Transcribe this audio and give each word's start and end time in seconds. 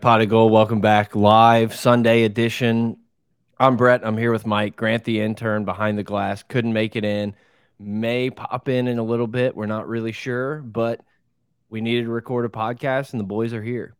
Right, 0.00 0.12
Pot 0.12 0.22
of 0.22 0.30
Gold, 0.30 0.50
welcome 0.50 0.80
back 0.80 1.14
live 1.14 1.74
Sunday 1.74 2.22
edition. 2.22 2.96
I'm 3.58 3.76
Brett. 3.76 4.00
I'm 4.02 4.16
here 4.16 4.32
with 4.32 4.46
Mike 4.46 4.74
Grant, 4.74 5.04
the 5.04 5.20
intern 5.20 5.66
behind 5.66 5.98
the 5.98 6.02
glass. 6.02 6.42
Couldn't 6.42 6.72
make 6.72 6.96
it 6.96 7.04
in. 7.04 7.34
May 7.78 8.30
pop 8.30 8.70
in 8.70 8.88
in 8.88 8.98
a 8.98 9.02
little 9.02 9.26
bit. 9.26 9.54
We're 9.54 9.66
not 9.66 9.86
really 9.88 10.12
sure, 10.12 10.62
but 10.62 11.02
we 11.68 11.82
needed 11.82 12.04
to 12.04 12.10
record 12.10 12.46
a 12.46 12.48
podcast, 12.48 13.12
and 13.12 13.20
the 13.20 13.24
boys 13.26 13.52
are 13.52 13.62
here. 13.62 13.94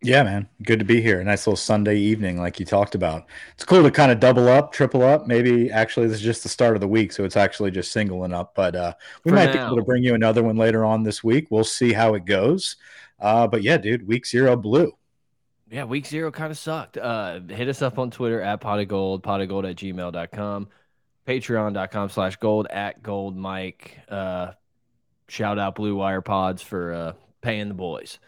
Yeah, 0.00 0.22
man. 0.22 0.48
Good 0.62 0.78
to 0.78 0.86
be 0.86 1.02
here. 1.02 1.22
Nice 1.22 1.46
little 1.46 1.58
Sunday 1.58 1.98
evening, 1.98 2.38
like 2.38 2.58
you 2.58 2.64
talked 2.64 2.94
about. 2.94 3.26
It's 3.52 3.66
cool 3.66 3.82
to 3.82 3.90
kind 3.90 4.10
of 4.10 4.20
double 4.20 4.48
up, 4.48 4.72
triple 4.72 5.02
up. 5.02 5.26
Maybe 5.26 5.70
actually, 5.70 6.06
this 6.06 6.16
is 6.16 6.22
just 6.22 6.42
the 6.42 6.48
start 6.48 6.74
of 6.74 6.80
the 6.80 6.88
week, 6.88 7.12
so 7.12 7.24
it's 7.24 7.36
actually 7.36 7.70
just 7.70 7.92
singling 7.92 8.32
up. 8.32 8.54
But 8.54 8.74
uh, 8.74 8.94
we 9.24 9.30
For 9.30 9.34
might 9.34 9.46
now. 9.46 9.52
be 9.52 9.58
able 9.58 9.76
to 9.76 9.84
bring 9.84 10.02
you 10.02 10.14
another 10.14 10.42
one 10.42 10.56
later 10.56 10.86
on 10.86 11.02
this 11.02 11.22
week. 11.22 11.48
We'll 11.50 11.64
see 11.64 11.92
how 11.92 12.14
it 12.14 12.24
goes. 12.24 12.76
Uh, 13.20 13.46
but 13.46 13.62
yeah, 13.62 13.76
dude, 13.76 14.08
week 14.08 14.26
zero 14.26 14.56
blew. 14.56 14.94
Yeah, 15.70 15.84
week 15.84 16.06
zero 16.06 16.30
kind 16.30 16.50
of 16.50 16.58
sucked. 16.58 16.96
Uh, 16.96 17.40
hit 17.40 17.68
us 17.68 17.82
up 17.82 17.98
on 17.98 18.10
Twitter 18.10 18.40
at 18.40 18.60
pot 18.60 18.80
of 18.80 18.88
gold, 18.88 19.22
pot 19.22 19.40
of 19.40 19.48
gold 19.48 19.66
at 19.66 19.76
gmail.com, 19.76 20.68
patreon.com 21.26 22.08
slash 22.08 22.36
gold 22.36 22.66
at 22.70 23.02
gold 23.02 23.36
Mike. 23.36 23.98
Uh, 24.08 24.52
shout 25.28 25.58
out 25.58 25.74
Blue 25.74 25.94
Wire 25.94 26.22
Pods 26.22 26.62
for 26.62 26.92
uh, 26.92 27.12
paying 27.42 27.68
the 27.68 27.74
boys. 27.74 28.18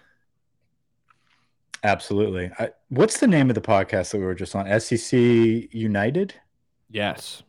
Absolutely. 1.82 2.50
I, 2.58 2.70
what's 2.91 3.20
the 3.20 3.27
name 3.27 3.48
of 3.48 3.54
the 3.54 3.62
podcast 3.62 4.10
that 4.10 4.19
we 4.19 4.25
were 4.25 4.34
just 4.34 4.54
on? 4.54 4.80
SEC 4.80 5.19
United? 5.19 6.34
Yes. 6.91 7.42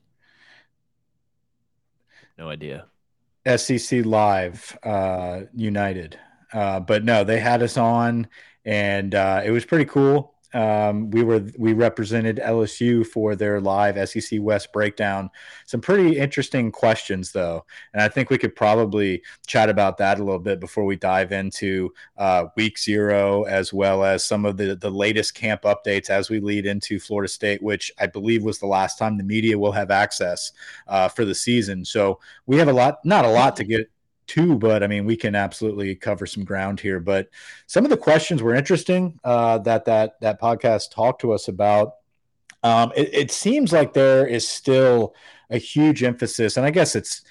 No 2.37 2.47
idea. 2.47 2.85
SEC 3.57 4.05
Live 4.05 4.77
uh, 4.83 5.41
United. 5.53 6.17
Uh, 6.53 6.79
but 6.79 7.03
no, 7.03 7.23
they 7.23 7.39
had 7.39 7.61
us 7.61 7.77
on, 7.77 8.27
and 8.65 9.15
uh, 9.15 9.41
it 9.43 9.51
was 9.51 9.65
pretty 9.65 9.85
cool. 9.85 10.35
Um, 10.53 11.09
we 11.11 11.23
were 11.23 11.45
we 11.57 11.73
represented 11.73 12.37
LSU 12.37 13.05
for 13.07 13.35
their 13.35 13.61
live 13.61 14.09
SEC 14.09 14.39
West 14.41 14.73
breakdown. 14.73 15.29
Some 15.65 15.79
pretty 15.79 16.17
interesting 16.17 16.71
questions 16.71 17.31
though, 17.31 17.65
and 17.93 18.01
I 18.01 18.09
think 18.09 18.29
we 18.29 18.37
could 18.37 18.55
probably 18.55 19.21
chat 19.47 19.69
about 19.69 19.97
that 19.99 20.19
a 20.19 20.23
little 20.23 20.39
bit 20.39 20.59
before 20.59 20.85
we 20.85 20.97
dive 20.97 21.31
into 21.31 21.93
uh, 22.17 22.47
Week 22.57 22.77
Zero 22.77 23.43
as 23.43 23.71
well 23.71 24.03
as 24.03 24.25
some 24.25 24.45
of 24.45 24.57
the 24.57 24.75
the 24.75 24.91
latest 24.91 25.35
camp 25.35 25.61
updates 25.61 26.09
as 26.09 26.29
we 26.29 26.41
lead 26.41 26.65
into 26.65 26.99
Florida 26.99 27.29
State, 27.29 27.63
which 27.63 27.91
I 27.97 28.07
believe 28.07 28.43
was 28.43 28.59
the 28.59 28.67
last 28.67 28.97
time 28.97 29.17
the 29.17 29.23
media 29.23 29.57
will 29.57 29.71
have 29.71 29.91
access 29.91 30.51
uh, 30.87 31.07
for 31.07 31.23
the 31.23 31.35
season. 31.35 31.85
So 31.85 32.19
we 32.45 32.57
have 32.57 32.67
a 32.67 32.73
lot, 32.73 32.99
not 33.05 33.23
a 33.23 33.29
lot 33.29 33.55
to 33.57 33.63
get 33.63 33.89
two, 34.31 34.57
but 34.57 34.81
I 34.81 34.87
mean, 34.87 35.05
we 35.05 35.17
can 35.17 35.35
absolutely 35.35 35.93
cover 35.95 36.25
some 36.25 36.45
ground 36.45 36.79
here. 36.79 36.99
But 36.99 37.27
some 37.67 37.83
of 37.83 37.89
the 37.89 37.97
questions 37.97 38.41
were 38.41 38.55
interesting 38.55 39.19
uh, 39.25 39.57
that 39.59 39.85
that 39.85 40.19
that 40.21 40.39
podcast 40.39 40.91
talked 40.91 41.21
to 41.21 41.33
us 41.33 41.49
about. 41.49 41.95
Um, 42.63 42.93
it, 42.95 43.13
it 43.13 43.31
seems 43.31 43.73
like 43.73 43.93
there 43.93 44.25
is 44.25 44.47
still 44.47 45.15
a 45.49 45.57
huge 45.57 46.01
emphasis, 46.01 46.55
and 46.55 46.65
I 46.65 46.71
guess 46.71 46.95
it's 46.95 47.23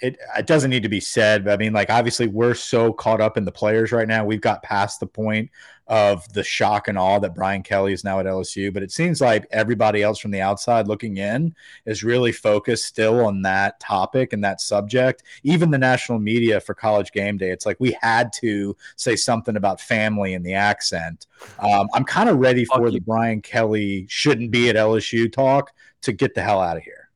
it, 0.00 0.18
it 0.36 0.46
doesn't 0.46 0.70
need 0.70 0.82
to 0.82 0.88
be 0.88 1.00
said, 1.00 1.44
but 1.44 1.52
I 1.52 1.56
mean, 1.56 1.72
like, 1.72 1.90
obviously, 1.90 2.26
we're 2.26 2.54
so 2.54 2.92
caught 2.92 3.20
up 3.20 3.36
in 3.36 3.44
the 3.44 3.52
players 3.52 3.92
right 3.92 4.08
now. 4.08 4.24
We've 4.24 4.40
got 4.40 4.62
past 4.62 5.00
the 5.00 5.06
point 5.06 5.50
of 5.86 6.26
the 6.32 6.42
shock 6.42 6.88
and 6.88 6.96
awe 6.96 7.18
that 7.18 7.34
Brian 7.34 7.62
Kelly 7.62 7.92
is 7.92 8.04
now 8.04 8.18
at 8.18 8.26
LSU. 8.26 8.72
But 8.72 8.82
it 8.82 8.90
seems 8.90 9.20
like 9.20 9.46
everybody 9.50 10.02
else 10.02 10.18
from 10.18 10.30
the 10.30 10.40
outside 10.40 10.88
looking 10.88 11.18
in 11.18 11.54
is 11.84 12.02
really 12.02 12.32
focused 12.32 12.86
still 12.86 13.24
on 13.24 13.42
that 13.42 13.80
topic 13.80 14.32
and 14.32 14.42
that 14.44 14.60
subject. 14.60 15.22
Even 15.42 15.70
the 15.70 15.78
national 15.78 16.18
media 16.18 16.60
for 16.60 16.74
college 16.74 17.12
game 17.12 17.36
day, 17.36 17.50
it's 17.50 17.66
like 17.66 17.76
we 17.80 17.96
had 18.00 18.32
to 18.34 18.76
say 18.96 19.14
something 19.14 19.56
about 19.56 19.80
family 19.80 20.34
and 20.34 20.44
the 20.44 20.54
accent. 20.54 21.26
Um, 21.58 21.88
I'm 21.92 22.04
kind 22.04 22.28
of 22.28 22.38
ready 22.38 22.64
for 22.64 22.90
the 22.90 23.00
Brian 23.00 23.42
Kelly 23.42 24.06
shouldn't 24.08 24.50
be 24.50 24.70
at 24.70 24.76
LSU 24.76 25.30
talk 25.30 25.72
to 26.02 26.12
get 26.12 26.34
the 26.34 26.42
hell 26.42 26.60
out 26.60 26.76
of 26.76 26.82
here. 26.82 27.10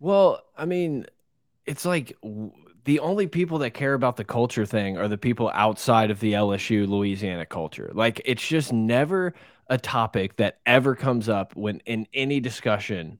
Well, 0.00 0.42
I 0.56 0.66
mean, 0.66 1.06
it's 1.66 1.84
like 1.84 2.16
the 2.84 3.00
only 3.00 3.26
people 3.26 3.58
that 3.58 3.70
care 3.70 3.94
about 3.94 4.16
the 4.16 4.24
culture 4.24 4.64
thing 4.64 4.96
are 4.96 5.08
the 5.08 5.18
people 5.18 5.50
outside 5.52 6.10
of 6.10 6.20
the 6.20 6.34
LSU 6.34 6.88
Louisiana 6.88 7.44
culture. 7.44 7.90
Like 7.92 8.22
it's 8.24 8.46
just 8.46 8.72
never 8.72 9.34
a 9.68 9.76
topic 9.76 10.36
that 10.36 10.58
ever 10.64 10.94
comes 10.94 11.28
up 11.28 11.54
when 11.56 11.80
in 11.86 12.06
any 12.14 12.38
discussion 12.38 13.18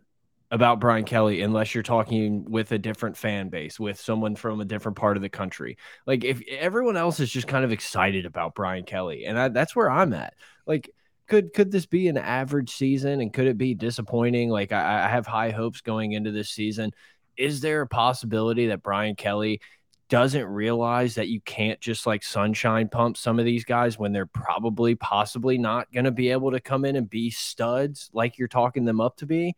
about 0.52 0.78
Brian 0.78 1.04
Kelly 1.04 1.42
unless 1.42 1.74
you're 1.74 1.82
talking 1.82 2.44
with 2.48 2.70
a 2.70 2.78
different 2.78 3.16
fan 3.16 3.48
base, 3.48 3.80
with 3.80 4.00
someone 4.00 4.36
from 4.36 4.60
a 4.60 4.64
different 4.64 4.96
part 4.96 5.16
of 5.16 5.22
the 5.22 5.28
country. 5.28 5.76
Like 6.06 6.22
if 6.22 6.40
everyone 6.48 6.96
else 6.96 7.18
is 7.18 7.30
just 7.30 7.48
kind 7.48 7.64
of 7.64 7.72
excited 7.72 8.26
about 8.26 8.54
Brian 8.54 8.84
Kelly, 8.84 9.24
and 9.26 9.36
I, 9.36 9.48
that's 9.48 9.74
where 9.74 9.90
I'm 9.90 10.12
at. 10.12 10.34
Like 10.64 10.90
could 11.26 11.52
could 11.52 11.72
this 11.72 11.86
be 11.86 12.06
an 12.08 12.16
average 12.16 12.70
season 12.70 13.20
and 13.20 13.32
could 13.32 13.46
it 13.46 13.58
be 13.58 13.74
disappointing? 13.74 14.48
Like 14.48 14.70
I, 14.72 15.06
I 15.06 15.08
have 15.08 15.26
high 15.26 15.50
hopes 15.50 15.80
going 15.80 16.12
into 16.12 16.30
this 16.30 16.50
season 16.50 16.92
is 17.36 17.60
there 17.60 17.82
a 17.82 17.86
possibility 17.86 18.69
that 18.69 18.82
Brian 18.82 19.14
Kelly 19.14 19.60
doesn't 20.08 20.44
realize 20.44 21.16
that 21.16 21.28
you 21.28 21.41
can't 21.41 21.80
just 21.80 22.06
like 22.06 22.22
sunshine 22.22 22.88
pump 22.88 23.16
some 23.16 23.38
of 23.38 23.44
these 23.44 23.64
guys 23.64 23.98
when 23.98 24.12
they're 24.12 24.26
probably 24.26 24.94
possibly 24.94 25.58
not 25.58 25.91
going 25.92 26.04
to 26.04 26.12
be 26.12 26.30
able 26.30 26.52
to 26.52 26.60
come 26.60 26.84
in 26.84 26.94
and 26.94 27.10
be 27.10 27.30
studs 27.30 28.08
like 28.12 28.38
you're 28.38 28.47
talking 28.47 28.84
them 28.84 29.00
up 29.00 29.16
to 29.16 29.26
be? 29.26 29.56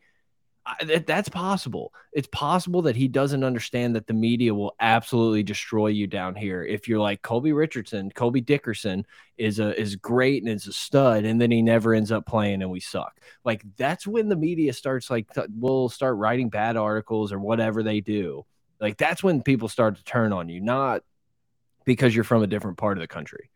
I, 0.69 1.03
that's 1.07 1.29
possible. 1.31 1.95
It's 2.13 2.29
possible 2.31 2.83
that 2.83 2.97
he 2.97 3.09
doesn't 3.09 3.43
understand 3.43 3.97
that 3.97 4.07
the 4.07 4.13
media 4.13 4.55
will 4.55 4.75
absolutely 4.81 5.43
destroy 5.43 5.89
you 5.89 6.07
down 6.07 6.35
here. 6.35 6.63
If 6.63 6.87
you're 6.87 7.01
like 7.01 7.23
Colby 7.23 7.53
Richardson, 7.53 8.11
Colby 8.11 8.43
Dickerson 8.43 9.07
is 9.39 9.59
a 9.61 9.79
is 9.81 9.97
great 9.97 10.43
and 10.43 10.53
is 10.53 10.67
a 10.67 10.73
stud, 10.73 11.25
and 11.25 11.41
then 11.41 11.51
he 11.51 11.63
never 11.63 11.95
ends 11.95 12.13
up 12.13 12.27
playing 12.27 12.61
and 12.63 12.71
we 12.71 12.81
suck. 12.81 13.19
Like 13.45 13.63
that's 13.77 14.07
when 14.07 14.29
the 14.29 14.37
media 14.37 14.73
starts 14.73 15.11
like 15.11 15.27
we'll 15.57 15.89
start 15.89 16.17
writing 16.17 16.51
bad 16.51 16.77
articles 16.77 17.33
or 17.33 17.39
whatever 17.39 17.83
they 17.83 18.01
do. 18.01 18.45
Like 18.81 18.99
that's 18.99 19.23
when 19.23 19.43
people 19.43 19.69
start 19.69 19.97
to 19.97 20.05
turn 20.05 20.33
on 20.33 20.49
you, 20.49 20.61
not 20.61 21.03
because 21.85 22.15
you're 22.15 22.25
from 22.25 22.43
a 22.43 22.47
different 22.47 22.77
part 22.77 22.99
of 22.99 23.01
the 23.01 23.09
country. 23.09 23.51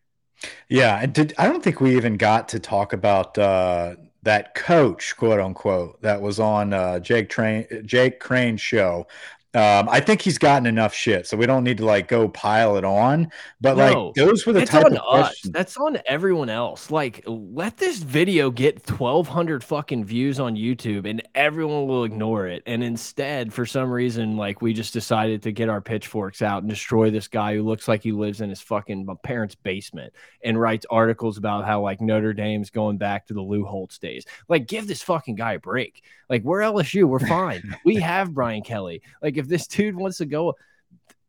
Yeah, 0.68 1.04
did, 1.06 1.34
I 1.38 1.46
don't 1.46 1.62
think 1.62 1.80
we 1.80 1.96
even 1.96 2.16
got 2.16 2.48
to 2.48 2.58
talk 2.58 2.92
about 2.92 3.38
uh, 3.38 3.94
that 4.22 4.54
coach, 4.54 5.16
quote 5.16 5.40
unquote, 5.40 6.00
that 6.02 6.20
was 6.20 6.38
on 6.38 6.72
uh, 6.72 6.98
Jake 7.00 7.28
Train 7.28 7.66
Jake 7.84 8.20
Crain's 8.20 8.60
show. 8.60 9.06
Um, 9.54 9.86
I 9.90 10.00
think 10.00 10.22
he's 10.22 10.38
gotten 10.38 10.64
enough 10.64 10.94
shit, 10.94 11.26
so 11.26 11.36
we 11.36 11.44
don't 11.44 11.62
need 11.62 11.76
to 11.76 11.84
like 11.84 12.08
go 12.08 12.26
pile 12.26 12.78
it 12.78 12.84
on. 12.84 13.30
But 13.60 13.76
no, 13.76 14.06
like 14.06 14.14
those 14.14 14.46
were 14.46 14.54
the 14.54 14.64
type 14.64 14.86
on 14.86 14.96
of 14.96 15.02
us. 15.06 15.26
Questions. 15.28 15.52
That's 15.52 15.76
on 15.76 15.98
everyone 16.06 16.48
else. 16.48 16.90
Like, 16.90 17.22
let 17.26 17.76
this 17.76 17.98
video 17.98 18.50
get 18.50 18.86
twelve 18.86 19.28
hundred 19.28 19.62
fucking 19.62 20.06
views 20.06 20.40
on 20.40 20.56
YouTube, 20.56 21.04
and 21.04 21.22
everyone 21.34 21.86
will 21.86 22.04
ignore 22.04 22.46
it. 22.46 22.62
And 22.64 22.82
instead, 22.82 23.52
for 23.52 23.66
some 23.66 23.90
reason, 23.90 24.38
like 24.38 24.62
we 24.62 24.72
just 24.72 24.94
decided 24.94 25.42
to 25.42 25.52
get 25.52 25.68
our 25.68 25.82
pitchforks 25.82 26.40
out 26.40 26.62
and 26.62 26.70
destroy 26.70 27.10
this 27.10 27.28
guy 27.28 27.54
who 27.54 27.62
looks 27.62 27.86
like 27.88 28.02
he 28.02 28.12
lives 28.12 28.40
in 28.40 28.48
his 28.48 28.62
fucking 28.62 29.06
parents' 29.22 29.54
basement 29.54 30.14
and 30.42 30.58
writes 30.58 30.86
articles 30.90 31.36
about 31.36 31.66
how 31.66 31.82
like 31.82 32.00
Notre 32.00 32.32
Dame's 32.32 32.70
going 32.70 32.96
back 32.96 33.26
to 33.26 33.34
the 33.34 33.42
Lou 33.42 33.66
Holtz 33.66 33.98
days. 33.98 34.24
Like, 34.48 34.66
give 34.66 34.86
this 34.86 35.02
fucking 35.02 35.34
guy 35.34 35.54
a 35.54 35.58
break. 35.58 36.04
Like, 36.30 36.42
we're 36.42 36.60
LSU, 36.60 37.04
we're 37.04 37.18
fine. 37.18 37.76
we 37.84 37.96
have 37.96 38.32
Brian 38.32 38.62
Kelly. 38.62 39.02
Like 39.20 39.41
if 39.42 39.48
this 39.48 39.66
dude 39.66 39.96
wants 39.96 40.18
to 40.18 40.26
go 40.26 40.54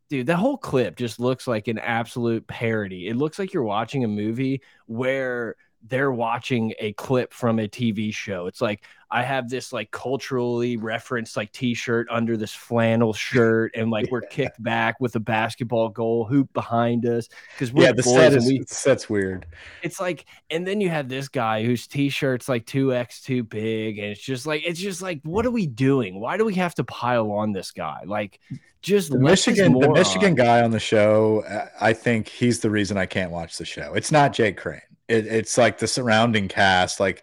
dude 0.08 0.26
that 0.26 0.36
whole 0.36 0.56
clip 0.56 0.96
just 0.96 1.18
looks 1.18 1.46
like 1.46 1.68
an 1.68 1.78
absolute 1.78 2.46
parody 2.46 3.08
it 3.08 3.16
looks 3.16 3.38
like 3.38 3.52
you're 3.52 3.62
watching 3.62 4.04
a 4.04 4.08
movie 4.08 4.60
where 4.86 5.56
they're 5.86 6.12
watching 6.12 6.72
a 6.78 6.92
clip 6.94 7.32
from 7.32 7.58
a 7.58 7.68
TV 7.68 8.12
show. 8.12 8.46
It's 8.46 8.60
like 8.60 8.84
I 9.14 9.22
have 9.22 9.48
this 9.48 9.72
like 9.72 9.92
culturally 9.92 10.76
referenced 10.76 11.36
like 11.36 11.52
t-shirt 11.52 12.08
under 12.10 12.36
this 12.36 12.52
flannel 12.52 13.12
shirt, 13.12 13.70
and 13.76 13.88
like 13.88 14.10
we're 14.10 14.22
kicked 14.22 14.60
back 14.60 14.98
with 14.98 15.14
a 15.14 15.20
basketball 15.20 15.88
goal 15.88 16.24
hoop 16.24 16.52
behind 16.52 17.06
us 17.06 17.28
because 17.52 17.72
we're 17.72 17.84
yeah, 17.84 17.92
the 17.92 18.02
set 18.02 18.32
is 18.32 18.44
we, 18.44 18.64
set's 18.66 19.08
weird. 19.08 19.46
It's 19.84 20.00
like, 20.00 20.24
and 20.50 20.66
then 20.66 20.80
you 20.80 20.88
have 20.88 21.08
this 21.08 21.28
guy 21.28 21.62
whose 21.64 21.86
t-shirt's 21.86 22.48
like 22.48 22.66
two 22.66 22.92
x 22.92 23.22
too 23.22 23.44
big, 23.44 23.98
and 23.98 24.08
it's 24.08 24.20
just 24.20 24.46
like 24.46 24.62
it's 24.66 24.80
just 24.80 25.00
like 25.00 25.20
what 25.22 25.46
are 25.46 25.52
we 25.52 25.68
doing? 25.68 26.18
Why 26.18 26.36
do 26.36 26.44
we 26.44 26.54
have 26.54 26.74
to 26.74 26.84
pile 26.84 27.30
on 27.30 27.52
this 27.52 27.70
guy? 27.70 28.00
Like 28.04 28.40
just 28.82 29.12
the 29.12 29.18
Michigan, 29.20 29.78
the 29.78 29.92
Michigan 29.92 30.34
guy 30.34 30.62
on 30.62 30.72
the 30.72 30.80
show. 30.80 31.44
I 31.80 31.92
think 31.92 32.26
he's 32.26 32.58
the 32.58 32.70
reason 32.70 32.98
I 32.98 33.06
can't 33.06 33.30
watch 33.30 33.58
the 33.58 33.64
show. 33.64 33.94
It's 33.94 34.10
not 34.10 34.32
Jake 34.32 34.56
Crain 34.56 34.80
it, 35.08 35.26
it's 35.26 35.58
like 35.58 35.78
the 35.78 35.86
surrounding 35.86 36.48
cast. 36.48 37.00
Like 37.00 37.22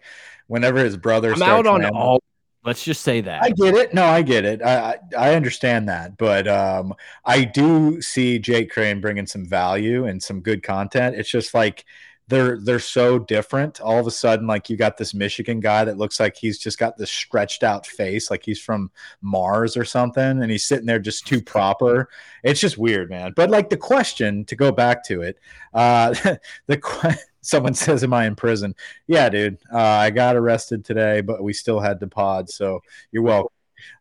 whenever 0.52 0.84
his 0.84 0.98
brother, 0.98 1.32
I'm 1.32 1.42
out 1.42 1.66
on 1.66 1.84
all. 1.86 2.22
Let's 2.64 2.84
just 2.84 3.02
say 3.02 3.22
that 3.22 3.42
I 3.42 3.50
get 3.50 3.74
it. 3.74 3.92
No, 3.94 4.04
I 4.04 4.22
get 4.22 4.44
it. 4.44 4.62
I 4.62 4.98
I 5.18 5.34
understand 5.34 5.88
that, 5.88 6.16
but 6.16 6.46
um, 6.46 6.94
I 7.24 7.44
do 7.44 8.00
see 8.00 8.38
Jake 8.38 8.70
Crain 8.70 9.00
bringing 9.00 9.26
some 9.26 9.46
value 9.46 10.04
and 10.04 10.22
some 10.22 10.40
good 10.40 10.62
content. 10.62 11.16
It's 11.16 11.30
just 11.30 11.54
like 11.54 11.84
they're 12.28 12.60
they're 12.60 12.78
so 12.78 13.18
different. 13.18 13.80
All 13.80 13.98
of 13.98 14.06
a 14.06 14.12
sudden, 14.12 14.46
like 14.46 14.70
you 14.70 14.76
got 14.76 14.96
this 14.96 15.12
Michigan 15.12 15.58
guy 15.58 15.84
that 15.84 15.98
looks 15.98 16.20
like 16.20 16.36
he's 16.36 16.58
just 16.58 16.78
got 16.78 16.96
this 16.96 17.10
stretched 17.10 17.64
out 17.64 17.86
face, 17.86 18.30
like 18.30 18.44
he's 18.44 18.60
from 18.60 18.92
Mars 19.22 19.76
or 19.76 19.84
something, 19.84 20.22
and 20.42 20.50
he's 20.50 20.64
sitting 20.64 20.86
there 20.86 21.00
just 21.00 21.26
too 21.26 21.42
proper. 21.42 22.08
It's 22.44 22.60
just 22.60 22.78
weird, 22.78 23.10
man. 23.10 23.32
But 23.34 23.50
like 23.50 23.70
the 23.70 23.76
question 23.76 24.44
to 24.44 24.54
go 24.54 24.70
back 24.70 25.02
to 25.06 25.22
it, 25.22 25.38
uh, 25.74 26.14
the 26.68 26.78
question 26.78 27.18
Someone 27.42 27.74
says, 27.74 28.02
"Am 28.02 28.14
I 28.14 28.26
in 28.26 28.34
prison?" 28.34 28.74
Yeah, 29.06 29.28
dude. 29.28 29.58
Uh, 29.72 29.78
I 29.78 30.10
got 30.10 30.36
arrested 30.36 30.84
today, 30.84 31.20
but 31.20 31.42
we 31.42 31.52
still 31.52 31.80
had 31.80 32.00
the 32.00 32.08
pod, 32.08 32.48
so 32.48 32.80
you're 33.10 33.22
welcome. 33.22 33.52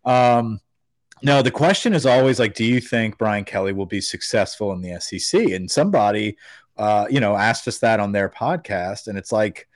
Um, 0.05 0.61
no, 1.23 1.41
the 1.41 1.51
question 1.51 1.93
is 1.93 2.05
always 2.05 2.39
like, 2.39 2.55
do 2.55 2.65
you 2.65 2.81
think 2.81 3.17
Brian 3.17 3.43
Kelly 3.43 3.73
will 3.73 3.85
be 3.85 4.01
successful 4.01 4.71
in 4.73 4.81
the 4.81 4.99
SEC? 4.99 5.51
And 5.51 5.69
somebody, 5.69 6.38
uh, 6.77 7.05
you 7.09 7.19
know, 7.19 7.35
asked 7.35 7.67
us 7.67 7.77
that 7.79 7.99
on 7.99 8.11
their 8.11 8.29
podcast, 8.29 9.07
and 9.07 9.17
it's 9.17 9.31
like, 9.31 9.67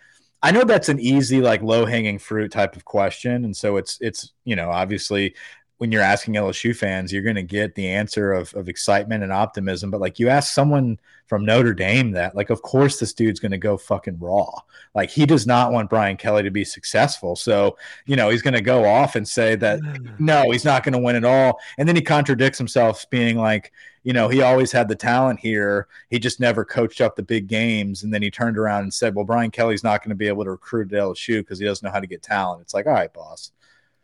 I 0.41 0.51
know 0.51 0.63
that's 0.63 0.89
an 0.89 1.00
easy, 1.00 1.41
like 1.41 1.61
low 1.61 1.85
hanging 1.85 2.19
fruit 2.19 2.51
type 2.51 2.75
of 2.75 2.85
question, 2.85 3.45
and 3.45 3.56
so 3.56 3.77
it's 3.77 3.97
it's 4.01 4.33
you 4.44 4.56
know 4.56 4.69
obviously 4.69 5.35
when 5.77 5.92
you're 5.92 6.01
asking 6.01 6.36
LSU 6.36 6.75
fans, 6.75 7.12
you're 7.12 7.22
going 7.22 7.36
to 7.36 7.44
get 7.44 7.75
the 7.75 7.89
answer 7.89 8.31
of, 8.31 8.54
of 8.54 8.69
excitement 8.69 9.24
and 9.24 9.33
optimism. 9.33 9.92
But 9.92 10.00
like 10.00 10.19
you 10.19 10.30
ask 10.30 10.54
someone 10.54 11.00
from 11.27 11.44
Notre 11.44 11.74
Dame 11.74 12.12
that, 12.12 12.36
like, 12.36 12.50
of 12.50 12.62
course, 12.62 13.00
this 13.00 13.13
dude's 13.13 13.39
going 13.39 13.51
to 13.51 13.57
go 13.57 13.77
fucking 13.77 14.18
raw. 14.19 14.50
Like, 14.94 15.10
he 15.10 15.25
does 15.25 15.45
not 15.45 15.74
want 15.74 15.89
Brian 15.89 16.16
Kelly 16.16 16.44
to 16.44 16.51
be 16.51 16.63
successful. 16.63 17.36
So, 17.36 17.77
you 18.06 18.16
know, 18.16 18.30
he's 18.30 18.42
going 18.42 18.54
to 18.54 18.62
go 18.62 18.86
off 18.86 19.16
and 19.16 19.27
say 19.27 19.56
that, 19.56 19.81
no, 20.19 20.50
he's 20.51 20.63
not 20.63 20.83
going 20.83 20.94
to 20.94 21.00
win 21.00 21.16
at 21.16 21.25
all. 21.25 21.60
And 21.78 21.88
then 21.88 21.95
he 21.95 22.01
contradicts 22.01 22.57
himself, 22.57 23.10
being 23.10 23.38
like, 23.38 23.74
you 24.04 24.13
know, 24.13 24.30
he 24.30 24.44
always 24.44 24.71
had 24.71 24.88
the 24.88 24.95
talent 24.95 25.39
here. 25.39 25.88
He 26.10 26.19
just 26.19 26.39
never 26.39 26.63
coached 26.63 27.01
up 27.01 27.16
the 27.16 27.24
big 27.24 27.48
games. 27.48 28.04
And 28.04 28.13
then 28.13 28.21
he 28.21 28.30
turned 28.30 28.57
around 28.57 28.83
and 28.83 28.94
said, 28.94 29.16
well, 29.16 29.25
Brian 29.25 29.51
Kelly's 29.51 29.83
not 29.83 30.01
going 30.01 30.10
to 30.10 30.16
be 30.16 30.28
able 30.28 30.44
to 30.45 30.51
recruit 30.51 30.94
at 30.94 31.00
LSU 31.00 31.39
because 31.39 31.60
he 31.60 31.66
doesn't 31.66 31.83
know 31.83 31.92
how 31.92 32.00
to 32.00 32.07
get 32.07 32.21
talent. 32.21 32.62
It's 32.62 32.74
like, 32.74 32.86
all 32.86 32.94
right, 32.94 33.12
boss. 33.12 33.51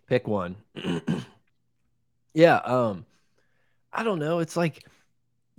Pick 0.08 0.28
one. 0.28 0.56
Yeah, 2.34 2.56
um, 2.58 3.06
I 3.92 4.04
don't 4.04 4.20
know. 4.20 4.40
It's 4.40 4.56
like, 4.56 4.86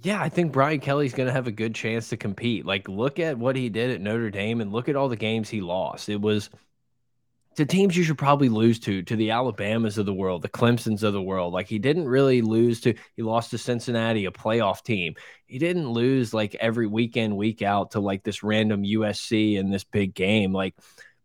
yeah, 0.01 0.21
I 0.21 0.29
think 0.29 0.53
Brian 0.53 0.81
Kelly's 0.81 1.15
going 1.15 1.29
to 1.29 1.33
have 1.33 1.47
a 1.47 1.53
good 1.53 1.75
chance 1.75 2.09
to 2.09 2.17
compete. 2.17 2.65
Like, 2.65 2.89
look 2.89 3.19
at 3.19 3.39
what 3.39 3.57
he 3.57 3.69
did 3.69 3.91
at 3.91 4.01
Notre 4.01 4.31
Dame 4.31 4.61
and 4.61 4.73
look 4.73 4.89
at 4.89 4.97
all 4.97 5.09
the 5.09 5.17
games 5.17 5.49
he 5.49 5.61
lost. 5.61 6.09
It 6.09 6.21
was 6.21 6.51
to 7.57 7.67
teams 7.67 7.95
you 7.95 8.03
should 8.03 8.17
probably 8.17 8.49
lose 8.49 8.81
to, 8.81 9.03
to 9.03 9.15
the 9.15 9.31
Alabamas 9.31 9.99
of 9.99 10.07
the 10.07 10.15
world, 10.15 10.41
the 10.41 10.49
Clemsons 10.49 11.03
of 11.03 11.13
the 11.13 11.23
world. 11.23 11.53
Like, 11.53 11.69
he 11.69 11.79
didn't 11.79 12.09
really 12.09 12.41
lose 12.41 12.81
to, 12.81 12.95
he 13.15 13.23
lost 13.23 13.51
to 13.51 13.59
Cincinnati, 13.59 14.25
a 14.25 14.31
playoff 14.31 14.83
team. 14.83 15.15
He 15.47 15.59
didn't 15.59 15.91
lose 15.91 16.33
like 16.33 16.55
every 16.55 16.87
weekend, 16.87 17.37
week 17.37 17.61
out 17.61 17.91
to 17.91 18.01
like 18.01 18.23
this 18.23 18.43
random 18.43 18.83
USC 18.85 19.57
in 19.57 19.71
this 19.71 19.85
big 19.85 20.15
game. 20.15 20.53
Like, 20.53 20.75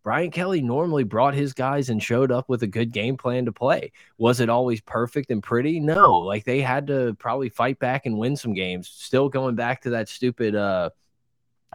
Brian 0.08 0.32
Kelly 0.32 0.62
normally 0.62 1.04
brought 1.04 1.34
his 1.34 1.52
guys 1.52 1.90
and 1.90 2.02
showed 2.02 2.32
up 2.32 2.48
with 2.48 2.64
a 2.64 2.68
good 2.68 2.94
game 2.94 3.18
plan 3.18 3.44
to 3.44 3.52
play. 3.52 3.92
Was 4.18 4.40
it 4.40 4.48
always 4.48 4.80
perfect 4.80 5.32
and 5.32 5.44
pretty? 5.44 5.82
No. 5.82 6.20
Like 6.20 6.46
they 6.46 6.62
had 6.62 6.88
to 6.88 7.14
probably 7.16 7.50
fight 7.50 7.78
back 7.78 8.06
and 8.06 8.18
win 8.18 8.38
some 8.38 8.54
games. 8.54 8.88
Still 8.88 9.28
going 9.28 9.56
back 9.56 9.82
to 9.82 9.90
that 9.90 10.08
stupid 10.08 10.56
uh 10.56 10.92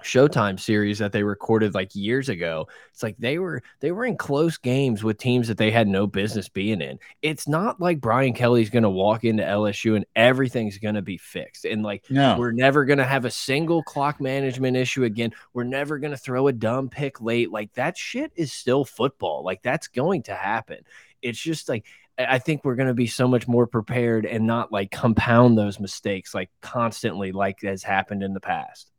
Showtime 0.00 0.58
series 0.58 0.98
that 0.98 1.12
they 1.12 1.22
recorded 1.22 1.74
like 1.74 1.94
years 1.94 2.28
ago. 2.28 2.66
It's 2.92 3.02
like 3.02 3.16
they 3.18 3.38
were 3.38 3.62
they 3.80 3.92
were 3.92 4.04
in 4.04 4.16
close 4.16 4.56
games 4.56 5.04
with 5.04 5.18
teams 5.18 5.48
that 5.48 5.58
they 5.58 5.70
had 5.70 5.86
no 5.86 6.06
business 6.06 6.48
being 6.48 6.80
in. 6.80 6.98
It's 7.20 7.46
not 7.46 7.80
like 7.80 8.00
Brian 8.00 8.32
Kelly's 8.32 8.70
going 8.70 8.82
to 8.84 8.90
walk 8.90 9.24
into 9.24 9.42
LSU 9.42 9.94
and 9.94 10.06
everything's 10.16 10.78
going 10.78 10.94
to 10.94 11.02
be 11.02 11.18
fixed. 11.18 11.66
And 11.66 11.82
like 11.82 12.04
no. 12.10 12.36
we're 12.38 12.52
never 12.52 12.84
going 12.84 12.98
to 12.98 13.04
have 13.04 13.26
a 13.26 13.30
single 13.30 13.82
clock 13.82 14.20
management 14.20 14.76
issue 14.76 15.04
again. 15.04 15.32
We're 15.52 15.64
never 15.64 15.98
going 15.98 16.12
to 16.12 16.16
throw 16.16 16.48
a 16.48 16.52
dumb 16.52 16.88
pick 16.88 17.20
late. 17.20 17.52
Like 17.52 17.72
that 17.74 17.96
shit 17.96 18.32
is 18.34 18.52
still 18.52 18.84
football. 18.84 19.44
Like 19.44 19.62
that's 19.62 19.88
going 19.88 20.24
to 20.24 20.34
happen. 20.34 20.78
It's 21.20 21.40
just 21.40 21.68
like 21.68 21.86
I 22.18 22.38
think 22.38 22.64
we're 22.64 22.74
going 22.74 22.88
to 22.88 22.94
be 22.94 23.06
so 23.06 23.26
much 23.26 23.48
more 23.48 23.66
prepared 23.66 24.26
and 24.26 24.46
not 24.46 24.72
like 24.72 24.90
compound 24.90 25.56
those 25.56 25.80
mistakes 25.80 26.34
like 26.34 26.50
constantly 26.60 27.32
like 27.32 27.62
has 27.62 27.82
happened 27.82 28.22
in 28.22 28.34
the 28.34 28.40
past 28.40 28.91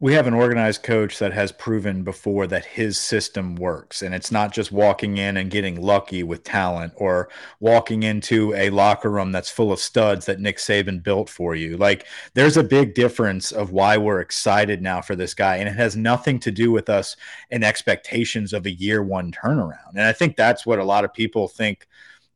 we 0.00 0.14
have 0.14 0.26
an 0.26 0.34
organized 0.34 0.82
coach 0.82 1.18
that 1.18 1.32
has 1.34 1.52
proven 1.52 2.04
before 2.04 2.46
that 2.46 2.64
his 2.64 2.98
system 2.98 3.54
works 3.54 4.00
and 4.00 4.14
it's 4.14 4.32
not 4.32 4.52
just 4.52 4.72
walking 4.72 5.18
in 5.18 5.36
and 5.36 5.50
getting 5.50 5.80
lucky 5.80 6.22
with 6.22 6.42
talent 6.42 6.92
or 6.96 7.28
walking 7.60 8.02
into 8.02 8.54
a 8.54 8.70
locker 8.70 9.10
room 9.10 9.30
that's 9.30 9.50
full 9.50 9.72
of 9.72 9.78
studs 9.78 10.24
that 10.24 10.40
Nick 10.40 10.56
Saban 10.56 11.02
built 11.02 11.28
for 11.28 11.54
you. 11.54 11.76
Like 11.76 12.06
there's 12.32 12.56
a 12.56 12.64
big 12.64 12.94
difference 12.94 13.52
of 13.52 13.72
why 13.72 13.98
we're 13.98 14.20
excited 14.20 14.80
now 14.80 15.02
for 15.02 15.14
this 15.14 15.34
guy 15.34 15.56
and 15.56 15.68
it 15.68 15.76
has 15.76 15.96
nothing 15.96 16.38
to 16.40 16.50
do 16.50 16.70
with 16.70 16.88
us 16.88 17.16
and 17.50 17.62
expectations 17.62 18.54
of 18.54 18.64
a 18.64 18.72
year 18.72 19.02
one 19.02 19.32
turnaround. 19.32 19.90
And 19.90 20.02
I 20.02 20.12
think 20.12 20.36
that's 20.36 20.64
what 20.64 20.78
a 20.78 20.84
lot 20.84 21.04
of 21.04 21.12
people 21.12 21.46
think 21.46 21.86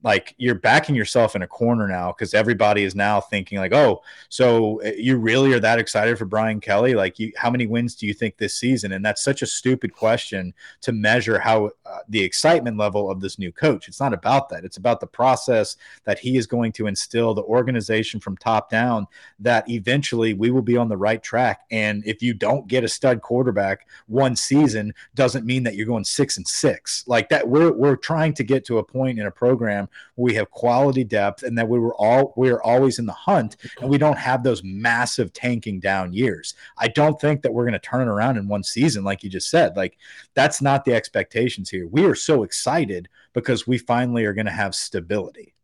like 0.02 0.34
you're 0.38 0.54
backing 0.54 0.94
yourself 0.94 1.34
in 1.34 1.42
a 1.42 1.46
corner 1.46 1.88
now 1.88 2.12
because 2.12 2.32
everybody 2.32 2.84
is 2.84 2.94
now 2.94 3.20
thinking 3.20 3.58
like, 3.58 3.72
oh, 3.72 4.00
so 4.28 4.78
eh, 4.78 4.94
you 4.96 5.16
really 5.16 5.52
are 5.52 5.60
that 5.60 5.80
excited 5.80 6.16
for 6.16 6.24
Brian 6.24 6.60
Kelly? 6.60 6.94
Like, 6.94 7.18
you, 7.18 7.32
how 7.36 7.50
many 7.50 7.66
wins 7.66 7.96
do 7.96 8.06
you 8.06 8.14
think 8.14 8.36
this 8.36 8.56
season? 8.56 8.92
And 8.92 9.04
that's 9.04 9.22
such 9.22 9.42
a 9.42 9.46
stupid 9.46 9.92
question 9.92 10.54
to 10.82 10.92
measure 10.92 11.38
how 11.38 11.70
uh, 11.84 11.98
the 12.08 12.22
excitement 12.22 12.76
level 12.76 13.10
of 13.10 13.20
this 13.20 13.38
new 13.38 13.50
coach. 13.50 13.88
It's 13.88 13.98
not 13.98 14.12
about 14.12 14.48
that. 14.50 14.64
It's 14.64 14.76
about 14.76 15.00
the 15.00 15.06
process 15.06 15.76
that 16.04 16.20
he 16.20 16.36
is 16.36 16.46
going 16.46 16.72
to 16.72 16.86
instill 16.86 17.34
the 17.34 17.42
organization 17.42 18.20
from 18.20 18.36
top 18.36 18.70
down. 18.70 19.06
That 19.40 19.68
eventually 19.68 20.32
we 20.32 20.52
will 20.52 20.62
be 20.62 20.76
on 20.76 20.88
the 20.88 20.96
right 20.96 21.22
track. 21.22 21.62
And 21.72 22.06
if 22.06 22.22
you 22.22 22.34
don't 22.34 22.68
get 22.68 22.84
a 22.84 22.88
stud 22.88 23.20
quarterback 23.20 23.88
one 24.06 24.36
season, 24.36 24.94
doesn't 25.16 25.44
mean 25.44 25.64
that 25.64 25.74
you're 25.74 25.86
going 25.86 26.04
six 26.04 26.36
and 26.36 26.46
six 26.46 27.04
like 27.08 27.28
that. 27.30 27.48
We're 27.48 27.72
we're 27.72 27.96
trying 27.96 28.34
to 28.34 28.44
get 28.44 28.64
to 28.66 28.78
a 28.78 28.84
point 28.84 29.18
in 29.18 29.26
a 29.26 29.30
program 29.30 29.87
we 30.16 30.34
have 30.34 30.50
quality 30.50 31.04
depth 31.04 31.42
and 31.42 31.56
that 31.58 31.68
we 31.68 31.78
were 31.78 31.94
all 31.96 32.32
we're 32.36 32.62
always 32.62 32.98
in 32.98 33.06
the 33.06 33.12
hunt 33.12 33.56
and 33.80 33.88
we 33.88 33.98
don't 33.98 34.18
have 34.18 34.42
those 34.42 34.62
massive 34.64 35.32
tanking 35.32 35.80
down 35.80 36.12
years. 36.12 36.54
I 36.76 36.88
don't 36.88 37.20
think 37.20 37.42
that 37.42 37.52
we're 37.52 37.64
going 37.64 37.72
to 37.72 37.78
turn 37.78 38.06
it 38.06 38.10
around 38.10 38.36
in 38.36 38.48
one 38.48 38.62
season 38.62 39.04
like 39.04 39.22
you 39.22 39.30
just 39.30 39.50
said. 39.50 39.76
Like 39.76 39.96
that's 40.34 40.62
not 40.62 40.84
the 40.84 40.94
expectations 40.94 41.70
here. 41.70 41.86
We 41.86 42.04
are 42.04 42.14
so 42.14 42.42
excited 42.42 43.08
because 43.32 43.66
we 43.66 43.78
finally 43.78 44.24
are 44.24 44.34
going 44.34 44.46
to 44.46 44.52
have 44.52 44.74
stability. 44.74 45.54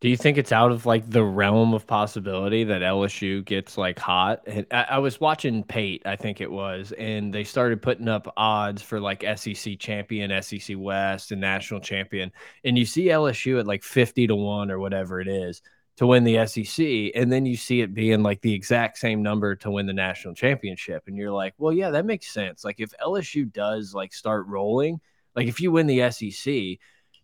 Do 0.00 0.08
you 0.08 0.16
think 0.16 0.38
it's 0.38 0.52
out 0.52 0.70
of 0.70 0.86
like 0.86 1.10
the 1.10 1.24
realm 1.24 1.74
of 1.74 1.84
possibility 1.84 2.62
that 2.62 2.82
LSU 2.82 3.44
gets 3.44 3.76
like 3.76 3.98
hot? 3.98 4.42
I, 4.70 4.86
I, 4.90 4.98
was 4.98 5.20
watching 5.20 5.64
Pate, 5.64 6.02
I 6.06 6.14
think 6.14 6.40
it 6.40 6.50
was, 6.50 6.92
and 6.92 7.34
they 7.34 7.42
started 7.42 7.82
putting 7.82 8.06
up 8.06 8.32
odds 8.36 8.80
for 8.80 9.00
like 9.00 9.24
SEC 9.36 9.76
champion, 9.80 10.40
SEC 10.40 10.76
West, 10.78 11.32
and 11.32 11.40
national 11.40 11.80
champion. 11.80 12.30
And 12.62 12.78
you 12.78 12.84
see 12.86 13.06
LSU 13.06 13.58
at 13.58 13.66
like 13.66 13.82
50 13.82 14.28
to 14.28 14.36
1 14.36 14.70
or 14.70 14.78
whatever 14.78 15.20
it 15.20 15.26
is 15.26 15.62
to 15.96 16.06
win 16.06 16.22
the 16.22 16.46
SEC. 16.46 17.10
And 17.16 17.32
then 17.32 17.44
you 17.44 17.56
see 17.56 17.80
it 17.80 17.92
being 17.92 18.22
like 18.22 18.40
the 18.40 18.54
exact 18.54 18.98
same 18.98 19.20
number 19.20 19.56
to 19.56 19.70
win 19.72 19.86
the 19.86 19.92
national 19.92 20.34
championship. 20.34 21.02
And 21.08 21.16
you're 21.16 21.32
like, 21.32 21.54
well, 21.58 21.72
yeah, 21.72 21.90
that 21.90 22.06
makes 22.06 22.32
sense. 22.32 22.64
Like 22.64 22.78
if 22.78 22.92
LSU 23.04 23.52
does 23.52 23.94
like 23.94 24.14
start 24.14 24.46
rolling, 24.46 25.00
like 25.34 25.48
if 25.48 25.60
you 25.60 25.72
win 25.72 25.88
the 25.88 26.08
SEC, 26.12 26.78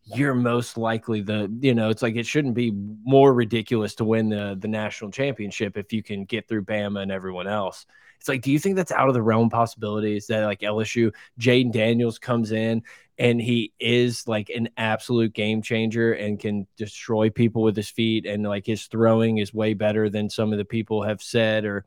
you're 0.07 0.35
most 0.35 0.77
likely 0.77 1.23
the 1.23 1.51
you 1.61 1.75
know 1.75 1.89
it's 1.89 2.03
like 2.03 2.17
it 2.17 2.27
shouldn't 2.27 2.55
be 2.55 2.71
more 3.05 3.33
ridiculous 3.33 3.95
to 3.95 4.05
win 4.05 4.29
the 4.29 4.57
the 4.59 4.69
national 4.69 5.11
championship 5.11 5.77
if 5.77 5.93
you 5.93 6.03
can 6.03 6.25
get 6.25 6.47
through 6.47 6.65
Bama 6.65 7.03
and 7.03 7.13
everyone 7.13 7.47
else. 7.47 7.87
It's 8.19 8.29
like, 8.29 8.43
do 8.43 8.51
you 8.51 8.59
think 8.59 8.77
that's 8.77 8.93
out 8.93 9.09
of 9.09 9.15
the 9.15 9.23
realm 9.23 9.51
possibilities 9.51 10.29
that 10.29 10.45
like 10.45 10.61
LSU, 10.61 11.13
Jayden 11.39 11.73
Daniels 11.73 12.19
comes 12.19 12.53
in 12.53 12.83
and 13.19 13.41
he 13.41 13.73
is 13.79 14.27
like 14.27 14.49
an 14.49 14.71
absolute 14.77 15.33
game 15.33 15.63
changer 15.63 16.13
and 16.15 16.41
can 16.41 16.67
destroy 16.77 17.31
people 17.31 17.63
with 17.63 17.77
his 17.77 17.91
feet 17.91 18.25
and 18.27 18.43
like 18.43 18.67
his 18.67 18.87
throwing 18.87 19.39
is 19.39 19.53
way 19.53 19.75
better 19.75 20.09
than 20.09 20.31
some 20.31 20.53
of 20.53 20.59
the 20.59 20.65
people 20.65 21.03
have 21.03 21.23
said 21.23 21.65
or 21.65 21.85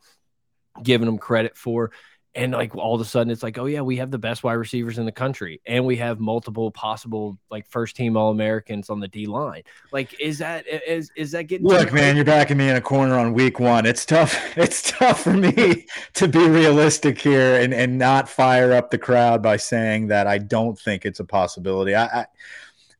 given 0.83 1.07
him 1.07 1.17
credit 1.17 1.57
for 1.57 1.91
and 2.37 2.53
like 2.53 2.75
all 2.75 2.95
of 2.95 3.01
a 3.01 3.05
sudden 3.05 3.31
it's 3.31 3.43
like 3.43 3.57
oh 3.57 3.65
yeah 3.65 3.81
we 3.81 3.97
have 3.97 4.11
the 4.11 4.17
best 4.17 4.43
wide 4.43 4.53
receivers 4.53 4.97
in 4.97 5.05
the 5.05 5.11
country 5.11 5.59
and 5.65 5.83
we 5.83 5.97
have 5.97 6.19
multiple 6.19 6.71
possible 6.71 7.37
like 7.49 7.67
first 7.67 7.95
team 7.95 8.15
all 8.15 8.31
americans 8.31 8.89
on 8.89 8.99
the 8.99 9.07
d 9.07 9.25
line. 9.25 9.63
Like 9.91 10.19
is 10.21 10.37
that 10.39 10.65
is 10.67 11.11
is 11.15 11.31
that 11.31 11.43
getting 11.43 11.67
look 11.67 11.91
man 11.91 12.15
you're 12.15 12.25
backing 12.25 12.57
me 12.57 12.69
in 12.69 12.75
a 12.75 12.81
corner 12.81 13.17
on 13.17 13.33
week 13.33 13.59
one. 13.59 13.85
It's 13.85 14.05
tough 14.05 14.37
it's 14.57 14.91
tough 14.91 15.23
for 15.23 15.33
me 15.33 15.87
to 16.13 16.27
be 16.27 16.47
realistic 16.47 17.19
here 17.19 17.59
and 17.59 17.73
and 17.73 17.97
not 17.97 18.29
fire 18.29 18.71
up 18.71 18.91
the 18.91 18.97
crowd 18.97 19.41
by 19.41 19.57
saying 19.57 20.07
that 20.07 20.27
i 20.27 20.37
don't 20.37 20.79
think 20.79 21.05
it's 21.05 21.19
a 21.19 21.25
possibility. 21.25 21.95
I, 21.95 22.05
I 22.05 22.25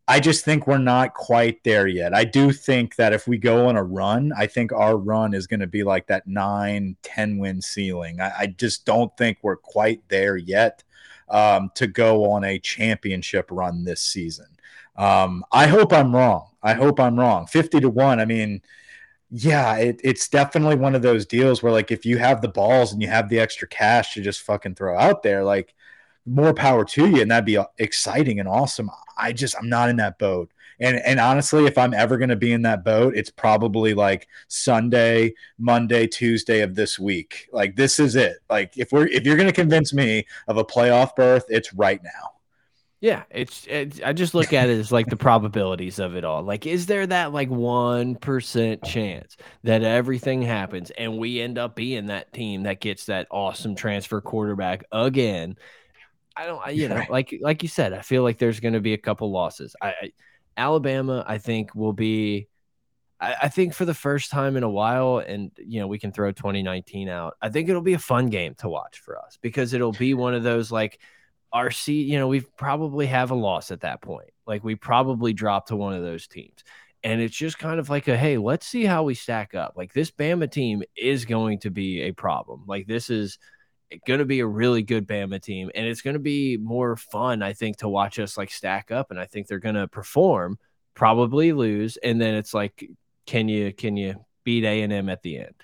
I 0.08 0.22
just 0.22 0.46
think 0.46 0.68
we're 0.68 0.78
not 0.78 1.14
quite 1.14 1.64
there 1.64 1.86
yet. 1.86 2.14
I 2.14 2.24
do 2.24 2.54
think 2.54 2.96
that 2.96 3.12
if 3.12 3.28
we 3.28 3.38
go 3.38 3.68
on 3.68 3.76
a 3.76 3.84
run, 3.84 4.32
I 4.38 4.48
think 4.48 4.72
our 4.72 4.96
run 4.96 5.34
is 5.34 5.48
going 5.48 5.60
to 5.60 5.68
be 5.68 5.84
like 5.84 6.08
that 6.08 6.26
nine, 6.26 6.96
10 7.04 7.38
win 7.40 7.62
ceiling. 7.62 8.22
I, 8.22 8.32
I 8.40 8.48
just 8.48 8.86
don't 8.86 9.16
think 9.18 9.40
we're 9.42 9.58
quite 9.58 10.02
there 10.08 10.38
yet 10.38 10.84
um, 11.28 11.72
to 11.76 11.88
go 11.88 12.32
on 12.32 12.46
a 12.46 12.58
championship 12.60 13.50
run 13.52 13.84
this 13.84 14.02
season. 14.02 14.48
Um, 14.96 15.44
I 15.52 15.68
hope 15.68 15.92
I'm 15.92 16.16
wrong. 16.16 16.52
I 16.64 16.74
hope 16.74 17.00
I'm 17.02 17.20
wrong. 17.20 17.46
50 17.46 17.82
to 17.82 17.90
1. 17.90 18.20
I 18.22 18.26
mean, 18.26 18.62
yeah, 19.30 19.76
it, 19.76 20.00
it's 20.06 20.30
definitely 20.30 20.78
one 20.78 20.96
of 20.96 21.02
those 21.02 21.26
deals 21.26 21.62
where, 21.62 21.74
like, 21.74 21.92
if 21.92 22.06
you 22.06 22.18
have 22.18 22.42
the 22.42 22.48
balls 22.48 22.94
and 22.94 23.02
you 23.02 23.10
have 23.10 23.28
the 23.28 23.40
extra 23.40 23.68
cash 23.68 24.14
to 24.14 24.22
just 24.22 24.42
fucking 24.42 24.76
throw 24.76 24.98
out 24.98 25.22
there, 25.22 25.44
like, 25.44 25.76
more 26.28 26.54
power 26.54 26.86
to 26.86 27.08
you, 27.08 27.22
and 27.22 27.32
that'd 27.32 27.46
be 27.46 27.58
uh, 27.58 27.66
exciting 27.78 28.40
and 28.40 28.48
awesome. 28.48 28.90
I 29.18 29.34
just 29.34 29.56
I'm 29.58 29.70
not 29.70 29.90
in 29.90 29.96
that 29.98 30.20
boat. 30.20 30.52
And 30.80 30.98
and 30.98 31.20
honestly, 31.20 31.66
if 31.66 31.78
I'm 31.78 31.94
ever 31.94 32.18
going 32.18 32.30
to 32.30 32.36
be 32.36 32.52
in 32.52 32.62
that 32.64 32.84
boat, 32.84 33.16
it's 33.16 33.32
probably 33.32 33.94
like 33.94 34.28
Sunday, 34.48 35.34
Monday, 35.58 36.06
Tuesday 36.06 36.62
of 36.62 36.76
this 36.76 37.00
week. 37.00 37.50
Like 37.52 37.76
this 37.76 38.00
is 38.00 38.16
it. 38.16 38.38
Like 38.50 38.78
if 38.78 38.92
we're 38.92 39.08
if 39.08 39.26
you're 39.26 39.38
going 39.38 39.48
to 39.48 39.54
convince 39.54 39.94
me 39.94 40.28
of 40.48 40.58
a 40.58 40.66
playoff 40.66 41.16
berth, 41.16 41.46
it's 41.50 41.74
right 41.74 42.02
now. 42.04 42.38
Yeah, 43.00 43.24
it's, 43.30 43.68
it's 43.70 44.02
I 44.04 44.14
just 44.14 44.34
look 44.34 44.54
at 44.54 44.70
it 44.70 44.80
as 44.80 44.92
like 44.92 45.06
the 45.06 45.18
probabilities 45.18 46.00
of 46.00 46.16
it 46.16 46.26
all. 46.26 46.42
Like, 46.42 46.66
is 46.66 46.88
there 46.88 47.06
that 47.06 47.32
like 47.32 47.50
one 47.50 48.16
percent 48.16 48.84
chance 48.84 49.38
that 49.64 49.84
everything 49.84 50.42
happens 50.42 50.90
and 50.92 51.20
we 51.20 51.40
end 51.40 51.60
up 51.60 51.76
being 51.76 52.08
that 52.08 52.34
team 52.34 52.64
that 52.64 52.82
gets 52.82 53.06
that 53.06 53.28
awesome 53.30 53.76
transfer 53.76 54.20
quarterback 54.20 54.84
again? 54.92 55.58
I 56.38 56.46
don't, 56.46 56.76
you 56.76 56.90
know, 56.90 57.02
like 57.10 57.38
like 57.42 57.64
you 57.64 57.70
said, 57.70 57.94
I 57.94 58.02
feel 58.02 58.24
like 58.24 58.38
there's 58.38 58.60
going 58.60 58.74
to 58.74 58.82
be 58.82 58.94
a 58.94 58.98
couple 58.98 59.32
losses. 59.32 59.76
I, 59.82 59.88
I 59.90 60.12
Alabama, 60.56 61.24
I 61.28 61.38
think, 61.38 61.76
will 61.76 61.94
be. 61.94 62.48
I, 63.20 63.36
I 63.44 63.48
think 63.50 63.74
for 63.74 63.86
the 63.86 63.94
first 63.94 64.32
time 64.32 64.58
in 64.58 64.64
a 64.64 64.70
while, 64.70 65.20
and 65.20 65.52
you 65.58 65.80
know, 65.80 65.88
we 65.88 66.00
can 66.00 66.12
throw 66.12 66.32
2019 66.32 67.10
out. 67.10 67.36
I 67.42 67.50
think 67.50 67.70
it'll 67.70 67.82
be 67.82 67.94
a 67.94 68.00
fun 68.00 68.30
game 68.30 68.56
to 68.56 68.70
watch 68.70 69.00
for 69.00 69.18
us 69.18 69.38
because 69.42 69.74
it'll 69.74 69.92
be 69.92 70.14
one 70.14 70.34
of 70.34 70.44
those 70.44 70.72
like 70.72 71.00
our 71.54 71.72
seed, 71.72 72.08
you 72.08 72.18
know, 72.18 72.28
we 72.28 72.42
probably 72.42 73.06
have 73.08 73.32
a 73.32 73.36
loss 73.36 73.72
at 73.72 73.82
that 73.82 74.02
point. 74.02 74.30
Like 74.46 74.64
we 74.64 74.76
probably 74.76 75.34
drop 75.34 75.68
to 75.68 75.76
one 75.76 75.94
of 75.94 76.04
those 76.04 76.28
teams. 76.28 76.64
And 77.04 77.22
it's 77.22 77.36
just 77.36 77.60
kind 77.60 77.80
of 77.80 77.90
like 77.90 78.08
a 78.08 78.18
hey, 78.18 78.38
let's 78.38 78.68
see 78.68 78.84
how 78.84 79.04
we 79.04 79.14
stack 79.14 79.54
up. 79.54 79.74
Like 79.78 79.94
this 79.94 80.12
Bama 80.12 80.52
team 80.52 80.84
is 80.96 81.26
going 81.26 81.60
to 81.60 81.70
be 81.70 82.02
a 82.02 82.12
problem. 82.12 82.64
Like 82.68 82.88
this 82.88 83.10
is 83.10 83.38
going 84.06 84.20
to 84.20 84.26
be 84.26 84.40
a 84.42 84.48
really 84.48 84.84
good 84.84 85.08
Bama 85.08 85.42
team, 85.42 85.72
and 85.74 85.86
it's 85.86 86.02
going 86.02 86.16
to 86.16 86.20
be 86.20 86.58
more 86.58 86.96
fun, 86.96 87.42
I 87.42 87.54
think, 87.54 87.78
to 87.78 87.90
watch 87.90 88.20
us 88.20 88.38
like 88.38 88.52
stack 88.52 88.92
up. 88.92 89.12
And 89.12 89.20
I 89.20 89.26
think 89.26 89.48
they're 89.48 89.60
going 89.60 89.76
to 89.76 89.88
perform, 89.88 90.58
probably 90.94 91.54
lose, 91.54 91.98
and 91.98 92.20
then 92.20 92.36
it's 92.36 92.54
like, 92.54 92.90
can 93.26 93.50
you 93.50 93.74
can 93.74 93.98
you 93.98 94.16
beat 94.44 94.64
A 94.64 94.82
and 94.82 94.94
M 94.94 95.10
at 95.10 95.22
the 95.22 95.40
end? 95.40 95.56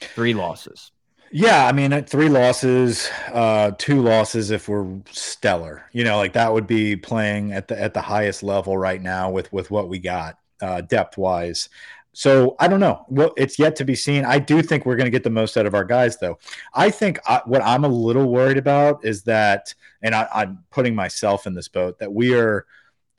Three 0.00 0.34
losses. 0.34 0.90
Yeah, 1.36 1.66
I 1.66 1.72
mean, 1.72 2.04
three 2.04 2.28
losses, 2.28 3.10
uh, 3.32 3.72
two 3.76 4.02
losses 4.02 4.52
if 4.52 4.68
we're 4.68 5.00
stellar. 5.10 5.88
You 5.92 6.04
know, 6.04 6.16
like 6.16 6.34
that 6.34 6.52
would 6.52 6.68
be 6.68 6.94
playing 6.94 7.52
at 7.52 7.66
the 7.66 7.80
at 7.80 7.92
the 7.92 8.00
highest 8.00 8.44
level 8.44 8.78
right 8.78 9.02
now 9.02 9.30
with 9.30 9.52
with 9.52 9.70
what 9.70 9.88
we 9.88 9.98
got 9.98 10.38
uh, 10.62 10.82
depth 10.82 11.18
wise. 11.18 11.68
So 12.14 12.54
I 12.60 12.68
don't 12.68 12.80
know. 12.80 13.04
Well, 13.08 13.34
it's 13.36 13.58
yet 13.58 13.76
to 13.76 13.84
be 13.84 13.96
seen. 13.96 14.24
I 14.24 14.38
do 14.38 14.62
think 14.62 14.86
we're 14.86 14.96
going 14.96 15.06
to 15.06 15.10
get 15.10 15.24
the 15.24 15.30
most 15.30 15.56
out 15.56 15.66
of 15.66 15.74
our 15.74 15.84
guys, 15.84 16.16
though. 16.16 16.38
I 16.72 16.88
think 16.90 17.18
I, 17.26 17.42
what 17.44 17.60
I'm 17.62 17.84
a 17.84 17.88
little 17.88 18.30
worried 18.30 18.56
about 18.56 19.04
is 19.04 19.24
that, 19.24 19.74
and 20.00 20.14
I, 20.14 20.28
I'm 20.32 20.64
putting 20.70 20.94
myself 20.94 21.46
in 21.46 21.54
this 21.54 21.68
boat, 21.68 21.98
that 21.98 22.12
we 22.12 22.34
are 22.34 22.66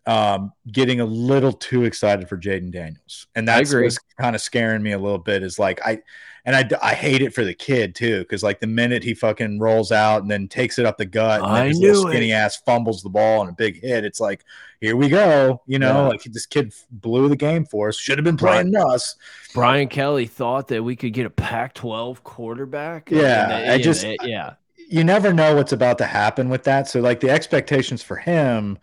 um, 0.06 0.54
getting 0.72 1.02
a 1.02 1.06
little 1.06 1.52
too 1.52 1.84
excited 1.84 2.30
for 2.30 2.38
Jayden 2.38 2.72
Daniels, 2.72 3.28
and 3.36 3.48
that's 3.48 3.74
kind 4.20 4.36
of 4.36 4.42
scaring 4.42 4.82
me 4.82 4.94
a 4.94 5.00
little 5.00 5.18
bit. 5.18 5.44
Is 5.44 5.60
like 5.60 5.86
I 5.86 6.02
and 6.46 6.56
I, 6.56 6.70
I 6.82 6.94
hate 6.94 7.22
it 7.22 7.34
for 7.34 7.44
the 7.44 7.54
kid 7.54 7.96
too 7.96 8.20
because 8.20 8.44
like 8.44 8.60
the 8.60 8.68
minute 8.68 9.04
he 9.04 9.14
fucking 9.14 9.60
rolls 9.60 9.92
out 9.92 10.22
and 10.22 10.30
then 10.30 10.48
takes 10.48 10.78
it 10.78 10.86
up 10.86 10.98
the 10.98 11.06
gut 11.06 11.42
and 11.42 11.56
then 11.56 11.68
his 11.68 11.80
little 11.80 12.10
skinny 12.10 12.32
it. 12.32 12.36
ass 12.36 12.58
fumbles 12.58 13.02
the 13.02 13.10
ball 13.10 13.42
and 13.42 13.50
a 13.50 13.54
big 13.54 13.82
hit, 13.82 14.06
it's 14.06 14.20
like 14.20 14.44
here 14.80 14.96
we 14.96 15.10
go. 15.10 15.62
You 15.66 15.80
know, 15.80 16.04
yeah. 16.04 16.08
like 16.10 16.24
this 16.24 16.46
kid 16.46 16.74
blew 16.92 17.28
the 17.30 17.36
game 17.36 17.66
for 17.66 17.90
us. 17.90 17.98
Should 17.98 18.18
have 18.20 18.26
been 18.26 18.38
playing 18.38 18.72
Brian, 18.72 18.92
us. 18.92 19.16
Brian 19.54 19.88
Kelly 19.88 20.28
thought 20.28 20.68
that 20.68 20.84
we 20.84 20.96
could 20.96 21.14
get 21.14 21.26
a 21.26 21.30
Pac-12 21.30 22.22
quarterback. 22.24 23.10
Yeah, 23.10 23.58
and, 23.58 23.72
I 23.72 23.78
just 23.78 24.06
yeah. 24.24 24.54
You 24.88 25.04
never 25.04 25.34
know 25.34 25.56
what's 25.56 25.72
about 25.72 25.98
to 25.98 26.06
happen 26.06 26.50
with 26.50 26.64
that. 26.66 26.88
So 26.88 27.00
like 27.00 27.20
the 27.20 27.32
expectations 27.32 28.04
for 28.04 28.18
him 28.18 28.78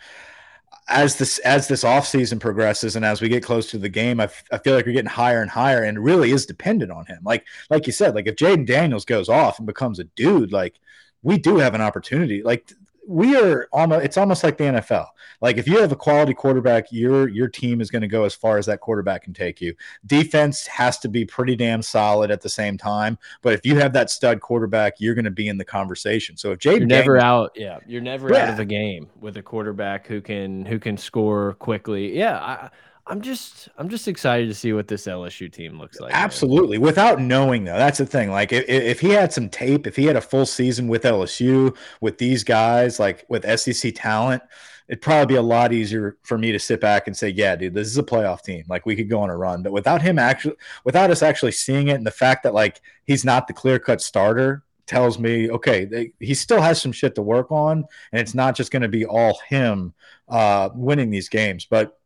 as 0.92 1.16
this 1.16 1.38
as 1.40 1.68
this 1.68 1.84
offseason 1.84 2.38
progresses 2.38 2.94
and 2.96 3.04
as 3.04 3.20
we 3.20 3.28
get 3.28 3.42
close 3.42 3.70
to 3.70 3.78
the 3.78 3.88
game, 3.88 4.20
I, 4.20 4.28
I 4.50 4.58
feel 4.58 4.75
like 4.75 4.87
we're 4.87 4.92
getting 4.92 5.11
higher 5.11 5.40
and 5.40 5.50
higher, 5.50 5.82
and 5.82 6.02
really 6.02 6.30
is 6.30 6.46
dependent 6.46 6.92
on 6.92 7.06
him. 7.06 7.20
Like 7.25 7.46
like 7.70 7.87
you 7.87 7.92
said, 7.92 8.14
like 8.14 8.26
if 8.26 8.37
Jayden 8.37 8.66
Daniels 8.66 9.04
goes 9.04 9.28
off 9.28 9.58
and 9.58 9.66
becomes 9.66 9.99
a 9.99 10.04
dude, 10.04 10.52
like 10.52 10.78
we 11.22 11.38
do 11.38 11.56
have 11.56 11.75
an 11.75 11.80
opportunity. 11.80 12.42
Like 12.42 12.70
we 13.06 13.37
are 13.37 13.68
almost 13.73 14.04
it's 14.04 14.16
almost 14.16 14.44
like 14.44 14.59
the 14.59 14.64
NFL. 14.64 15.06
Like 15.40 15.56
if 15.56 15.66
you 15.66 15.80
have 15.80 15.92
a 15.92 15.97
quality 15.97 16.35
quarterback, 16.35 16.87
your 16.90 17.28
your 17.28 17.49
team 17.49 17.80
is 17.80 17.90
going 17.90 18.02
to 18.02 18.09
go 18.09 18.25
as 18.25 18.35
far 18.35 18.59
as 18.59 18.66
that 18.66 18.80
quarterback 18.80 19.25
can 19.25 19.35
take 19.35 19.61
you. 19.61 19.75
Defense 20.06 20.66
has 20.66 20.99
to 21.00 21.09
be 21.09 21.25
pretty 21.25 21.56
damn 21.56 21.82
solid 21.82 22.30
at 22.30 22.40
the 22.40 22.49
same 22.49 22.78
time, 22.78 23.18
but 23.42 23.52
if 23.52 23.66
you 23.66 23.76
have 23.78 23.92
that 23.94 24.11
stud 24.11 24.40
quarterback, 24.40 24.94
you're 24.99 25.14
going 25.14 25.25
to 25.25 25.30
be 25.30 25.49
in 25.49 25.59
the 25.59 25.64
conversation. 25.64 26.37
So 26.37 26.52
if 26.52 26.59
Jay 26.59 26.78
never 26.78 27.18
out, 27.18 27.52
yeah, 27.56 27.78
you're 27.87 28.00
never 28.00 28.32
yeah. 28.32 28.44
out 28.44 28.49
of 28.50 28.61
a 28.61 28.64
game 28.64 29.09
with 29.21 29.37
a 29.37 29.42
quarterback 29.42 30.06
who 30.06 30.21
can 30.21 30.64
who 30.64 30.78
can 30.78 30.97
score 30.97 31.54
quickly. 31.54 32.16
Yeah, 32.16 32.38
I, 32.38 32.71
I'm 33.06 33.21
just 33.21 33.68
I'm 33.76 33.88
just 33.88 34.06
excited 34.06 34.49
to 34.49 34.54
see 34.54 34.73
what 34.73 34.87
this 34.87 35.06
LSU 35.06 35.52
team 35.52 35.78
looks 35.78 35.99
like. 35.99 36.12
Absolutely. 36.14 36.78
Man. 36.78 36.87
Without 36.87 37.21
knowing 37.21 37.64
though, 37.64 37.76
that's 37.76 37.99
the 37.99 38.06
thing. 38.06 38.30
Like 38.30 38.52
if, 38.52 38.68
if 38.68 39.00
he 39.00 39.11
had 39.11 39.32
some 39.32 39.49
tape, 39.49 39.87
if 39.87 39.97
he 39.97 40.04
had 40.04 40.16
a 40.16 40.21
full 40.21 40.47
season 40.47 40.87
with 40.87 41.02
LSU 41.02 41.76
with 42.00 42.18
these 42.18 42.44
guys, 42.44 43.00
like 43.00 43.25
with 43.28 43.44
SEC 43.59 43.92
talent, 43.97 44.42
it'd 44.88 45.02
probably 45.02 45.35
be 45.35 45.38
a 45.38 45.42
lot 45.42 45.73
easier 45.73 46.16
for 46.23 46.38
me 46.38 46.52
to 46.52 46.61
sit 46.61 46.80
back 46.80 47.09
and 47.09 47.16
say, 47.16 47.28
yeah, 47.28 47.56
dude, 47.56 47.75
this 47.75 47.88
is 47.88 47.99
a 47.99 48.04
playoff 48.04 48.42
team. 48.42 48.64
Like 48.68 48.87
we 48.87 48.94
could 48.94 49.11
go 49.11 49.21
on 49.21 49.30
a 49.30 49.37
run. 49.37 49.64
But 49.64 49.73
without 49.73 50.00
him 50.00 50.18
actually 50.18 50.56
without 50.85 51.11
us 51.11 51.23
actually 51.23 51.52
seeing 51.52 51.88
it 51.88 51.94
and 51.94 52.06
the 52.06 52.12
fact 52.12 52.44
that 52.44 52.54
like 52.54 52.80
he's 53.04 53.25
not 53.25 53.49
the 53.49 53.52
clear 53.52 53.80
cut 53.80 54.00
starter 54.00 54.62
tells 54.87 55.18
me, 55.18 55.50
okay, 55.50 55.87
they, 55.87 56.12
he 56.21 56.35
still 56.35 56.61
has 56.61 56.80
some 56.80 56.92
shit 56.92 57.14
to 57.14 57.23
work 57.23 57.50
on, 57.50 57.85
and 58.12 58.21
it's 58.21 58.35
not 58.35 58.54
just 58.54 58.71
going 58.71 58.82
to 58.82 58.88
be 58.88 59.06
all 59.06 59.38
him 59.49 59.94
uh, 60.28 60.68
winning 60.75 61.11
these 61.11 61.28
games. 61.28 61.64
But 61.64 61.99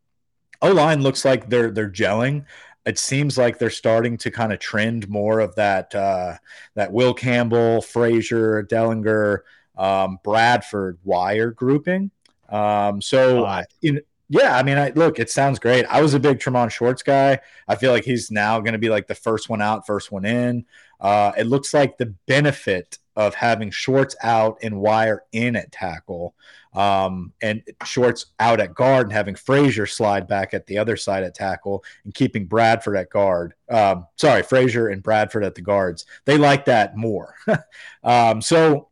O 0.63 0.73
line 0.73 1.03
looks 1.03 1.25
like 1.25 1.49
they're 1.49 1.71
they're 1.71 1.91
gelling. 1.91 2.45
It 2.85 2.99
seems 2.99 3.37
like 3.37 3.59
they're 3.59 3.71
starting 3.71 4.17
to 4.19 4.31
kind 4.31 4.53
of 4.53 4.61
trend 4.61 5.09
more 5.09 5.41
of 5.41 5.55
that 5.57 5.95
uh, 5.95 6.37
that 6.75 6.93
Will 6.93 7.15
Campbell, 7.15 7.83
Frazier, 7.83 8.63
Dellinger, 8.63 9.41
um, 9.77 10.19
Bradford 10.23 10.99
wire 11.05 11.51
grouping. 11.51 12.11
Um, 12.49 13.03
so 13.03 13.63
in, 13.83 14.01
yeah, 14.29 14.57
I 14.57 14.63
mean, 14.63 14.79
I 14.79 14.91
look, 14.91 15.19
it 15.19 15.31
sounds 15.31 15.59
great. 15.59 15.85
I 15.87 16.01
was 16.01 16.15
a 16.15 16.21
big 16.21 16.41
Tremont 16.41 16.73
Shorts 16.73 17.03
guy. 17.03 17.39
I 17.69 17.77
feel 17.77 17.93
like 17.93 18.05
he's 18.05 18.31
now 18.31 18.59
going 18.61 18.73
to 18.73 18.79
be 18.79 18.89
like 18.89 19.07
the 19.07 19.15
first 19.15 19.49
one 19.49 19.63
out, 19.63 19.87
first 19.87 20.11
one 20.11 20.25
in. 20.25 20.65
Uh, 21.01 21.33
it 21.37 21.47
looks 21.47 21.73
like 21.73 21.99
the 21.99 22.15
benefit 22.27 22.99
of 23.15 23.35
having 23.35 23.71
Shorts 23.71 24.17
out 24.23 24.59
and 24.63 24.81
Wire 24.81 25.23
in 25.33 25.55
at 25.57 25.71
tackle, 25.71 26.35
um, 26.76 27.33
and 27.42 27.62
Shorts 27.85 28.26
out 28.38 28.61
at 28.61 28.75
guard, 28.75 29.06
and 29.06 29.12
having 29.12 29.35
Frazier 29.35 29.87
slide 29.87 30.28
back 30.28 30.54
at 30.54 30.66
the 30.66 30.78
other 30.78 30.97
side 30.97 31.25
at 31.25 31.35
tackle, 31.35 31.83
and 32.04 32.14
keeping 32.14 32.47
Bradford 32.47 32.97
at 32.97 33.11
guard. 33.11 33.54
Um, 33.71 34.06
sorry, 34.16 34.42
Frazier 34.42 34.88
and 34.88 35.02
Bradford 35.02 35.42
at 35.42 35.54
the 35.54 35.62
guards. 35.62 36.04
They 36.26 36.37
like 36.38 36.66
that 36.66 36.97
more. 36.97 37.35
um, 38.04 38.42
so, 38.42 38.88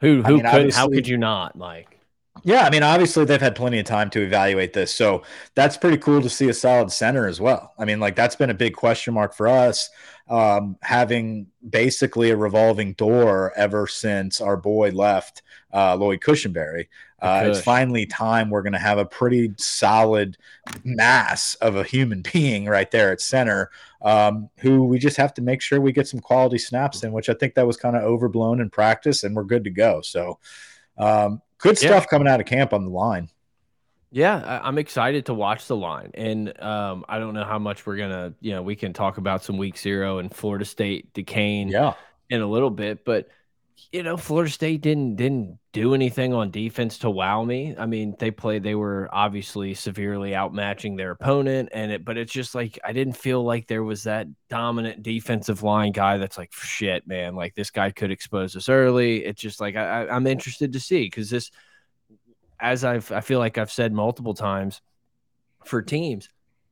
who 0.00 0.22
who 0.22 0.24
I 0.24 0.30
mean, 0.30 0.50
could? 0.50 0.74
How 0.74 0.88
could 0.88 1.06
you 1.06 1.18
not, 1.18 1.54
Mike? 1.54 1.94
Yeah, 2.44 2.62
I 2.62 2.70
mean, 2.70 2.84
obviously 2.84 3.24
they've 3.24 3.40
had 3.40 3.56
plenty 3.56 3.80
of 3.80 3.84
time 3.84 4.10
to 4.10 4.22
evaluate 4.22 4.72
this, 4.72 4.94
so 4.94 5.22
that's 5.54 5.76
pretty 5.76 5.98
cool 5.98 6.22
to 6.22 6.30
see 6.30 6.48
a 6.48 6.54
solid 6.54 6.92
center 6.92 7.26
as 7.26 7.40
well. 7.40 7.74
I 7.78 7.84
mean, 7.84 7.98
like 8.00 8.14
that's 8.14 8.36
been 8.36 8.50
a 8.50 8.54
big 8.54 8.74
question 8.74 9.12
mark 9.12 9.34
for 9.34 9.48
us 9.48 9.90
um, 10.28 10.76
having 10.82 11.46
basically 11.68 12.30
a 12.30 12.36
revolving 12.36 12.92
door 12.94 13.52
ever 13.56 13.86
since 13.86 14.40
our 14.40 14.56
boy 14.56 14.90
left 14.90 15.42
uh, 15.72 15.96
Lloyd 15.96 16.20
Cushenberry. 16.20 16.88
Uh, 17.20 17.44
it's 17.46 17.60
finally 17.60 18.06
time 18.06 18.48
we're 18.48 18.62
going 18.62 18.72
to 18.72 18.78
have 18.78 18.98
a 18.98 19.04
pretty 19.04 19.52
solid 19.56 20.36
mass 20.84 21.54
of 21.56 21.74
a 21.74 21.82
human 21.82 22.22
being 22.32 22.66
right 22.66 22.90
there 22.90 23.10
at 23.10 23.20
center 23.20 23.70
um, 24.02 24.48
who 24.58 24.84
we 24.84 24.98
just 24.98 25.16
have 25.16 25.34
to 25.34 25.42
make 25.42 25.60
sure 25.60 25.80
we 25.80 25.92
get 25.92 26.06
some 26.06 26.20
quality 26.20 26.58
snaps 26.58 27.02
in, 27.02 27.12
which 27.12 27.28
I 27.28 27.34
think 27.34 27.54
that 27.54 27.66
was 27.66 27.76
kind 27.76 27.96
of 27.96 28.02
overblown 28.02 28.60
in 28.60 28.70
practice, 28.70 29.24
and 29.24 29.34
we're 29.34 29.44
good 29.44 29.64
to 29.64 29.70
go. 29.70 30.00
So, 30.02 30.38
um, 30.96 31.42
good 31.58 31.76
stuff 31.76 32.04
yeah. 32.04 32.08
coming 32.08 32.28
out 32.28 32.40
of 32.40 32.46
camp 32.46 32.72
on 32.72 32.84
the 32.84 32.90
line. 32.90 33.28
Yeah, 34.10 34.60
I'm 34.62 34.78
excited 34.78 35.26
to 35.26 35.34
watch 35.34 35.66
the 35.66 35.76
line, 35.76 36.12
and 36.14 36.58
um, 36.62 37.04
I 37.08 37.18
don't 37.18 37.34
know 37.34 37.44
how 37.44 37.58
much 37.58 37.84
we're 37.84 37.98
gonna, 37.98 38.32
you 38.40 38.52
know, 38.52 38.62
we 38.62 38.74
can 38.74 38.92
talk 38.92 39.18
about 39.18 39.42
some 39.42 39.58
week 39.58 39.76
zero 39.76 40.18
and 40.18 40.34
Florida 40.34 40.64
State 40.64 41.12
Duquesne, 41.12 41.68
yeah, 41.68 41.94
in 42.30 42.40
a 42.40 42.46
little 42.46 42.70
bit, 42.70 43.04
but 43.04 43.28
you 43.92 44.02
know, 44.02 44.16
Florida 44.16 44.50
State 44.50 44.80
didn't 44.82 45.16
didn't 45.16 45.58
do 45.72 45.94
anything 45.94 46.34
on 46.34 46.50
defense 46.50 46.98
to 46.98 47.10
wow 47.10 47.44
me. 47.44 47.74
I 47.78 47.86
mean, 47.86 48.14
they 48.18 48.30
played, 48.30 48.62
they 48.62 48.74
were 48.74 49.08
obviously 49.12 49.74
severely 49.74 50.32
outmatching 50.32 50.96
their 50.96 51.12
opponent, 51.12 51.70
and 51.72 51.92
it, 51.92 52.04
but 52.04 52.18
it's 52.18 52.32
just 52.32 52.54
like 52.54 52.78
I 52.84 52.92
didn't 52.92 53.16
feel 53.16 53.42
like 53.42 53.66
there 53.66 53.84
was 53.84 54.04
that 54.04 54.26
dominant 54.48 55.02
defensive 55.02 55.62
line 55.62 55.92
guy 55.92 56.18
that's 56.18 56.36
like 56.36 56.52
shit, 56.52 57.06
man, 57.06 57.34
like 57.34 57.54
this 57.54 57.70
guy 57.70 57.90
could 57.90 58.10
expose 58.10 58.56
us 58.56 58.68
early. 58.68 59.24
It's 59.24 59.40
just 59.40 59.60
like 59.60 59.76
I, 59.76 60.08
I'm 60.08 60.26
interested 60.26 60.72
to 60.74 60.80
see 60.80 61.04
because 61.04 61.30
this 61.30 61.50
as 62.60 62.84
I've 62.84 63.10
I 63.12 63.20
feel 63.20 63.38
like 63.38 63.58
I've 63.58 63.72
said 63.72 63.92
multiple 63.92 64.34
times 64.34 64.82
for 65.64 65.82
teams, 65.82 66.28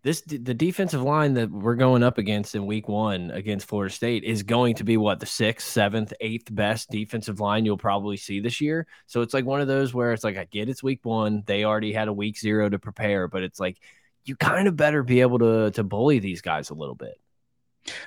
this 0.06 0.20
the 0.20 0.54
defensive 0.54 1.02
line 1.02 1.34
that 1.34 1.50
we're 1.50 1.74
going 1.74 2.04
up 2.04 2.16
against 2.16 2.54
in 2.54 2.64
week 2.64 2.86
one 2.86 3.32
against 3.32 3.66
Florida 3.66 3.92
State 3.92 4.22
is 4.22 4.44
going 4.44 4.76
to 4.76 4.84
be 4.84 4.96
what 4.96 5.18
the 5.18 5.26
sixth, 5.26 5.66
seventh, 5.66 6.12
eighth 6.20 6.54
best 6.54 6.88
defensive 6.90 7.40
line 7.40 7.64
you'll 7.64 7.76
probably 7.76 8.16
see 8.16 8.38
this 8.38 8.60
year. 8.60 8.86
So 9.06 9.22
it's 9.22 9.34
like 9.34 9.44
one 9.44 9.60
of 9.60 9.66
those 9.66 9.92
where 9.92 10.12
it's 10.12 10.22
like 10.22 10.36
I 10.36 10.44
get 10.44 10.68
it's 10.68 10.80
week 10.80 11.00
one, 11.02 11.42
they 11.46 11.64
already 11.64 11.92
had 11.92 12.06
a 12.06 12.12
week 12.12 12.38
zero 12.38 12.68
to 12.68 12.78
prepare, 12.78 13.26
but 13.26 13.42
it's 13.42 13.58
like 13.58 13.78
you 14.24 14.36
kind 14.36 14.68
of 14.68 14.76
better 14.76 15.02
be 15.02 15.22
able 15.22 15.40
to 15.40 15.72
to 15.72 15.82
bully 15.82 16.20
these 16.20 16.40
guys 16.40 16.70
a 16.70 16.74
little 16.74 16.94
bit. 16.94 17.20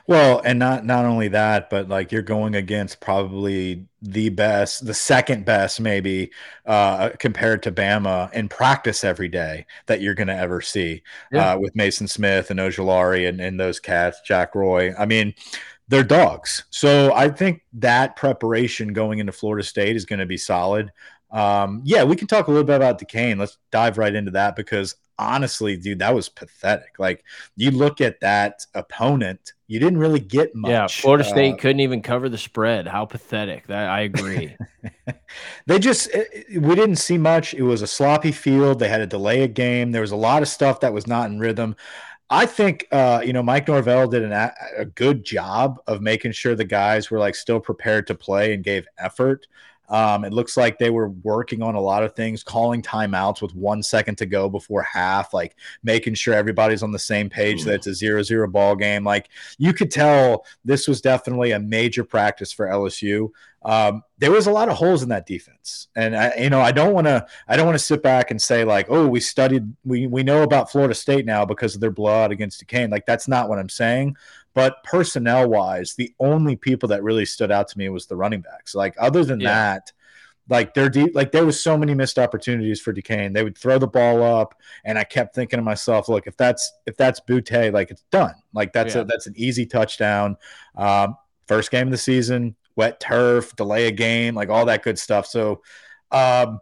Well, 0.07 0.41
and 0.43 0.59
not 0.59 0.85
not 0.85 1.05
only 1.05 1.29
that, 1.29 1.69
but 1.69 1.87
like 1.87 2.11
you're 2.11 2.21
going 2.21 2.55
against 2.55 2.99
probably 2.99 3.85
the 4.01 4.29
best, 4.29 4.85
the 4.85 4.93
second 4.93 5.45
best, 5.45 5.79
maybe 5.79 6.31
uh, 6.65 7.09
compared 7.19 7.63
to 7.63 7.71
Bama 7.71 8.31
in 8.33 8.49
practice 8.49 9.03
every 9.03 9.27
day 9.27 9.65
that 9.87 10.01
you're 10.01 10.15
going 10.15 10.27
to 10.27 10.35
ever 10.35 10.61
see 10.61 11.03
yeah. 11.31 11.53
uh, 11.53 11.57
with 11.57 11.73
Maason 11.75 12.09
Smith 12.09 12.49
and 12.51 12.59
Ojulari 12.59 13.27
and, 13.27 13.39
and 13.41 13.59
those 13.59 13.79
cats, 13.79 14.21
Jack 14.25 14.55
Roy. 14.55 14.93
I 14.97 15.05
mean, 15.05 15.33
they're 15.89 16.03
dogs. 16.03 16.65
So 16.69 17.13
I 17.13 17.29
think 17.29 17.61
that 17.73 18.15
preparation 18.15 18.93
going 18.93 19.19
into 19.19 19.31
Florida 19.31 19.63
State 19.63 19.95
is 19.95 20.05
going 20.05 20.19
to 20.19 20.25
be 20.25 20.37
solid. 20.37 20.91
Um, 21.31 21.81
yeah, 21.83 22.03
we 22.03 22.15
can 22.15 22.27
talk 22.27 22.47
a 22.47 22.51
little 22.51 22.65
bit 22.65 22.75
about 22.75 22.99
Duquesne. 22.99 23.37
Let's 23.37 23.57
dive 23.71 23.97
right 23.97 24.13
into 24.13 24.31
that 24.31 24.55
because 24.55 24.95
honestly, 25.17 25.77
dude, 25.77 25.99
that 25.99 26.15
was 26.15 26.29
pathetic. 26.29 26.97
Like 26.97 27.23
you 27.55 27.71
look 27.71 28.01
at 28.01 28.21
that 28.21 28.65
opponent, 28.73 29.53
you 29.69 29.79
didn't 29.79 29.99
really 29.99 30.19
get 30.19 30.55
much. 30.55 30.71
Yeah, 30.71 30.87
Florida 30.87 31.23
State 31.23 31.53
uh, 31.53 31.57
couldn't 31.57 31.81
even 31.81 32.01
cover 32.01 32.27
the 32.27 32.39
spread. 32.39 32.87
How 32.87 33.05
pathetic! 33.05 33.67
That 33.67 33.87
I 33.87 34.01
agree. 34.01 34.57
they 35.67 35.77
just 35.77 36.09
eh, 36.11 36.23
eh, 36.33 36.57
we 36.59 36.73
didn't 36.73 36.95
see 36.95 37.19
much. 37.19 37.53
It 37.53 37.61
was 37.61 37.83
a 37.83 37.87
sloppy 37.87 38.31
field. 38.31 38.79
They 38.79 38.89
had 38.89 38.97
to 38.97 39.05
delay 39.05 39.43
a 39.43 39.47
game. 39.47 39.91
There 39.91 40.01
was 40.01 40.09
a 40.09 40.15
lot 40.15 40.41
of 40.41 40.47
stuff 40.47 40.79
that 40.79 40.91
was 40.91 41.05
not 41.05 41.29
in 41.29 41.37
rhythm. 41.37 41.75
I 42.31 42.47
think 42.47 42.87
uh, 42.91 43.21
you 43.23 43.31
know 43.31 43.43
Mike 43.43 43.67
Norvell 43.67 44.07
did 44.07 44.23
an, 44.23 44.31
a 44.33 44.85
good 44.85 45.23
job 45.23 45.79
of 45.85 46.01
making 46.01 46.31
sure 46.31 46.55
the 46.55 46.65
guys 46.65 47.11
were 47.11 47.19
like 47.19 47.35
still 47.35 47.59
prepared 47.59 48.07
to 48.07 48.15
play 48.15 48.55
and 48.55 48.63
gave 48.63 48.87
effort. 48.97 49.45
Um, 49.89 50.23
it 50.23 50.33
looks 50.33 50.55
like 50.55 50.77
they 50.77 50.91
were 50.91 51.09
working 51.09 51.61
on 51.61 51.75
a 51.75 51.81
lot 51.81 52.03
of 52.03 52.15
things, 52.15 52.43
calling 52.43 52.81
timeouts 52.81 53.41
with 53.41 53.55
one 53.55 53.81
second 53.81 54.17
to 54.19 54.25
go 54.25 54.47
before 54.49 54.83
half, 54.83 55.33
like 55.33 55.55
making 55.83 56.13
sure 56.13 56.33
everybody's 56.33 56.83
on 56.83 56.91
the 56.91 56.99
same 56.99 57.29
page 57.29 57.63
that 57.63 57.75
it's 57.75 57.87
a 57.87 57.93
zero 57.93 58.21
zero 58.21 58.47
ball 58.47 58.75
game. 58.75 59.03
Like 59.03 59.29
you 59.57 59.73
could 59.73 59.91
tell 59.91 60.45
this 60.63 60.87
was 60.87 61.01
definitely 61.01 61.51
a 61.51 61.59
major 61.59 62.03
practice 62.03 62.51
for 62.51 62.67
LSU. 62.67 63.29
Um, 63.63 64.03
there 64.19 64.31
was 64.31 64.47
a 64.47 64.51
lot 64.51 64.69
of 64.69 64.77
holes 64.77 65.03
in 65.03 65.09
that 65.09 65.25
defense, 65.25 65.89
and 65.93 66.15
I, 66.15 66.33
you 66.37 66.49
know, 66.49 66.61
I 66.61 66.71
don't 66.71 66.93
want 66.93 67.07
to, 67.07 67.25
I 67.45 67.57
don't 67.57 67.65
want 67.65 67.77
to 67.77 67.83
sit 67.83 68.01
back 68.01 68.31
and 68.31 68.41
say 68.41 68.63
like, 68.63 68.85
oh, 68.89 69.05
we 69.05 69.19
studied, 69.19 69.73
we 69.83 70.07
we 70.07 70.23
know 70.23 70.43
about 70.43 70.71
Florida 70.71 70.95
State 70.95 71.25
now 71.25 71.43
because 71.43 71.75
of 71.75 71.81
their 71.81 71.91
blowout 71.91 72.31
against 72.31 72.59
Duquesne. 72.59 72.89
Like 72.89 73.05
that's 73.05 73.27
not 73.27 73.49
what 73.49 73.59
I'm 73.59 73.67
saying. 73.67 74.15
But 74.59 74.83
personnel 74.83 75.49
wise, 75.49 75.95
the 75.95 76.13
only 76.19 76.57
people 76.57 76.89
that 76.89 77.01
really 77.01 77.25
stood 77.25 77.49
out 77.49 77.69
to 77.69 77.77
me 77.77 77.87
was 77.87 78.07
the 78.07 78.17
running 78.17 78.41
backs. 78.41 78.75
Like 78.75 78.93
other 78.99 79.23
than 79.23 79.39
yeah. 79.39 79.47
that, 79.53 79.93
like 80.49 80.73
they're 80.73 80.89
deep, 80.89 81.15
like 81.15 81.31
there 81.31 81.45
was 81.45 81.63
so 81.63 81.77
many 81.77 81.93
missed 81.93 82.19
opportunities 82.19 82.81
for 82.81 82.91
Duquesne. 82.91 83.31
They 83.31 83.41
would 83.41 83.57
throw 83.57 83.77
the 83.77 83.87
ball 83.87 84.21
up, 84.21 84.59
and 84.83 84.99
I 84.99 85.05
kept 85.05 85.33
thinking 85.33 85.59
to 85.59 85.63
myself, 85.63 86.09
look, 86.09 86.27
if 86.27 86.35
that's 86.35 86.73
if 86.85 86.97
that's 86.97 87.21
Boutte, 87.21 87.71
like 87.71 87.89
it's 87.89 88.03
done. 88.11 88.33
Like 88.53 88.73
that's 88.73 88.95
yeah. 88.95 89.03
a 89.03 89.05
that's 89.05 89.27
an 89.27 89.33
easy 89.37 89.65
touchdown. 89.65 90.35
Um, 90.75 91.15
first 91.47 91.71
game 91.71 91.87
of 91.87 91.91
the 91.91 91.97
season, 91.97 92.57
wet 92.75 92.99
turf, 92.99 93.55
delay 93.55 93.87
a 93.87 93.91
game, 93.91 94.35
like 94.35 94.49
all 94.49 94.65
that 94.65 94.83
good 94.83 94.99
stuff. 94.99 95.25
So 95.25 95.61
um, 96.11 96.59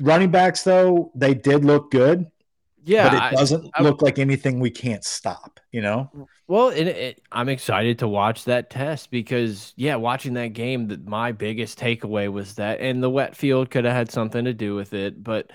running 0.00 0.30
backs 0.30 0.62
though, 0.62 1.12
they 1.14 1.34
did 1.34 1.66
look 1.66 1.90
good. 1.90 2.30
Yeah, 2.86 3.10
but 3.10 3.32
it 3.32 3.36
doesn't 3.36 3.70
I, 3.74 3.80
I, 3.80 3.82
look 3.82 4.00
like 4.00 4.18
anything 4.18 4.60
we 4.60 4.70
can't 4.70 5.04
stop. 5.04 5.60
You 5.72 5.82
know. 5.82 6.10
Well, 6.46 6.68
it, 6.68 6.86
it, 6.86 7.22
I'm 7.32 7.48
excited 7.48 7.98
to 7.98 8.08
watch 8.08 8.44
that 8.44 8.70
test 8.70 9.10
because, 9.10 9.74
yeah, 9.76 9.96
watching 9.96 10.34
that 10.34 10.52
game, 10.52 10.88
that 10.88 11.06
my 11.06 11.32
biggest 11.32 11.78
takeaway 11.78 12.30
was 12.30 12.54
that, 12.54 12.80
and 12.80 13.02
the 13.02 13.10
wet 13.10 13.36
field 13.36 13.70
could 13.70 13.84
have 13.84 13.94
had 13.94 14.10
something 14.10 14.44
to 14.44 14.54
do 14.54 14.76
with 14.76 14.94
it, 14.94 15.22
but 15.22 15.50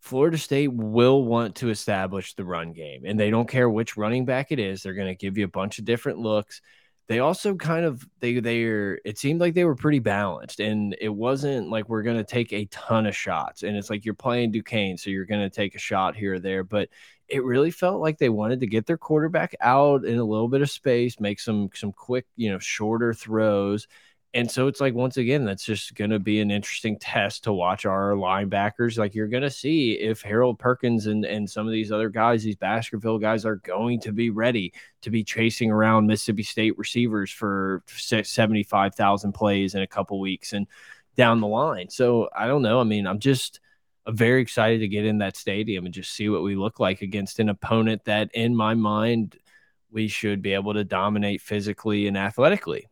Florida 0.00 0.36
State 0.36 0.72
will 0.72 1.24
want 1.24 1.54
to 1.56 1.70
establish 1.70 2.34
the 2.34 2.44
run 2.44 2.72
game, 2.72 3.04
and 3.06 3.18
they 3.18 3.30
don't 3.30 3.48
care 3.48 3.70
which 3.70 3.96
running 3.96 4.24
back 4.24 4.50
it 4.50 4.58
is. 4.58 4.82
They're 4.82 4.94
going 4.94 5.08
to 5.08 5.14
give 5.14 5.38
you 5.38 5.44
a 5.44 5.48
bunch 5.48 5.78
of 5.78 5.84
different 5.84 6.18
looks 6.18 6.60
they 7.06 7.18
also 7.18 7.54
kind 7.54 7.84
of 7.84 8.06
they 8.20 8.40
they're 8.40 8.98
it 9.04 9.18
seemed 9.18 9.40
like 9.40 9.54
they 9.54 9.64
were 9.64 9.74
pretty 9.74 9.98
balanced 9.98 10.60
and 10.60 10.96
it 11.00 11.10
wasn't 11.10 11.68
like 11.68 11.88
we're 11.88 12.02
going 12.02 12.16
to 12.16 12.24
take 12.24 12.52
a 12.52 12.64
ton 12.66 13.06
of 13.06 13.16
shots 13.16 13.62
and 13.62 13.76
it's 13.76 13.90
like 13.90 14.04
you're 14.04 14.14
playing 14.14 14.50
Duquesne 14.50 14.96
so 14.96 15.10
you're 15.10 15.26
going 15.26 15.42
to 15.42 15.54
take 15.54 15.74
a 15.74 15.78
shot 15.78 16.16
here 16.16 16.34
or 16.34 16.38
there 16.38 16.64
but 16.64 16.88
it 17.28 17.44
really 17.44 17.70
felt 17.70 18.00
like 18.00 18.18
they 18.18 18.28
wanted 18.28 18.60
to 18.60 18.66
get 18.66 18.86
their 18.86 18.98
quarterback 18.98 19.54
out 19.60 20.04
in 20.04 20.18
a 20.18 20.24
little 20.24 20.48
bit 20.48 20.62
of 20.62 20.70
space 20.70 21.20
make 21.20 21.40
some 21.40 21.70
some 21.74 21.92
quick 21.92 22.26
you 22.36 22.50
know 22.50 22.58
shorter 22.58 23.12
throws 23.12 23.86
and 24.34 24.50
so 24.50 24.66
it's 24.66 24.80
like 24.80 24.94
once 24.94 25.16
again, 25.16 25.44
that's 25.44 25.64
just 25.64 25.94
going 25.94 26.10
to 26.10 26.18
be 26.18 26.40
an 26.40 26.50
interesting 26.50 26.98
test 27.00 27.44
to 27.44 27.52
watch 27.52 27.86
our 27.86 28.12
linebackers. 28.12 28.98
Like 28.98 29.14
you're 29.14 29.28
going 29.28 29.44
to 29.44 29.50
see 29.50 29.92
if 29.92 30.22
Harold 30.22 30.58
Perkins 30.58 31.06
and 31.06 31.24
and 31.24 31.48
some 31.48 31.66
of 31.66 31.72
these 31.72 31.92
other 31.92 32.08
guys, 32.08 32.42
these 32.42 32.56
Baskerville 32.56 33.18
guys, 33.18 33.46
are 33.46 33.56
going 33.56 34.00
to 34.00 34.12
be 34.12 34.30
ready 34.30 34.74
to 35.02 35.10
be 35.10 35.22
chasing 35.22 35.70
around 35.70 36.08
Mississippi 36.08 36.42
State 36.42 36.76
receivers 36.76 37.30
for 37.30 37.84
seventy 37.86 38.64
five 38.64 38.96
thousand 38.96 39.32
plays 39.32 39.76
in 39.76 39.82
a 39.82 39.86
couple 39.86 40.18
weeks 40.18 40.52
and 40.52 40.66
down 41.16 41.40
the 41.40 41.46
line. 41.46 41.88
So 41.88 42.28
I 42.36 42.48
don't 42.48 42.62
know. 42.62 42.80
I 42.80 42.84
mean, 42.84 43.06
I'm 43.06 43.20
just 43.20 43.60
uh, 44.04 44.10
very 44.10 44.42
excited 44.42 44.80
to 44.80 44.88
get 44.88 45.06
in 45.06 45.18
that 45.18 45.36
stadium 45.36 45.84
and 45.84 45.94
just 45.94 46.12
see 46.12 46.28
what 46.28 46.42
we 46.42 46.56
look 46.56 46.80
like 46.80 47.02
against 47.02 47.38
an 47.38 47.48
opponent 47.48 48.04
that, 48.06 48.30
in 48.34 48.56
my 48.56 48.74
mind, 48.74 49.36
we 49.92 50.08
should 50.08 50.42
be 50.42 50.54
able 50.54 50.74
to 50.74 50.82
dominate 50.82 51.40
physically 51.40 52.08
and 52.08 52.18
athletically. 52.18 52.88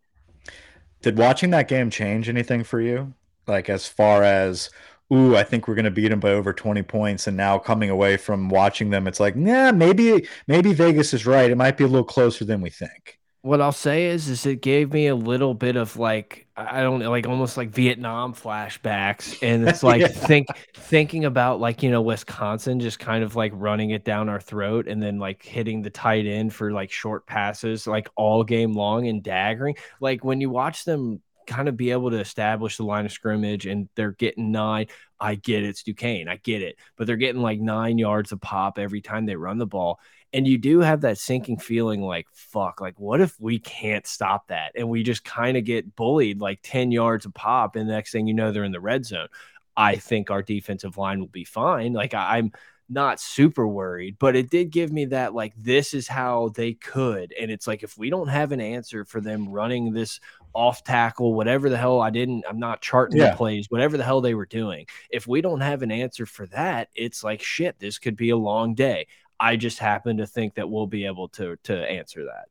Did 1.03 1.19
watching 1.19 1.51
that 1.51 1.69
game 1.69 1.91
change 1.91 2.29
anything 2.29 2.65
for 2.65 2.81
you? 2.81 3.15
Like 3.47 3.69
as 3.69 3.87
far 3.87 4.23
as 4.23 4.71
ooh, 5.12 5.37
I 5.37 5.45
think 5.45 5.69
we're 5.69 5.75
going 5.75 5.85
to 5.85 5.91
beat 5.91 6.09
them 6.09 6.21
by 6.21 6.31
over 6.31 6.53
20 6.53 6.83
points. 6.83 7.27
And 7.27 7.37
now 7.37 7.59
coming 7.59 7.91
away 7.91 8.17
from 8.17 8.49
watching 8.49 8.91
them, 8.91 9.07
it's 9.07 9.21
like, 9.21 9.35
yeah, 9.37 9.71
maybe, 9.71 10.27
maybe 10.47 10.73
Vegas 10.73 11.12
is 11.12 11.27
right. 11.27 11.51
It 11.51 11.57
might 11.57 11.77
be 11.77 11.85
a 11.85 11.88
little 11.88 12.05
closer 12.05 12.45
than 12.47 12.62
we 12.62 12.71
think 12.71 13.19
what 13.42 13.61
I'll 13.61 13.72
say 13.72 14.07
is, 14.07 14.28
is 14.28 14.46
it 14.46 14.62
gave 14.62 14.92
me 14.92 15.09
a 15.09 15.16
little 15.16 15.52
bit 15.52 15.74
of 15.74 15.96
like 15.96 16.46
I 16.57 16.81
don't 16.81 17.00
know, 17.00 17.11
like 17.11 17.26
almost 17.26 17.57
like 17.57 17.70
Vietnam 17.70 18.35
flashbacks, 18.35 19.37
and 19.42 19.68
it's 19.68 19.83
like 19.83 20.00
yeah. 20.00 20.07
think 20.07 20.46
thinking 20.74 21.24
about 21.24 21.61
like 21.61 21.83
you 21.83 21.90
know 21.90 22.02
Wisconsin 22.02 22.78
just 22.78 23.00
kind 23.00 23.24
of 23.24 23.35
like 23.35 23.50
running 23.55 23.90
it 23.90 24.05
down 24.05 24.28
our 24.28 24.40
throat, 24.40 24.87
and 24.87 25.02
then 25.02 25.18
like 25.18 25.42
hitting 25.42 25.83
the 25.83 25.90
tight 25.90 26.24
end 26.24 26.55
for 26.55 26.70
like 26.70 26.92
short 26.92 27.26
passes 27.26 27.87
like 27.87 28.09
all 28.14 28.44
game 28.44 28.74
long 28.74 29.09
and 29.09 29.24
daggering. 29.24 29.76
Like 30.00 30.22
when 30.22 30.40
you 30.40 30.48
watch 30.48 30.85
them 30.85 31.20
kind 31.48 31.68
of 31.68 31.76
be 31.76 31.90
able 31.90 32.11
to 32.11 32.20
establish 32.20 32.76
the 32.76 32.85
line 32.85 33.05
of 33.05 33.11
scrimmage 33.11 33.66
and 33.66 33.88
they're 33.96 34.12
getting 34.12 34.52
nine. 34.52 34.87
I 35.18 35.35
get 35.35 35.64
it, 35.64 35.68
it's 35.68 35.83
Duquesne, 35.83 36.28
I 36.28 36.37
get 36.37 36.62
it, 36.62 36.76
but 36.96 37.07
they're 37.07 37.16
getting 37.16 37.42
like 37.42 37.61
nine 37.61 37.98
yards 37.98 38.33
of 38.33 38.40
pop 38.40 38.78
every 38.78 39.00
time 39.00 39.26
they 39.26 39.37
run 39.37 39.59
the 39.59 39.66
ball 39.66 40.00
and 40.33 40.47
you 40.47 40.59
do 40.59 40.81
have 40.81 41.03
that 41.03 41.18
sinking 41.18 41.59
feeling 41.59 42.01
like 42.01 42.27
fuck 42.33 42.81
like 42.81 42.99
what 42.99 43.21
if 43.21 43.38
we 43.40 43.59
can't 43.59 44.07
stop 44.07 44.49
that? 44.49 44.73
And 44.75 44.88
we 44.88 45.03
just 45.03 45.25
kind 45.25 45.57
of 45.57 45.64
get 45.64 45.95
bullied 45.95 46.40
like 46.40 46.61
10 46.62 46.90
yards 46.90 47.27
of 47.27 47.35
pop 47.35 47.77
and 47.77 47.88
the 47.88 47.92
next 47.92 48.12
thing 48.12 48.27
you 48.27 48.35
know 48.35 48.53
they're 48.53 48.64
in 48.64 48.73
the 48.73 48.81
red 48.81 49.05
zone. 49.05 49.29
I 49.77 49.97
think 49.97 50.31
our 50.31 50.42
defensive 50.42 50.99
line 50.99 51.21
will 51.21 51.29
be 51.29 51.45
fine. 51.45 51.92
Like 51.92 52.14
I, 52.14 52.38
i'm 52.38 52.53
not 52.88 53.18
super 53.18 53.66
worried 53.66 54.16
but 54.18 54.37
it 54.37 54.51
did 54.51 54.71
give 54.71 54.92
me 54.92 55.07
that 55.07 55.35
like 55.35 55.55
this 55.57 55.95
is 55.95 56.07
how 56.07 56.51
they 56.55 56.75
could 56.75 57.33
and 57.40 57.51
it's 57.51 57.66
like 57.66 57.83
if 57.83 57.97
we 57.97 58.11
don't 58.11 58.29
have 58.29 58.53
an 58.53 58.61
answer 58.61 59.05
for 59.05 59.21
them 59.21 59.49
running 59.49 59.92
this 59.92 60.21
off 60.53 60.85
tackle 60.85 61.33
whatever 61.33 61.71
the 61.71 61.77
hell 61.77 62.01
i 62.01 62.11
didn't 62.11 62.45
i'm 62.49 62.59
not 62.59 62.83
charting 62.83 63.18
yeah. 63.18 63.31
the 63.31 63.37
plays 63.37 63.66
whatever 63.71 63.97
the 63.97 64.05
hell 64.05 64.21
they 64.21 64.35
were 64.35 64.47
doing 64.47 64.85
if 65.11 65.27
we 65.27 65.40
don't 65.40 65.61
have 65.61 65.83
an 65.83 65.90
answer 65.90 66.27
for 66.27 66.47
that 66.49 66.88
it's 66.95 67.25
like 67.25 67.40
shit 67.40 67.79
this 67.79 67.99
could 67.99 68.16
be 68.16 68.31
a 68.31 68.37
long 68.37 68.75
day 68.75 69.07
I 69.42 69.57
just 69.57 69.81
happen 69.81 70.18
to 70.18 70.26
think 70.26 70.55
that 70.55 70.70
we'll 70.70 70.87
be 70.87 71.05
able 71.05 71.28
to 71.31 71.57
to 71.64 71.76
answer 71.76 72.24
that. 72.26 72.46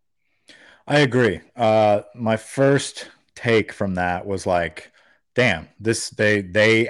I 0.85 0.99
agree. 0.99 1.39
Uh, 1.55 2.01
my 2.13 2.35
first 2.35 3.09
take 3.33 3.71
from 3.71 3.95
that 3.95 4.25
was 4.25 4.45
like, 4.45 4.91
damn, 5.33 5.69
this 5.79 6.09
they 6.09 6.41
they 6.41 6.89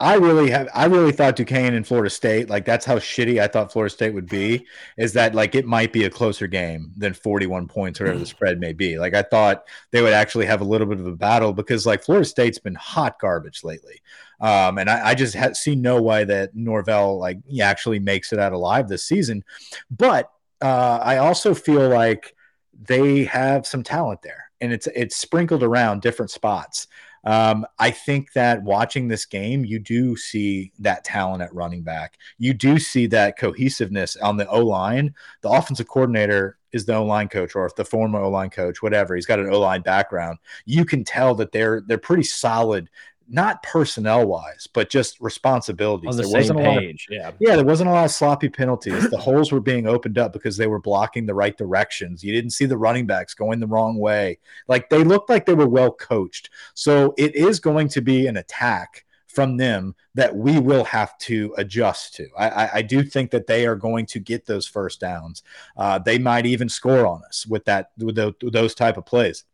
I 0.00 0.14
really 0.14 0.50
have 0.50 0.66
I 0.74 0.86
really 0.86 1.12
thought 1.12 1.36
Duquesne 1.36 1.74
and 1.74 1.86
Florida 1.86 2.08
State, 2.08 2.48
like 2.48 2.64
that's 2.64 2.86
how 2.86 2.96
shitty 2.98 3.38
I 3.38 3.46
thought 3.46 3.70
Florida 3.70 3.94
State 3.94 4.14
would 4.14 4.28
be, 4.30 4.66
is 4.96 5.12
that 5.12 5.34
like 5.34 5.54
it 5.54 5.66
might 5.66 5.92
be 5.92 6.04
a 6.04 6.10
closer 6.10 6.46
game 6.46 6.90
than 6.96 7.12
41 7.12 7.68
points, 7.68 8.00
or 8.00 8.04
whatever 8.04 8.20
the 8.20 8.26
spread 8.26 8.58
may 8.58 8.72
be. 8.72 8.98
Like 8.98 9.12
I 9.12 9.20
thought 9.20 9.64
they 9.90 10.00
would 10.00 10.14
actually 10.14 10.46
have 10.46 10.62
a 10.62 10.64
little 10.64 10.86
bit 10.86 11.00
of 11.00 11.06
a 11.06 11.14
battle 11.14 11.52
because 11.52 11.84
like 11.84 12.02
Florida 12.02 12.24
State's 12.24 12.58
been 12.58 12.76
hot 12.76 13.20
garbage 13.20 13.62
lately. 13.62 14.00
Um, 14.40 14.78
and 14.78 14.88
I, 14.88 15.08
I 15.08 15.14
just 15.14 15.36
ha- 15.36 15.52
see 15.52 15.76
no 15.76 16.00
way 16.00 16.24
that 16.24 16.54
Norvell 16.54 17.18
like 17.18 17.38
he 17.46 17.60
actually 17.60 17.98
makes 17.98 18.32
it 18.32 18.38
out 18.38 18.54
alive 18.54 18.88
this 18.88 19.04
season. 19.04 19.44
But 19.90 20.30
uh, 20.62 20.98
I 21.02 21.18
also 21.18 21.52
feel 21.52 21.90
like 21.90 22.34
they 22.72 23.24
have 23.24 23.66
some 23.66 23.82
talent 23.82 24.22
there, 24.22 24.50
and 24.62 24.72
it's 24.72 24.86
it's 24.94 25.18
sprinkled 25.18 25.62
around 25.62 26.00
different 26.00 26.30
spots. 26.30 26.86
Um, 27.24 27.66
I 27.78 27.90
think 27.90 28.32
that 28.32 28.62
watching 28.62 29.08
this 29.08 29.26
game, 29.26 29.64
you 29.64 29.78
do 29.78 30.16
see 30.16 30.72
that 30.78 31.04
talent 31.04 31.42
at 31.42 31.54
running 31.54 31.82
back. 31.82 32.18
You 32.38 32.54
do 32.54 32.78
see 32.78 33.06
that 33.08 33.38
cohesiveness 33.38 34.16
on 34.16 34.36
the 34.36 34.48
O 34.48 34.60
line. 34.60 35.14
The 35.42 35.50
offensive 35.50 35.88
coordinator 35.88 36.56
is 36.72 36.86
the 36.86 36.94
O 36.94 37.04
line 37.04 37.28
coach, 37.28 37.54
or 37.54 37.66
if 37.66 37.74
the 37.74 37.84
former 37.84 38.20
O 38.20 38.30
line 38.30 38.50
coach, 38.50 38.82
whatever. 38.82 39.14
He's 39.14 39.26
got 39.26 39.40
an 39.40 39.52
O 39.52 39.60
line 39.60 39.82
background. 39.82 40.38
You 40.64 40.84
can 40.84 41.04
tell 41.04 41.34
that 41.36 41.52
they're 41.52 41.82
they're 41.86 41.98
pretty 41.98 42.22
solid 42.22 42.88
not 43.30 43.62
personnel 43.62 44.26
wise, 44.26 44.66
but 44.72 44.90
just 44.90 45.20
responsibilities. 45.20 46.10
On 46.10 46.16
the 46.16 46.28
there 46.28 46.42
same 46.42 46.56
lot 46.56 46.66
of, 46.66 46.80
page, 46.80 47.06
yeah. 47.08 47.30
yeah, 47.38 47.56
there 47.56 47.64
wasn't 47.64 47.88
a 47.88 47.92
lot 47.92 48.04
of 48.04 48.10
sloppy 48.10 48.48
penalties. 48.48 49.08
the 49.10 49.16
holes 49.16 49.52
were 49.52 49.60
being 49.60 49.86
opened 49.86 50.18
up 50.18 50.32
because 50.32 50.56
they 50.56 50.66
were 50.66 50.80
blocking 50.80 51.26
the 51.26 51.34
right 51.34 51.56
directions. 51.56 52.24
You 52.24 52.32
didn't 52.32 52.50
see 52.50 52.66
the 52.66 52.76
running 52.76 53.06
backs 53.06 53.34
going 53.34 53.60
the 53.60 53.66
wrong 53.66 53.96
way. 53.96 54.38
Like 54.68 54.90
they 54.90 55.04
looked 55.04 55.30
like 55.30 55.46
they 55.46 55.54
were 55.54 55.68
well 55.68 55.92
coached. 55.92 56.50
So 56.74 57.14
it 57.16 57.34
is 57.36 57.60
going 57.60 57.88
to 57.90 58.02
be 58.02 58.26
an 58.26 58.36
attack 58.36 59.04
from 59.28 59.56
them 59.56 59.94
that 60.14 60.34
we 60.34 60.58
will 60.58 60.84
have 60.84 61.16
to 61.18 61.54
adjust 61.56 62.14
to. 62.14 62.28
I, 62.36 62.48
I, 62.48 62.70
I 62.74 62.82
do 62.82 63.04
think 63.04 63.30
that 63.30 63.46
they 63.46 63.64
are 63.64 63.76
going 63.76 64.06
to 64.06 64.18
get 64.18 64.46
those 64.46 64.66
first 64.66 65.00
downs. 65.00 65.44
Uh, 65.76 66.00
they 66.00 66.18
might 66.18 66.46
even 66.46 66.68
score 66.68 67.06
on 67.06 67.22
us 67.24 67.46
with 67.46 67.64
that 67.66 67.92
with, 67.96 68.16
the, 68.16 68.34
with 68.42 68.52
those 68.52 68.74
type 68.74 68.96
of 68.96 69.06
plays. 69.06 69.44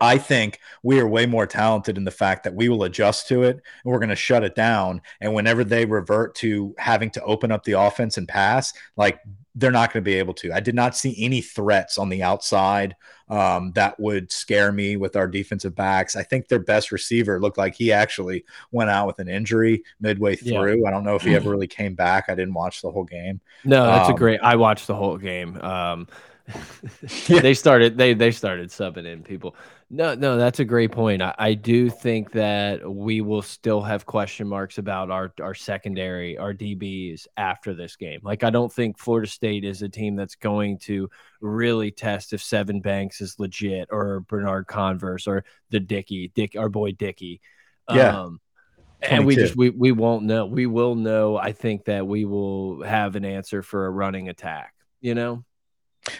I 0.00 0.18
think 0.18 0.60
we 0.82 1.00
are 1.00 1.08
way 1.08 1.26
more 1.26 1.46
talented 1.46 1.96
in 1.96 2.04
the 2.04 2.10
fact 2.10 2.44
that 2.44 2.54
we 2.54 2.68
will 2.68 2.84
adjust 2.84 3.28
to 3.28 3.42
it 3.44 3.56
and 3.56 3.62
we're 3.84 3.98
going 3.98 4.10
to 4.10 4.16
shut 4.16 4.44
it 4.44 4.54
down. 4.54 5.00
And 5.20 5.34
whenever 5.34 5.64
they 5.64 5.84
revert 5.86 6.34
to 6.36 6.74
having 6.78 7.10
to 7.10 7.22
open 7.22 7.50
up 7.50 7.64
the 7.64 7.72
offense 7.72 8.18
and 8.18 8.28
pass, 8.28 8.72
like 8.96 9.20
they're 9.54 9.70
not 9.70 9.90
going 9.90 10.04
to 10.04 10.08
be 10.08 10.18
able 10.18 10.34
to. 10.34 10.52
I 10.52 10.60
did 10.60 10.74
not 10.74 10.94
see 10.94 11.16
any 11.18 11.40
threats 11.40 11.96
on 11.96 12.10
the 12.10 12.22
outside 12.22 12.94
um, 13.28 13.72
that 13.72 13.98
would 13.98 14.30
scare 14.30 14.70
me 14.70 14.96
with 14.98 15.16
our 15.16 15.26
defensive 15.26 15.74
backs. 15.74 16.14
I 16.14 16.22
think 16.22 16.48
their 16.48 16.58
best 16.58 16.92
receiver 16.92 17.40
looked 17.40 17.56
like 17.56 17.74
he 17.74 17.90
actually 17.90 18.44
went 18.70 18.90
out 18.90 19.06
with 19.06 19.18
an 19.18 19.28
injury 19.28 19.82
midway 19.98 20.36
through. 20.36 20.82
Yeah. 20.82 20.88
I 20.88 20.90
don't 20.90 21.04
know 21.04 21.16
if 21.16 21.22
he 21.22 21.34
ever 21.34 21.50
really 21.50 21.66
came 21.66 21.94
back. 21.94 22.26
I 22.28 22.34
didn't 22.34 22.54
watch 22.54 22.82
the 22.82 22.90
whole 22.90 23.04
game. 23.04 23.40
No, 23.64 23.86
that's 23.86 24.10
um, 24.10 24.14
a 24.14 24.18
great. 24.18 24.40
I 24.42 24.56
watched 24.56 24.86
the 24.86 24.94
whole 24.94 25.16
game. 25.16 25.56
Um, 25.62 26.06
yeah. 27.26 27.40
they 27.40 27.54
started 27.54 27.98
they 27.98 28.14
they 28.14 28.30
started 28.30 28.68
subbing 28.68 29.06
in 29.06 29.22
people. 29.22 29.56
No, 29.88 30.14
no, 30.14 30.36
that's 30.36 30.58
a 30.58 30.64
great 30.64 30.90
point. 30.90 31.22
I, 31.22 31.32
I, 31.38 31.54
do 31.54 31.88
think 31.88 32.32
that 32.32 32.90
we 32.90 33.20
will 33.20 33.42
still 33.42 33.80
have 33.82 34.04
question 34.04 34.48
marks 34.48 34.78
about 34.78 35.12
our 35.12 35.32
our 35.40 35.54
secondary, 35.54 36.36
our 36.36 36.52
DBs 36.52 37.28
after 37.36 37.72
this 37.72 37.94
game. 37.94 38.18
Like 38.24 38.42
I 38.42 38.50
don't 38.50 38.72
think 38.72 38.98
Florida 38.98 39.28
State 39.28 39.64
is 39.64 39.82
a 39.82 39.88
team 39.88 40.16
that's 40.16 40.34
going 40.34 40.78
to 40.80 41.08
really 41.40 41.92
test 41.92 42.32
if 42.32 42.42
Seven 42.42 42.80
Banks 42.80 43.20
is 43.20 43.38
legit 43.38 43.88
or 43.92 44.20
Bernard 44.20 44.66
Converse 44.66 45.28
or 45.28 45.44
the 45.70 45.78
Dickey, 45.78 46.32
Dick 46.34 46.56
our 46.56 46.68
boy 46.68 46.90
Dickey. 46.90 47.40
Yeah. 47.88 48.22
Um, 48.22 48.40
and 49.00 49.24
we 49.24 49.36
just 49.36 49.56
we 49.56 49.70
we 49.70 49.92
won't 49.92 50.24
know. 50.24 50.46
We 50.46 50.66
will 50.66 50.96
know. 50.96 51.36
I 51.36 51.52
think 51.52 51.84
that 51.84 52.04
we 52.04 52.24
will 52.24 52.82
have 52.82 53.14
an 53.14 53.24
answer 53.24 53.62
for 53.62 53.86
a 53.86 53.90
running 53.90 54.28
attack. 54.28 54.74
You 55.00 55.14
know. 55.14 55.44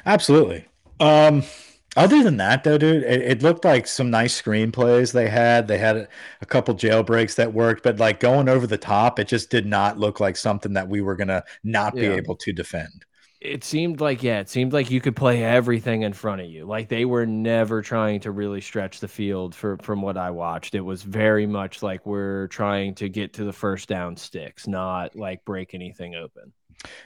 Absolutely. 0.04 0.66
Um, 1.00 1.42
other 1.96 2.22
than 2.22 2.36
that, 2.36 2.62
though, 2.62 2.78
dude, 2.78 3.02
it, 3.02 3.22
it, 3.22 3.42
looked 3.42 3.64
like 3.64 3.86
some 3.86 4.10
nice 4.10 4.40
screenplays 4.40 5.12
they 5.12 5.28
had. 5.28 5.66
They 5.66 5.78
had 5.78 5.96
a, 5.96 6.08
a, 6.42 6.46
couple 6.46 6.74
jailbreaks 6.74 7.36
that 7.36 7.54
worked, 7.54 7.82
but 7.82 7.98
like 7.98 8.20
going 8.20 8.48
over 8.48 8.66
the 8.66 8.76
top, 8.76 9.18
it 9.18 9.28
just 9.28 9.50
did 9.50 9.66
not 9.66 9.98
look 9.98 10.20
like 10.20 10.36
something 10.36 10.74
that 10.74 10.88
we 10.88 11.00
were 11.00 11.16
gonna 11.16 11.42
not 11.64 11.94
be 11.94 12.04
able 12.04 12.36
to 12.36 12.52
defend. 12.52 13.06
It 13.40 13.64
seemed 13.64 14.00
like 14.00 14.22
yeah, 14.22 14.40
it 14.40 14.48
seemed 14.48 14.72
like 14.72 14.90
you 14.90 15.00
could 15.00 15.16
play 15.16 15.44
everything 15.44 16.02
in 16.02 16.12
front 16.12 16.40
of 16.40 16.48
you. 16.48 16.64
Like 16.66 16.88
they 16.88 17.04
were 17.04 17.26
never 17.26 17.82
trying 17.82 18.20
to 18.20 18.30
really 18.30 18.60
stretch 18.60 19.00
the 19.00 19.08
field 19.08 19.54
for 19.54 19.76
from 19.78 20.02
what 20.02 20.16
I 20.16 20.30
watched. 20.30 20.74
It 20.74 20.80
was 20.80 21.02
very 21.02 21.46
much 21.46 21.82
like 21.82 22.04
we're 22.06 22.48
trying 22.48 22.94
to 22.96 23.08
get 23.08 23.34
to 23.34 23.44
the 23.44 23.52
first 23.52 23.88
down 23.88 24.16
sticks, 24.16 24.66
not 24.66 25.16
like 25.16 25.44
break 25.44 25.74
anything 25.74 26.14
open. 26.14 26.52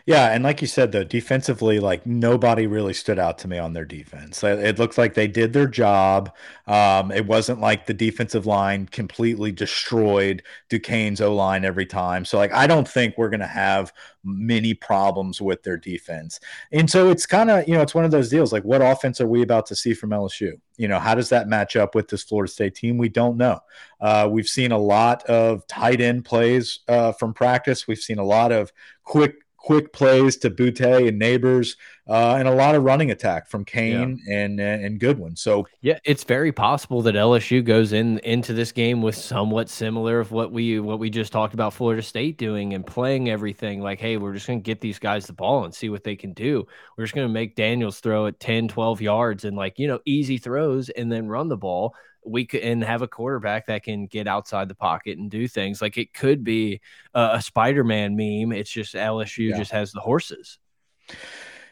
Yeah, 0.07 0.33
and 0.33 0.43
like 0.43 0.61
you 0.61 0.67
said, 0.67 0.93
though, 0.93 1.05
defensively, 1.05 1.79
like 1.79 2.05
nobody 2.07 2.67
really 2.67 2.93
stood 2.93 3.19
out 3.19 3.39
to 3.39 3.49
me 3.49 3.59
on 3.59 3.73
their 3.73 3.85
defense. 3.85 4.43
It 4.43 4.79
looked 4.79 4.99
like 4.99 5.15
they 5.15 5.29
did 5.29 5.53
their 5.53 5.67
job. 5.67 6.35
Um, 6.67 7.11
it 7.13 7.27
wasn't 7.27 7.61
like 7.61 7.87
the 7.87 7.95
defensive 7.95 8.47
line 8.47 8.87
completely 8.87 9.53
destroyed 9.53 10.43
Duquesne's 10.69 11.21
O 11.21 11.35
line 11.35 11.65
every 11.65 11.87
time. 11.87 12.25
So, 12.25 12.39
like, 12.39 12.53
I 12.53 12.67
don't 12.67 12.89
think 12.89 13.17
we're 13.17 13.31
going 13.31 13.41
to 13.41 13.47
have 13.47 13.93
many 14.25 14.75
problems 14.75 15.41
with 15.41 15.63
their 15.63 15.77
defense. 15.77 16.41
And 16.73 16.91
so 16.91 17.11
it's 17.11 17.25
kind 17.25 17.51
of, 17.51 17.67
you 17.67 17.75
know, 17.75 17.81
it's 17.81 17.95
one 17.95 18.05
of 18.05 18.11
those 18.11 18.29
deals 18.29 18.53
like, 18.53 18.65
what 18.65 18.83
offense 18.83 19.21
are 19.21 19.27
we 19.27 19.43
about 19.43 19.67
to 19.67 19.77
see 19.77 19.95
from 19.95 20.11
LSU? 20.11 20.53
You 20.77 20.89
know, 20.89 20.99
how 20.99 21.15
does 21.15 21.29
that 21.31 21.49
match 21.49 21.77
up 21.77 21.95
with 21.95 22.09
this 22.09 22.23
Florida 22.23 22.51
State 22.51 22.75
team? 22.75 22.99
We 22.99 23.09
don't 23.09 23.37
know. 23.37 23.61
Uh, 24.01 24.29
we've 24.31 24.49
seen 24.49 24.73
a 24.73 24.79
lot 24.79 25.23
of 25.25 25.67
tight 25.67 26.01
end 26.01 26.25
plays 26.25 26.81
uh, 26.89 27.13
from 27.13 27.33
practice, 27.33 27.87
we've 27.87 27.99
seen 27.99 28.19
a 28.19 28.25
lot 28.25 28.53
of 28.53 28.73
quick 29.05 29.37
quick 29.61 29.93
plays 29.93 30.37
to 30.39 30.51
Boutte 30.51 31.07
and 31.07 31.21
Nabers, 31.21 31.77
uh, 32.09 32.37
and 32.39 32.49
a 32.49 32.51
lot 32.55 32.75
of 32.75 32.83
running 32.83 33.11
attack 33.11 33.49
from 33.49 33.65
Cain 33.65 34.21
yeah. 34.27 34.39
and 34.39 34.59
and 34.59 34.99
Goodwin. 34.99 35.37
So 35.37 35.67
yeah, 35.81 35.99
it's 36.05 36.25
very 36.25 36.51
possible 36.51 37.03
that 37.03 37.15
LSU 37.15 37.63
goes 37.65 37.93
in 37.93 38.19
into 38.21 38.53
this 38.53 38.73
game 38.73 39.03
with 39.03 39.15
somewhat 39.15 39.69
similar 39.69 40.19
of 40.19 40.33
what 40.33 40.51
we 40.51 40.81
what 40.81 40.99
we 40.99 41.11
just 41.11 41.33
talked 41.33 41.55
about 41.55 41.75
Florida 41.75 42.03
State 42.03 42.39
doing 42.39 42.75
and 42.75 42.87
playing 42.87 43.29
everything 43.29 43.81
like, 43.81 44.01
hey, 44.01 44.17
we're 44.17 44.35
just 44.35 44.47
going 44.47 44.61
to 44.61 44.65
get 44.65 44.81
these 44.81 44.99
guys 44.99 45.27
the 45.27 45.33
ball 45.33 45.65
and 45.65 45.75
see 45.75 45.89
what 45.89 46.05
they 46.05 46.17
can 46.17 46.33
do. 46.33 46.67
We're 46.97 47.05
just 47.05 47.15
going 47.15 47.29
to 47.29 47.33
make 47.33 47.55
Daniels 47.55 48.01
throw 48.01 48.27
it 48.27 48.41
10, 48.41 48.69
12 48.69 49.01
yards 49.01 49.45
and 49.45 49.57
like, 49.57 49.79
you 49.79 49.87
know, 49.87 50.01
easy 50.05 50.39
throws 50.39 50.89
and 50.89 51.13
then 51.13 51.29
run 51.29 51.49
the 51.49 51.57
ball 51.57 51.95
we 52.25 52.45
could 52.45 52.61
and 52.61 52.85
have 52.85 53.03
a 53.03 53.09
quarterback 53.09 53.67
that 53.67 53.83
can 53.83 54.07
get 54.07 54.27
outside 54.27 54.69
the 54.69 54.75
pocket 54.75 55.19
and 55.19 55.31
do 55.31 55.49
things. 55.49 55.81
Like 55.81 55.97
it 55.99 56.13
could 56.13 56.45
be 56.45 56.81
a, 57.15 57.31
a 57.35 57.43
spider-man 57.43 58.17
meme. 58.17 58.53
It's 58.53 58.71
just 58.71 58.95
lsu 58.95 59.51
yeah. 59.51 59.57
just 59.57 59.73
has 59.73 59.93
the 59.93 60.01
horses 60.01 60.59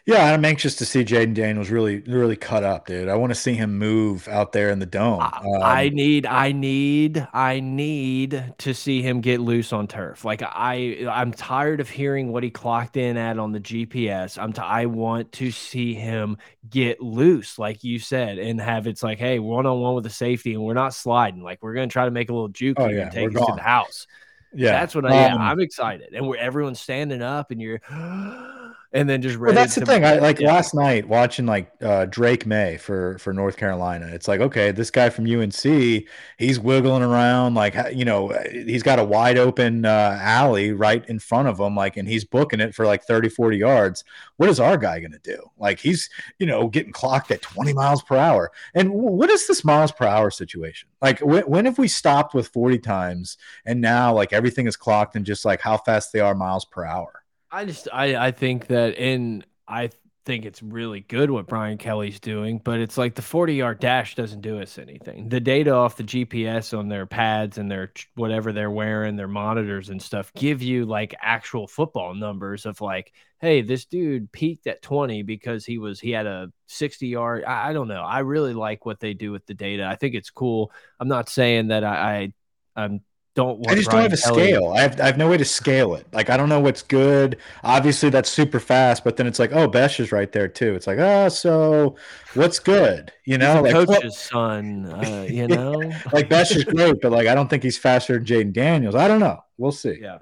yeah, 0.09 0.33
I'm 0.33 0.43
anxious 0.43 0.75
to 0.77 0.87
see 0.87 1.05
Jayden 1.05 1.35
Daniels 1.35 1.69
really, 1.69 1.99
really 2.01 2.35
cut 2.35 2.65
up, 2.65 2.87
dude. 2.87 3.11
I 3.11 3.17
want 3.17 3.31
to 3.31 3.35
see 3.35 3.53
him 3.53 3.77
move 3.77 4.27
out 4.27 4.53
there 4.53 4.71
in 4.71 4.79
the 4.79 4.87
dome. 4.87 5.21
Um, 5.21 5.43
I 5.63 5.91
need, 5.91 6.25
I 6.25 6.51
need, 6.51 7.29
I 7.35 7.61
need 7.61 8.55
to 8.57 8.73
see 8.73 9.03
him 9.03 9.21
get 9.21 9.39
loose 9.39 9.71
on 9.71 9.87
turf. 9.87 10.25
Like 10.25 10.43
I, 10.43 11.07
I'm 11.11 11.31
tired 11.31 11.81
of 11.81 11.91
hearing 11.91 12.33
what 12.33 12.43
he 12.43 12.49
clocked 12.49 12.97
in 12.97 13.19
at 13.19 13.39
on 13.39 13.53
the 13.53 13.61
GPS. 13.61 14.43
I'm, 14.43 14.55
t- 14.55 14.63
I 14.63 14.87
want 14.87 15.31
to 15.33 15.51
see 15.51 15.93
him 15.93 16.39
get 16.71 17.03
loose, 17.03 17.59
like 17.59 17.85
you 17.85 17.99
said, 17.99 18.39
and 18.39 18.59
have 18.63 18.87
it's 18.87 19.03
like, 19.03 19.19
hey, 19.19 19.39
one 19.39 19.67
on 19.67 19.79
one 19.79 19.95
with 19.95 20.05
the 20.05 20.11
safety, 20.11 20.55
and 20.55 20.63
we're 20.63 20.73
not 20.73 20.95
sliding. 20.95 21.43
Like 21.43 21.63
we're 21.63 21.75
gonna 21.75 21.89
try 21.89 22.07
to 22.07 22.11
make 22.11 22.31
a 22.31 22.33
little 22.33 22.49
juke 22.49 22.79
oh, 22.81 22.89
yeah, 22.89 23.03
and 23.03 23.13
take 23.13 23.37
us 23.37 23.45
to 23.45 23.53
the 23.55 23.61
house. 23.61 24.07
Yeah, 24.55 24.73
that's 24.73 24.95
what 24.95 25.05
I. 25.05 25.09
Um, 25.09 25.15
yeah, 25.15 25.37
I'm 25.37 25.61
excited, 25.61 26.15
and 26.15 26.27
we're 26.27 26.39
everyone's 26.39 26.81
standing 26.81 27.21
up, 27.21 27.51
and 27.51 27.61
you're 27.61 27.81
and 28.93 29.09
then 29.09 29.21
just 29.21 29.37
ready. 29.37 29.55
Well, 29.55 29.63
that's 29.63 29.75
the 29.75 29.85
thing. 29.85 30.05
I 30.05 30.15
like 30.15 30.41
yeah. 30.41 30.49
last 30.49 30.75
night 30.75 31.07
watching 31.07 31.45
like 31.45 31.71
uh, 31.83 32.07
Drake 32.07 32.47
Maye 32.47 32.79
for 32.79 33.19
for 33.19 33.35
North 33.35 33.59
Carolina. 33.59 34.07
It's 34.07 34.27
like 34.27 34.41
okay, 34.41 34.71
this 34.71 34.91
guy 34.91 35.11
from 35.11 35.31
UNC, 35.31 35.63
he's 36.39 36.59
wiggling 36.59 37.03
around 37.03 37.55
like 37.55 37.77
you 37.95 38.05
know 38.07 38.29
he's 38.51 38.83
got 38.83 38.99
a 38.99 39.05
wide 39.05 39.37
open 39.37 39.85
uh, 39.85 40.19
alley 40.23 40.73
right 40.73 41.05
in 41.09 41.19
front 41.19 41.49
of 41.49 41.61
him, 41.61 41.77
like 41.77 41.99
and 41.99 42.09
he's 42.09 42.25
booking 42.25 42.61
it 42.61 42.75
for 42.75 42.87
like 42.87 43.05
30, 43.05 43.29
40 43.29 43.59
yards. 43.59 44.05
What 44.39 44.49
is 44.49 44.59
our 44.59 44.79
guy 44.79 45.01
gonna 45.01 45.19
do? 45.19 45.39
Like 45.59 45.79
he's 45.79 46.09
you 46.39 46.47
know 46.47 46.69
getting 46.69 46.93
clocked 46.93 47.31
at 47.31 47.43
twenty 47.43 47.75
miles 47.75 48.03
per 48.03 48.17
hour. 48.17 48.51
And 48.75 48.91
what 48.91 49.29
is 49.29 49.47
this 49.47 49.65
miles 49.65 49.93
per 49.93 50.07
hour 50.07 50.31
situation? 50.31 50.89
Like 51.03 51.21
when, 51.21 51.43
when 51.45 51.65
have 51.67 51.79
we 51.79 51.89
stopped 51.89 52.33
with 52.35 52.49
forty 52.49 52.79
times 52.79 53.37
and 53.67 53.83
now 53.83 54.15
like 54.15 54.33
everything 54.33 54.67
is 54.67 54.77
clocked 54.77 55.15
and 55.15 55.27
just 55.27 55.45
like 55.45 55.61
how 55.61 55.77
fast 55.77 56.13
they 56.13 56.21
are 56.21 56.35
miles 56.35 56.65
per 56.65 56.87
hour? 56.87 57.18
I 57.51 57.65
just 57.65 57.89
I 57.93 58.27
I 58.27 58.31
think 58.31 58.67
that 58.69 58.97
in 58.99 59.45
I 59.67 59.91
think 60.25 60.45
it's 60.45 60.63
really 60.63 61.01
good 61.01 61.31
what 61.31 61.47
Brian 61.47 61.79
Kelly's 61.79 62.21
doing, 62.21 62.61
but 62.63 62.81
it's 62.81 62.99
like 62.99 63.15
the 63.15 63.23
40 63.23 63.55
yard 63.55 63.81
dash 63.81 64.15
doesn't 64.15 64.43
do 64.43 64.61
us 64.61 64.79
anything. 64.79 65.31
The 65.31 65.41
data 65.41 65.73
off 65.73 65.97
the 65.97 66.05
GPS 66.05 66.75
on 66.75 66.89
their 66.89 67.07
pads 67.07 67.57
and 67.57 67.71
their 67.71 67.93
whatever 68.15 68.53
they're 68.53 68.71
wearing, 68.71 69.17
their 69.17 69.27
monitors 69.29 69.89
and 69.89 70.03
stuff 70.03 70.31
give 70.35 70.61
you 70.61 70.85
like 70.85 71.15
actual 71.23 71.67
football 71.67 72.15
numbers 72.15 72.67
of 72.67 72.83
like, 72.83 73.13
hey, 73.41 73.63
this 73.63 73.87
dude 73.87 74.31
peaked 74.31 74.67
at 74.67 74.83
20 74.83 75.23
because 75.23 75.65
he 75.65 75.79
was 75.79 75.99
he 75.99 76.11
had 76.11 76.27
a 76.27 76.53
60 76.67 77.07
yard. 77.07 77.45
I, 77.45 77.71
I 77.71 77.73
don't 77.73 77.89
know. 77.89 78.03
I 78.03 78.19
really 78.21 78.53
like 78.53 78.85
what 78.85 79.01
they 79.01 79.15
do 79.15 79.33
with 79.33 79.47
the 79.47 79.55
data. 79.55 79.87
I 79.87 79.97
think 79.97 80.15
it's 80.15 80.31
cool. 80.31 80.71
I'm 81.01 81.09
not 81.09 81.31
saying 81.31 81.69
that 81.69 81.85
I, 81.85 82.33
I 82.77 82.85
I'm 82.85 83.01
don't 83.39 83.71
I 83.71 83.77
just 83.77 83.89
Brian 83.89 84.11
don't 84.11 84.11
have 84.11 84.19
a 84.19 84.23
Kelly. 84.23 84.49
scale. 84.49 84.73
I 84.77 84.81
have 84.81 85.01
I 85.01 85.07
have 85.07 85.17
no 85.17 85.31
way 85.31 85.37
to 85.37 85.45
scale 85.45 85.95
it. 85.95 86.09
Like 86.13 86.29
I 86.29 86.37
don't 86.37 86.49
know 86.49 86.59
what's 86.59 86.83
good. 86.83 87.39
Obviously 87.63 88.11
that's 88.11 88.29
super 88.29 88.59
fast, 88.59 89.05
but 89.05 89.17
then 89.17 89.29
it's 89.29 89.39
like, 89.39 89.53
oh, 89.53 89.69
Bech 89.69 90.01
is 90.01 90.11
right 90.11 90.31
there 90.33 90.49
too. 90.49 90.75
It's 90.75 90.89
like, 90.89 90.99
oh, 90.99 91.29
so 91.29 91.95
what's 92.35 92.59
good? 92.59 93.13
You 93.25 93.39
know, 93.39 93.63
like 93.63 93.75
coach's 93.75 93.87
what? 93.87 94.13
son. 94.13 94.87
Uh, 94.87 95.25
you 95.31 95.47
know, 95.55 95.81
like 96.13 96.29
Bech 96.29 96.51
is 96.51 96.65
great, 96.65 97.01
but 97.01 97.13
like 97.13 97.29
I 97.29 97.35
don't 97.37 97.49
think 97.49 97.63
he's 97.63 97.79
faster 97.79 98.15
than 98.15 98.25
Jayden 98.25 98.53
Daniels. 98.53 98.97
I 98.97 99.07
don't 99.07 99.21
know. 99.21 99.39
We'll 99.57 99.71
see. 99.71 99.99
Yeah. 100.01 100.19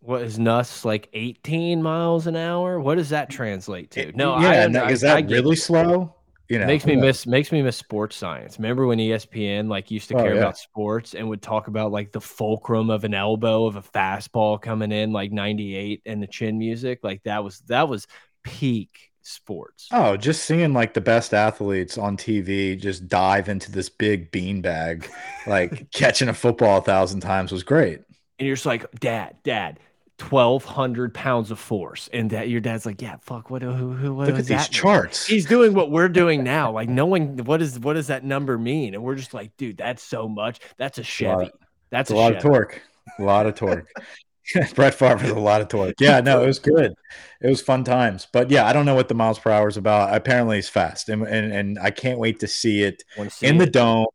What 0.00 0.20
is 0.20 0.38
Nuss 0.38 0.84
like 0.84 1.08
18 1.14 1.82
miles 1.82 2.26
an 2.26 2.36
hour? 2.36 2.78
What 2.78 2.96
does 2.96 3.08
that 3.08 3.30
translate 3.30 3.90
to? 3.92 4.12
No, 4.12 4.38
yeah, 4.38 4.68
I, 4.84 4.90
is 4.90 5.00
that 5.00 5.16
I 5.16 5.20
really 5.20 5.56
slow? 5.56 6.15
You 6.48 6.58
know, 6.58 6.66
makes 6.66 6.86
me 6.86 6.96
miss 6.96 7.26
makes 7.26 7.50
me 7.50 7.62
miss 7.62 7.76
sports 7.76 8.16
science. 8.16 8.58
Remember 8.58 8.86
when 8.86 8.98
ESPN 8.98 9.68
like 9.68 9.90
used 9.90 10.08
to 10.08 10.14
oh, 10.14 10.22
care 10.22 10.34
yeah. 10.34 10.40
about 10.40 10.58
sports 10.58 11.14
and 11.14 11.28
would 11.28 11.42
talk 11.42 11.68
about 11.68 11.92
like 11.92 12.12
the 12.12 12.20
fulcrum 12.20 12.90
of 12.90 13.04
an 13.04 13.14
elbow 13.14 13.66
of 13.66 13.76
a 13.76 13.82
fastball 13.82 14.60
coming 14.60 14.92
in 14.92 15.12
like 15.12 15.32
98 15.32 16.02
and 16.06 16.22
the 16.22 16.26
chin 16.26 16.58
music 16.58 17.00
like 17.02 17.22
that 17.24 17.42
was 17.42 17.60
that 17.66 17.88
was 17.88 18.06
peak 18.44 19.10
sports. 19.26 19.88
Oh, 19.90 20.16
just 20.16 20.44
seeing 20.44 20.72
like 20.72 20.94
the 20.94 21.00
best 21.00 21.34
athletes 21.34 21.98
on 21.98 22.16
TV 22.16 22.80
just 22.80 23.08
dive 23.08 23.48
into 23.48 23.72
this 23.72 23.88
big 23.88 24.30
beanbag, 24.30 25.08
like 25.46 25.90
catching 25.94 26.28
a 26.28 26.34
football 26.34 26.78
a 26.78 26.82
thousand 26.82 27.20
times 27.20 27.52
was 27.52 27.62
great. 27.62 28.00
And 28.38 28.46
you're 28.46 28.56
just 28.56 28.66
like, 28.66 28.90
Dad, 29.00 29.36
Dad, 29.42 29.80
twelve 30.18 30.64
hundred 30.64 31.14
pounds 31.14 31.50
of 31.50 31.58
force, 31.58 32.08
and 32.12 32.30
that 32.30 32.48
your 32.48 32.60
dad's 32.60 32.86
like, 32.86 33.02
yeah, 33.02 33.16
fuck, 33.20 33.50
what, 33.50 33.62
who, 33.62 33.72
who, 33.72 34.14
what 34.14 34.28
Look 34.28 34.38
at 34.38 34.46
these 34.46 34.68
charts. 34.68 35.26
He's 35.26 35.46
doing 35.46 35.74
what 35.74 35.90
we're 35.90 36.08
doing 36.08 36.44
now, 36.44 36.72
like 36.72 36.88
knowing 36.88 37.38
what 37.44 37.62
is 37.62 37.78
what 37.78 37.94
does 37.94 38.08
that 38.08 38.24
number 38.24 38.58
mean, 38.58 38.94
and 38.94 39.02
we're 39.02 39.14
just 39.14 39.34
like, 39.34 39.56
dude, 39.56 39.76
that's 39.76 40.02
so 40.02 40.28
much. 40.28 40.60
That's 40.76 40.98
a 40.98 41.02
Chevy. 41.02 41.50
That's 41.90 42.10
a, 42.10 42.14
a 42.14 42.16
lot 42.16 42.28
Chevy. 42.28 42.36
of 42.36 42.42
torque. 42.42 42.82
A 43.18 43.22
lot 43.22 43.46
of 43.46 43.54
torque. 43.54 43.88
Brett 44.74 44.94
Favre 44.94 45.26
a 45.26 45.40
lot 45.40 45.60
of 45.60 45.68
torque. 45.68 46.00
Yeah, 46.00 46.20
no, 46.20 46.42
it 46.42 46.46
was 46.46 46.58
good. 46.58 46.94
It 47.40 47.48
was 47.48 47.60
fun 47.60 47.84
times. 47.84 48.28
But 48.32 48.50
yeah, 48.50 48.66
I 48.66 48.72
don't 48.72 48.86
know 48.86 48.94
what 48.94 49.08
the 49.08 49.14
miles 49.14 49.38
per 49.38 49.50
hour 49.50 49.68
is 49.68 49.76
about. 49.76 50.14
Apparently, 50.14 50.58
it's 50.58 50.68
fast, 50.68 51.08
and 51.08 51.22
and, 51.22 51.52
and 51.52 51.78
I 51.78 51.90
can't 51.90 52.18
wait 52.18 52.40
to 52.40 52.46
see 52.46 52.82
it 52.82 53.02
in 53.42 53.56
it. 53.56 53.58
the 53.58 53.66
dome 53.66 54.06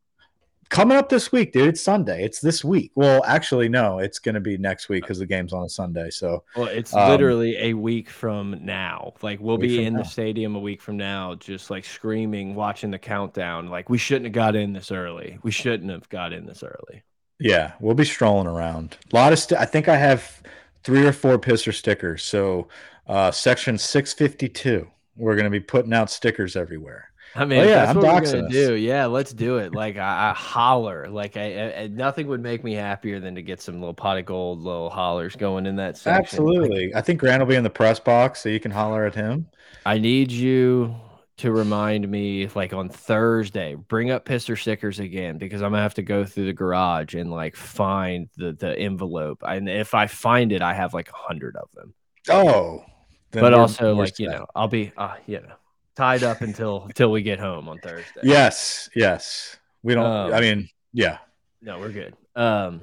coming 0.72 0.98
up 0.98 1.10
this 1.10 1.32
week, 1.32 1.52
dude. 1.52 1.68
It's 1.68 1.82
Sunday. 1.82 2.24
It's 2.24 2.40
this 2.40 2.64
week. 2.64 2.92
Well, 2.96 3.24
actually, 3.28 3.70
no, 3.70 4.00
it's 4.00 4.18
going 4.18 4.34
to 4.36 4.42
be 4.42 4.58
next 4.58 4.90
week 4.90 5.04
because 5.04 5.20
the 5.20 5.28
game's 5.28 5.54
on 5.54 5.64
a 5.64 5.70
Sunday. 5.70 6.10
So, 6.10 6.44
well, 6.56 6.68
it's 6.68 6.96
um, 6.96 7.10
literally 7.10 7.58
a 7.58 7.74
week 7.76 8.10
from 8.10 8.58
now. 8.66 9.14
Like 9.22 9.40
we'll 9.40 9.60
be 9.60 9.84
in 9.84 9.94
now. 9.94 10.02
the 10.02 10.06
stadium 10.06 10.56
a 10.56 10.60
week 10.60 10.82
from 10.82 10.98
now, 10.98 11.36
just 11.36 11.70
like 11.70 11.86
screaming, 11.86 12.56
watching 12.56 12.90
the 12.90 12.98
countdown. 12.98 13.70
Like 13.70 13.90
we 13.90 14.00
shouldn't 14.00 14.26
have 14.26 14.34
got 14.34 14.56
in 14.56 14.74
this 14.74 14.92
early. 14.92 15.38
We 15.44 15.52
shouldn't 15.52 15.92
have 15.92 16.10
got 16.10 16.34
in 16.34 16.48
this 16.48 16.64
early. 16.64 17.04
Yeah, 17.40 17.74
we'll 17.80 17.96
be 17.96 18.06
strolling 18.06 18.48
around. 18.48 18.98
A 19.12 19.16
lot 19.16 19.34
of. 19.34 19.58
I 19.60 19.66
think 19.66 19.88
I 19.88 19.98
have 19.98 20.42
three 20.84 21.06
or 21.06 21.12
four 21.14 21.38
pisser 21.38 21.74
stickers. 21.74 22.24
So, 22.24 22.70
uh, 23.08 23.32
section 23.32 23.78
six 23.78 24.14
fifty 24.14 24.50
two. 24.50 24.88
We're 25.18 25.36
going 25.36 25.46
to 25.46 25.52
be 25.52 25.60
putting 25.60 25.94
out 25.94 26.10
stickers 26.10 26.56
everywhere. 26.56 27.11
I 27.34 27.46
mean, 27.46 27.60
oh, 27.60 27.64
yeah, 27.64 27.86
that's 27.86 27.90
I'm 27.92 27.96
what 27.98 28.24
we're 28.24 28.32
gonna 28.32 28.50
do. 28.50 28.76
Yeah, 28.76 29.06
let's 29.06 29.32
do 29.32 29.58
it. 29.58 29.74
Like 29.74 29.98
I, 29.98 30.30
I 30.30 30.34
holler. 30.34 31.08
Like 31.10 31.38
I, 31.38 31.74
I, 31.74 31.88
nothing 31.88 32.28
would 32.28 32.42
make 32.42 32.64
me 32.64 32.74
happier 32.74 33.20
than 33.20 33.36
to 33.36 33.42
get 33.42 33.62
some 33.62 33.76
little 33.76 33.94
pot 33.94 34.18
of 34.18 34.26
gold, 34.26 34.60
little 34.60 34.90
hollers 34.90 35.36
going 35.36 35.66
in 35.66 35.78
that 35.78 35.98
section. 35.98 36.22
Absolutely. 36.22 36.88
Like, 36.88 36.96
I 36.96 37.02
think 37.02 37.20
Grant 37.20 37.40
will 37.42 37.48
be 37.48 37.56
in 37.56 37.64
the 37.64 37.70
press 37.70 38.00
box, 38.00 38.42
so 38.42 38.50
you 38.50 38.60
can 38.60 38.72
holler 38.72 39.06
at 39.06 39.16
him. 39.16 39.48
I 39.86 39.98
need 39.98 40.32
you 40.32 40.96
to 41.38 41.52
remind 41.52 42.08
me, 42.10 42.48
like 42.54 42.74
on 42.74 42.90
Thursday, 42.90 43.76
bring 43.76 44.12
up 44.12 44.26
Pisser 44.26 44.60
stickers 44.60 45.00
again 45.00 45.38
because 45.38 45.62
I'm 45.62 45.72
gonna 45.72 45.84
have 45.84 45.94
to 45.96 46.04
go 46.04 46.26
through 46.26 46.48
the 46.48 46.54
garage 46.54 47.16
and 47.16 47.32
like 47.32 47.56
find 47.56 48.28
the 48.36 48.52
the 48.52 48.78
envelope. 48.78 49.42
And 49.48 49.70
if 49.70 49.94
I 49.94 50.08
find 50.08 50.52
it, 50.52 50.62
I 50.62 50.74
have 50.74 50.94
like 50.94 51.10
a 51.10 51.16
hundred 51.16 51.56
of 51.56 51.72
them. 51.72 51.94
Oh, 52.30 52.84
but 53.32 53.54
also 53.54 53.96
like 53.96 54.20
you 54.20 54.28
know, 54.28 54.46
I'll 54.54 54.68
be 54.68 54.92
uh, 54.98 55.16
you 55.26 55.40
know 55.40 55.54
tied 55.96 56.24
up 56.24 56.42
until 56.42 56.84
until 56.84 57.12
we 57.12 57.22
get 57.22 57.40
home 57.40 57.68
on 57.70 57.78
Thursday. 57.80 58.22
Yes, 58.24 58.90
yes. 58.96 59.58
We 59.84 59.94
don't. 59.96 60.06
Um, 60.06 60.34
I 60.34 60.42
mean, 60.42 60.70
yeah. 60.94 61.20
No, 61.62 61.80
we're 61.80 61.92
good. 61.92 62.16
Um, 62.36 62.82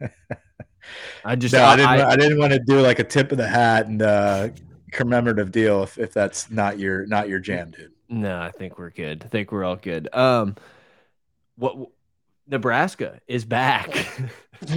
I 1.24 1.36
just 1.36 1.54
no, 1.54 1.62
I, 1.62 1.72
I, 1.72 1.76
didn't. 1.76 1.88
I, 1.88 2.10
I, 2.10 2.16
didn't 2.16 2.38
want 2.38 2.52
to 2.52 2.58
do 2.58 2.80
like 2.80 2.98
a 2.98 3.04
tip 3.04 3.32
of 3.32 3.38
the 3.38 3.48
hat 3.48 3.86
and 3.86 4.02
uh, 4.02 4.48
commemorative 4.90 5.52
deal 5.52 5.82
if, 5.82 5.98
if 5.98 6.12
that's 6.12 6.50
not 6.50 6.78
your 6.78 7.06
not 7.06 7.28
your 7.28 7.38
jam, 7.38 7.70
dude. 7.70 7.92
No, 8.08 8.40
I 8.40 8.50
think 8.50 8.78
we're 8.78 8.90
good. 8.90 9.22
I 9.24 9.28
think 9.28 9.52
we're 9.52 9.64
all 9.64 9.76
good. 9.76 10.08
Um, 10.14 10.56
what 11.56 11.76
Nebraska 12.46 13.20
is 13.26 13.44
back. 13.44 13.94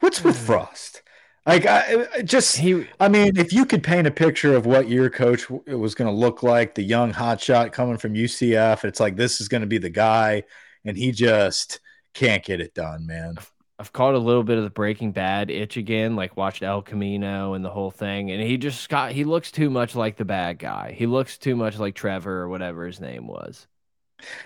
What's 0.00 0.22
with 0.22 0.38
Frost? 0.38 1.02
Like 1.48 1.64
I 1.64 2.20
just 2.24 2.58
he, 2.58 2.86
I 3.00 3.08
mean, 3.08 3.38
if 3.38 3.54
you 3.54 3.64
could 3.64 3.82
paint 3.82 4.06
a 4.06 4.10
picture 4.10 4.54
of 4.54 4.66
what 4.66 4.86
your 4.90 5.08
coach 5.08 5.48
was 5.48 5.94
going 5.94 6.10
to 6.10 6.14
look 6.14 6.42
like, 6.42 6.74
the 6.74 6.82
young 6.82 7.10
hotshot 7.10 7.72
coming 7.72 7.96
from 7.96 8.12
UCF, 8.12 8.84
it's 8.84 9.00
like 9.00 9.16
this 9.16 9.40
is 9.40 9.48
going 9.48 9.62
to 9.62 9.66
be 9.66 9.78
the 9.78 9.88
guy, 9.88 10.42
and 10.84 10.94
he 10.94 11.10
just 11.10 11.80
can't 12.12 12.44
get 12.44 12.60
it 12.60 12.74
done, 12.74 13.06
man. 13.06 13.38
I've 13.78 13.94
caught 13.94 14.12
a 14.12 14.18
little 14.18 14.42
bit 14.42 14.58
of 14.58 14.64
the 14.64 14.70
Breaking 14.70 15.10
Bad 15.12 15.50
itch 15.50 15.78
again, 15.78 16.16
like 16.16 16.36
watched 16.36 16.62
El 16.62 16.82
Camino 16.82 17.54
and 17.54 17.64
the 17.64 17.70
whole 17.70 17.90
thing, 17.90 18.30
and 18.30 18.42
he 18.42 18.58
just 18.58 18.86
got 18.90 19.12
he 19.12 19.24
looks 19.24 19.50
too 19.50 19.70
much 19.70 19.96
like 19.96 20.18
the 20.18 20.26
bad 20.26 20.58
guy. 20.58 20.94
He 20.94 21.06
looks 21.06 21.38
too 21.38 21.56
much 21.56 21.78
like 21.78 21.94
Trevor 21.94 22.42
or 22.42 22.50
whatever 22.50 22.86
his 22.86 23.00
name 23.00 23.26
was. 23.26 23.66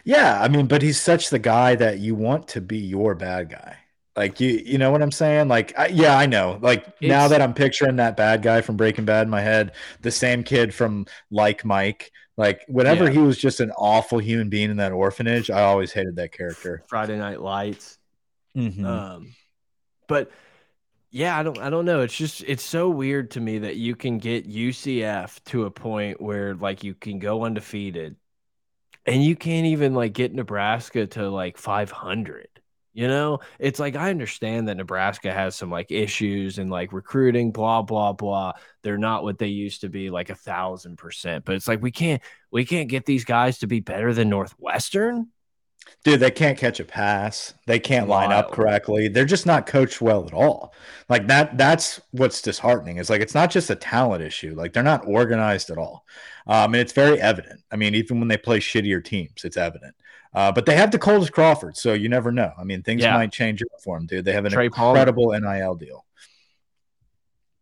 Yeah, 0.05 0.41
I 0.41 0.47
mean, 0.47 0.69
but 0.69 0.83
he's 0.83 1.01
such 1.01 1.31
the 1.31 1.41
guy 1.41 1.75
that 1.75 1.99
you 1.99 2.15
want 2.15 2.47
to 2.49 2.61
be 2.61 2.79
your 2.79 3.17
bad 3.17 3.51
guy. 3.51 3.79
Like 4.15 4.41
you, 4.41 4.63
you 4.65 4.77
know 4.79 4.91
what 4.91 5.03
I'm 5.03 5.13
saying? 5.13 5.49
Like, 5.49 5.79
I, 5.79 5.87
yeah, 5.87 6.19
I 6.19 6.27
know. 6.27 6.59
Like 6.61 6.87
it's, 7.01 7.09
now 7.09 7.29
that 7.29 7.41
I'm 7.41 7.55
picturing 7.55 7.97
that 7.97 8.17
bad 8.17 8.43
guy 8.43 8.61
from 8.61 8.77
Breaking 8.77 9.07
Bad 9.07 9.23
in 9.23 9.31
my 9.31 9.41
head, 9.41 9.73
the 10.03 10.11
same 10.11 10.43
kid 10.43 10.75
from 10.75 11.07
Like 11.31 11.65
Mike, 11.65 12.13
like 12.37 12.65
whenever 12.69 13.05
yeah. 13.05 13.13
he 13.13 13.19
was 13.19 13.39
just 13.39 13.61
an 13.61 13.71
awful 13.73 14.19
human 14.19 14.51
being 14.51 14.71
in 14.71 14.77
that 14.79 14.93
orphanage, 14.93 15.51
I 15.51 15.63
always 15.63 15.93
hated 15.93 16.17
that 16.17 16.33
character. 16.33 16.83
Friday 16.89 17.17
Night 17.17 17.41
Lights. 17.41 17.99
Mm 18.55 18.73
-hmm. 18.73 18.85
Um, 18.85 19.35
but 20.09 20.31
yeah, 21.11 21.39
I 21.39 21.43
don't, 21.43 21.59
I 21.59 21.71
don't 21.71 21.85
know. 21.85 22.03
It's 22.03 22.17
just, 22.17 22.43
it's 22.43 22.63
so 22.65 22.91
weird 22.91 23.31
to 23.31 23.41
me 23.41 23.61
that 23.61 23.77
you 23.77 23.97
can 23.97 24.19
get 24.19 24.47
UCF 24.47 25.41
to 25.45 25.65
a 25.65 25.71
point 25.71 26.21
where 26.21 26.55
like 26.55 26.87
you 26.87 26.95
can 26.95 27.19
go 27.19 27.45
undefeated, 27.45 28.17
and 29.07 29.25
you 29.25 29.37
can't 29.37 29.67
even 29.67 29.95
like 29.95 30.13
get 30.13 30.35
Nebraska 30.35 31.07
to 31.07 31.31
like 31.31 31.59
500 31.59 32.62
you 32.95 33.09
know, 33.09 33.41
it's 33.59 33.81
like 33.81 33.97
I 33.97 34.11
understand 34.11 34.69
that 34.69 34.77
Nebraska 34.77 35.33
has 35.33 35.57
some 35.57 35.71
like 35.71 35.91
issues 35.91 36.59
and 36.59 36.71
like 36.71 36.93
recruiting, 36.93 37.51
blah 37.51 37.83
blah 37.83 38.13
blah. 38.13 38.53
They're 38.83 38.99
not 38.99 39.23
what 39.23 39.39
they 39.39 39.47
used 39.47 39.81
to 39.81 39.89
be, 39.89 40.11
like 40.11 40.29
a 40.31 40.35
thousand 40.35 40.97
percent. 40.99 41.45
But 41.45 41.55
it's 41.55 41.69
like 41.69 41.83
we 41.83 41.91
can't 41.91 42.21
we 42.51 42.65
can't 42.65 42.89
get 42.89 43.07
these 43.07 43.25
guys 43.25 43.59
to 43.61 43.67
be 43.67 43.81
better 43.81 44.13
than 44.13 44.29
Northwestern. 44.29 45.29
Dude, 46.05 46.21
they 46.21 46.31
can't 46.31 46.59
catch 46.59 46.81
a 46.81 46.85
pass. 46.85 47.55
They 47.67 47.79
can't 47.79 48.07
Wild. 48.07 48.31
line 48.31 48.39
up 48.39 48.53
correctly. 48.53 49.09
They're 49.09 49.25
just 49.25 49.47
not 49.47 49.67
coached 49.67 50.01
well 50.01 50.27
at 50.27 50.33
all. 50.35 50.75
Like 51.09 51.27
that 51.29 51.57
that's 51.57 52.01
what's 52.11 52.43
disheartening. 52.43 52.99
It's 52.99 53.11
like 53.11 53.21
it's 53.21 53.35
not 53.35 53.51
just 53.51 53.71
a 53.71 53.75
talent 53.75 54.23
issue. 54.23 54.55
Like 54.55 54.73
they're 54.73 54.83
not 54.83 55.07
organized 55.07 55.71
at 55.71 55.79
all. 55.79 56.05
Um, 56.47 56.75
and 56.75 56.77
it's 56.77 56.93
very 56.93 57.21
evident. 57.21 57.63
I 57.71 57.77
mean, 57.77 57.95
even 57.95 58.19
when 58.19 58.29
they 58.29 58.37
play 58.37 58.59
shittier 58.59 59.03
teams, 59.03 59.45
it's 59.45 59.57
evident. 59.57 59.95
Uh, 60.35 60.51
but 60.51 60.65
they 60.65 60.75
have 60.75 60.91
the 60.91 60.99
coldest 60.99 61.33
Crawford, 61.33 61.77
so 61.77 61.93
you 61.93 62.09
never 62.09 62.33
know. 62.33 62.53
I 62.59 62.65
mean, 62.65 62.83
things 62.83 63.03
yeah. 63.03 63.15
might 63.15 63.33
change 63.33 63.63
up 63.63 63.81
for 63.83 63.99
them, 63.99 64.07
dude. 64.07 64.25
They 64.25 64.33
have 64.33 64.47
an 64.47 64.53
Trey 64.53 64.67
incredible 64.67 65.31
Palmer. 65.33 65.59
NIL 65.59 65.75
deal. 65.75 66.07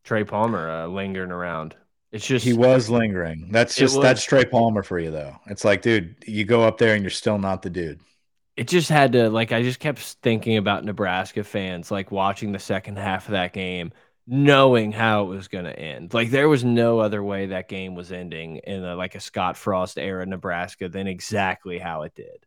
Trey 0.04 0.24
Palmer 0.24 0.70
uh, 0.70 0.86
lingering 0.86 1.32
around. 1.32 1.74
It's 2.12 2.26
just 2.26 2.44
he 2.44 2.52
was 2.52 2.88
lingering. 2.90 3.48
That's 3.50 3.76
just 3.76 3.96
was, 3.96 4.02
that's 4.02 4.24
Trey 4.24 4.44
Palmer 4.44 4.82
for 4.82 4.98
you, 4.98 5.10
though. 5.10 5.36
It's 5.46 5.64
like, 5.64 5.82
dude, 5.82 6.16
you 6.26 6.44
go 6.44 6.62
up 6.62 6.78
there 6.78 6.94
and 6.94 7.02
you're 7.02 7.10
still 7.10 7.38
not 7.38 7.62
the 7.62 7.70
dude. 7.70 8.00
It 8.56 8.68
just 8.68 8.88
had 8.88 9.12
to 9.12 9.30
like 9.30 9.52
I 9.52 9.62
just 9.62 9.80
kept 9.80 10.00
thinking 10.00 10.56
about 10.56 10.84
Nebraska 10.84 11.44
fans 11.44 11.90
like 11.90 12.10
watching 12.10 12.52
the 12.52 12.58
second 12.58 12.98
half 12.98 13.26
of 13.26 13.32
that 13.32 13.52
game, 13.52 13.92
knowing 14.26 14.92
how 14.92 15.24
it 15.24 15.28
was 15.28 15.48
going 15.48 15.64
to 15.64 15.78
end. 15.78 16.12
Like 16.12 16.30
there 16.30 16.48
was 16.48 16.64
no 16.64 16.98
other 16.98 17.22
way 17.22 17.46
that 17.46 17.68
game 17.68 17.94
was 17.94 18.10
ending 18.12 18.56
in 18.58 18.84
a, 18.84 18.96
like 18.96 19.14
a 19.14 19.20
Scott 19.20 19.56
Frost 19.56 19.98
era 19.98 20.26
Nebraska 20.26 20.88
than 20.88 21.06
exactly 21.06 21.78
how 21.78 22.02
it 22.02 22.14
did. 22.14 22.46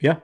Yeah. 0.00 0.16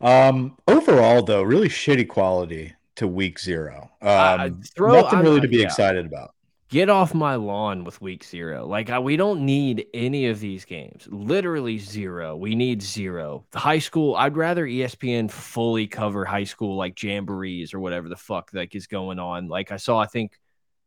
Um, 0.00 0.56
overall, 0.66 1.22
though, 1.22 1.42
really 1.42 1.68
shitty 1.68 2.08
quality 2.08 2.74
to 2.96 3.06
week 3.06 3.38
zero. 3.38 3.90
Um, 4.02 4.08
uh, 4.10 4.50
throw, 4.74 5.00
nothing 5.00 5.20
really 5.20 5.40
to 5.40 5.48
be 5.48 5.58
yeah. 5.58 5.66
excited 5.66 6.06
about. 6.06 6.34
Get 6.68 6.90
off 6.90 7.14
my 7.14 7.36
lawn 7.36 7.84
with 7.84 8.00
week 8.02 8.22
zero. 8.24 8.66
Like 8.66 8.90
I, 8.90 8.98
we 8.98 9.16
don't 9.16 9.46
need 9.46 9.86
any 9.94 10.26
of 10.26 10.38
these 10.38 10.66
games. 10.66 11.08
Literally 11.10 11.78
zero. 11.78 12.36
We 12.36 12.54
need 12.54 12.82
zero. 12.82 13.46
The 13.52 13.58
high 13.58 13.78
school. 13.78 14.14
I'd 14.16 14.36
rather 14.36 14.66
ESPN 14.66 15.30
fully 15.30 15.86
cover 15.86 16.26
high 16.26 16.44
school 16.44 16.76
like 16.76 16.94
jamborees 16.94 17.72
or 17.72 17.80
whatever 17.80 18.08
the 18.08 18.16
fuck 18.16 18.50
like 18.52 18.74
is 18.74 18.86
going 18.86 19.18
on. 19.18 19.48
Like 19.48 19.72
I 19.72 19.78
saw, 19.78 19.98
I 19.98 20.06
think 20.06 20.38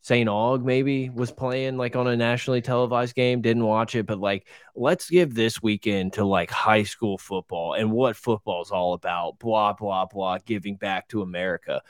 St. 0.03 0.27
Aug 0.27 0.63
maybe 0.63 1.09
was 1.09 1.31
playing 1.31 1.77
like 1.77 1.95
on 1.95 2.07
a 2.07 2.17
nationally 2.17 2.61
televised 2.61 3.13
game. 3.13 3.41
Didn't 3.41 3.65
watch 3.65 3.93
it, 3.95 4.07
but 4.07 4.19
like 4.19 4.47
let's 4.75 5.09
give 5.09 5.35
this 5.35 5.61
weekend 5.61 6.13
to 6.13 6.25
like 6.25 6.49
high 6.49 6.83
school 6.83 7.19
football 7.19 7.75
and 7.75 7.91
what 7.91 8.15
football's 8.15 8.71
all 8.71 8.93
about. 8.93 9.37
Blah 9.37 9.73
blah 9.73 10.07
blah. 10.07 10.39
Giving 10.43 10.75
back 10.75 11.07
to 11.09 11.21
America, 11.21 11.83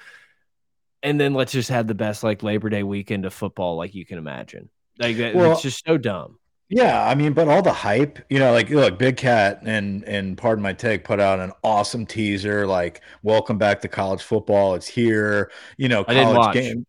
and 1.02 1.20
then 1.20 1.34
let's 1.34 1.54
just 1.54 1.70
have 1.70 1.88
the 1.88 1.96
best 1.96 2.22
like 2.22 2.44
Labor 2.44 2.70
Day 2.70 2.84
weekend 2.84 3.26
of 3.26 3.34
football 3.34 3.78
like 3.78 3.96
you 3.96 4.06
can 4.06 4.18
imagine. 4.18 4.70
Like 5.00 5.18
well, 5.34 5.54
it's 5.54 5.62
just 5.62 5.86
so 5.86 5.98
dumb. 5.98 6.38
Yeah, 6.68 7.06
I 7.06 7.16
mean, 7.16 7.34
but 7.34 7.50
all 7.50 7.62
the 7.62 7.74
hype, 7.74 8.20
you 8.30 8.40
know, 8.40 8.52
like 8.52 8.70
look, 8.70 8.98
Big 8.98 9.18
Cat 9.18 9.62
and 9.64 10.04
and 10.04 10.38
pardon 10.38 10.62
my 10.62 10.74
take, 10.74 11.06
put 11.06 11.20
out 11.22 11.40
an 11.40 11.52
awesome 11.64 12.06
teaser, 12.06 12.68
like 12.68 13.02
"Welcome 13.24 13.58
back 13.58 13.82
to 13.82 13.88
college 13.88 14.22
football. 14.22 14.76
It's 14.76 14.88
here." 14.88 15.52
You 15.78 15.90
know, 15.90 16.04
college 16.04 16.54
game. 16.54 16.86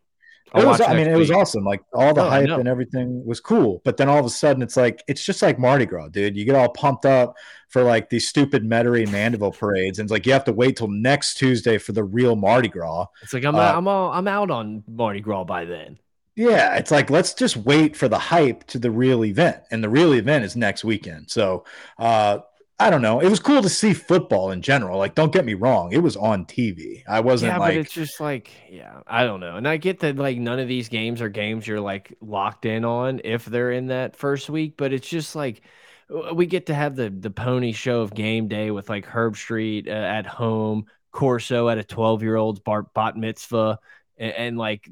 It 0.54 0.66
was, 0.66 0.80
I 0.80 0.94
mean, 0.94 1.08
it 1.08 1.16
was 1.16 1.30
awesome. 1.30 1.64
Like 1.64 1.82
all 1.94 2.12
the 2.12 2.24
oh, 2.24 2.28
hype 2.28 2.48
and 2.48 2.68
everything 2.68 3.24
was 3.24 3.40
cool. 3.40 3.80
But 3.84 3.96
then 3.96 4.08
all 4.08 4.18
of 4.18 4.26
a 4.26 4.30
sudden, 4.30 4.62
it's 4.62 4.76
like 4.76 5.02
it's 5.08 5.24
just 5.24 5.40
like 5.40 5.58
Mardi 5.58 5.86
Gras, 5.86 6.08
dude. 6.08 6.36
You 6.36 6.44
get 6.44 6.54
all 6.54 6.68
pumped 6.68 7.06
up 7.06 7.36
for 7.68 7.82
like 7.82 8.10
these 8.10 8.28
stupid 8.28 8.62
Metairie 8.62 9.10
Mandeville 9.10 9.52
parades, 9.52 9.98
and 9.98 10.06
it's 10.06 10.12
like 10.12 10.26
you 10.26 10.32
have 10.32 10.44
to 10.44 10.52
wait 10.52 10.76
till 10.76 10.88
next 10.88 11.34
Tuesday 11.34 11.78
for 11.78 11.92
the 11.92 12.04
real 12.04 12.36
Mardi 12.36 12.68
Gras. 12.68 13.06
It's 13.22 13.32
like 13.32 13.44
I'm 13.44 13.54
uh, 13.54 13.60
I'm 13.60 13.88
all, 13.88 14.12
I'm 14.12 14.28
out 14.28 14.50
on 14.50 14.84
Mardi 14.86 15.20
Gras 15.20 15.44
by 15.44 15.64
then. 15.64 15.98
Yeah, 16.34 16.76
it's 16.76 16.90
like 16.90 17.10
let's 17.10 17.34
just 17.34 17.56
wait 17.58 17.96
for 17.96 18.08
the 18.08 18.18
hype 18.18 18.64
to 18.68 18.78
the 18.78 18.90
real 18.90 19.24
event, 19.24 19.62
and 19.70 19.82
the 19.82 19.88
real 19.88 20.14
event 20.14 20.44
is 20.44 20.56
next 20.56 20.84
weekend. 20.84 21.30
So, 21.30 21.64
uh, 21.98 22.38
I 22.82 22.90
don't 22.90 23.00
know. 23.00 23.20
It 23.20 23.28
was 23.28 23.38
cool 23.38 23.62
to 23.62 23.68
see 23.68 23.94
football 23.94 24.50
in 24.50 24.60
general. 24.60 24.98
Like, 24.98 25.14
don't 25.14 25.32
get 25.32 25.44
me 25.44 25.54
wrong, 25.54 25.92
it 25.92 26.02
was 26.02 26.16
on 26.16 26.46
TV. 26.46 27.04
I 27.08 27.20
wasn't 27.20 27.52
yeah, 27.52 27.58
like, 27.58 27.74
but 27.74 27.76
it's 27.76 27.92
just 27.92 28.18
like, 28.18 28.50
yeah, 28.68 29.02
I 29.06 29.22
don't 29.22 29.38
know. 29.38 29.54
And 29.54 29.68
I 29.68 29.76
get 29.76 30.00
that 30.00 30.16
like 30.16 30.36
none 30.38 30.58
of 30.58 30.66
these 30.66 30.88
games 30.88 31.22
are 31.22 31.28
games 31.28 31.64
you're 31.64 31.78
like 31.78 32.12
locked 32.20 32.64
in 32.66 32.84
on 32.84 33.20
if 33.22 33.44
they're 33.44 33.70
in 33.70 33.86
that 33.86 34.16
first 34.16 34.50
week, 34.50 34.74
but 34.76 34.92
it's 34.92 35.08
just 35.08 35.36
like 35.36 35.62
we 36.34 36.44
get 36.46 36.66
to 36.66 36.74
have 36.74 36.96
the 36.96 37.08
the 37.08 37.30
pony 37.30 37.70
show 37.70 38.00
of 38.00 38.14
game 38.14 38.48
day 38.48 38.72
with 38.72 38.88
like 38.88 39.06
Herbstreit 39.06 39.86
uh, 39.86 39.90
at 39.90 40.26
home, 40.26 40.86
Corso 41.12 41.68
at 41.68 41.78
a 41.78 41.84
12 41.84 42.24
year 42.24 42.34
old's 42.34 42.60
bat 42.60 43.16
mitzvah, 43.16 43.78
and, 44.18 44.32
and 44.32 44.58
like 44.58 44.88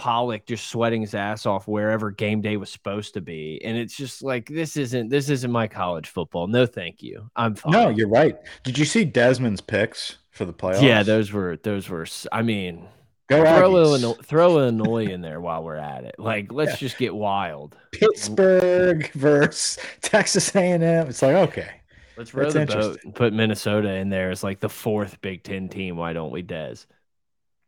Pollack 0.00 0.46
just 0.46 0.68
sweating 0.68 1.02
his 1.02 1.14
ass 1.14 1.44
off 1.44 1.68
wherever 1.68 2.10
game 2.10 2.40
day 2.40 2.56
was 2.56 2.70
supposed 2.70 3.12
to 3.12 3.20
be. 3.20 3.60
And 3.62 3.76
it's 3.76 3.94
just 3.94 4.22
like 4.22 4.48
this 4.48 4.78
isn't 4.78 5.10
this 5.10 5.28
isn't 5.28 5.50
my 5.50 5.68
college 5.68 6.08
football. 6.08 6.46
No, 6.46 6.64
thank 6.64 7.02
you. 7.02 7.30
I'm 7.36 7.54
fine. 7.54 7.72
No, 7.72 7.88
you're 7.90 8.08
right. 8.08 8.38
Did 8.64 8.78
you 8.78 8.86
see 8.86 9.04
Desmond's 9.04 9.60
picks 9.60 10.16
for 10.30 10.46
the 10.46 10.54
playoffs? 10.54 10.80
Yeah, 10.80 11.02
those 11.02 11.32
were 11.32 11.58
those 11.58 11.90
were 11.90 12.06
I 12.32 12.40
mean 12.40 12.88
Go 13.28 13.44
throw 13.44 13.76
Illinois, 13.76 14.16
throw 14.24 14.58
Illinois 14.58 15.04
in 15.04 15.20
there 15.20 15.40
while 15.40 15.62
we're 15.62 15.76
at 15.76 16.04
it. 16.04 16.16
Like, 16.18 16.50
let's 16.52 16.72
yeah. 16.72 16.76
just 16.76 16.96
get 16.96 17.14
wild. 17.14 17.76
Pittsburgh 17.92 19.08
versus 19.12 19.78
Texas 20.00 20.56
A&M. 20.56 20.82
It's 20.82 21.20
like 21.20 21.36
okay, 21.36 21.68
let's 22.16 22.32
row 22.32 22.50
the 22.50 22.64
boat 22.64 22.98
and 23.04 23.14
put 23.14 23.34
Minnesota 23.34 23.92
in 23.92 24.08
there 24.08 24.30
as 24.30 24.42
like 24.42 24.60
the 24.60 24.68
fourth 24.70 25.20
Big 25.20 25.44
Ten 25.44 25.68
team. 25.68 25.96
Why 25.96 26.14
don't 26.14 26.32
we, 26.32 26.40
Des? 26.40 26.86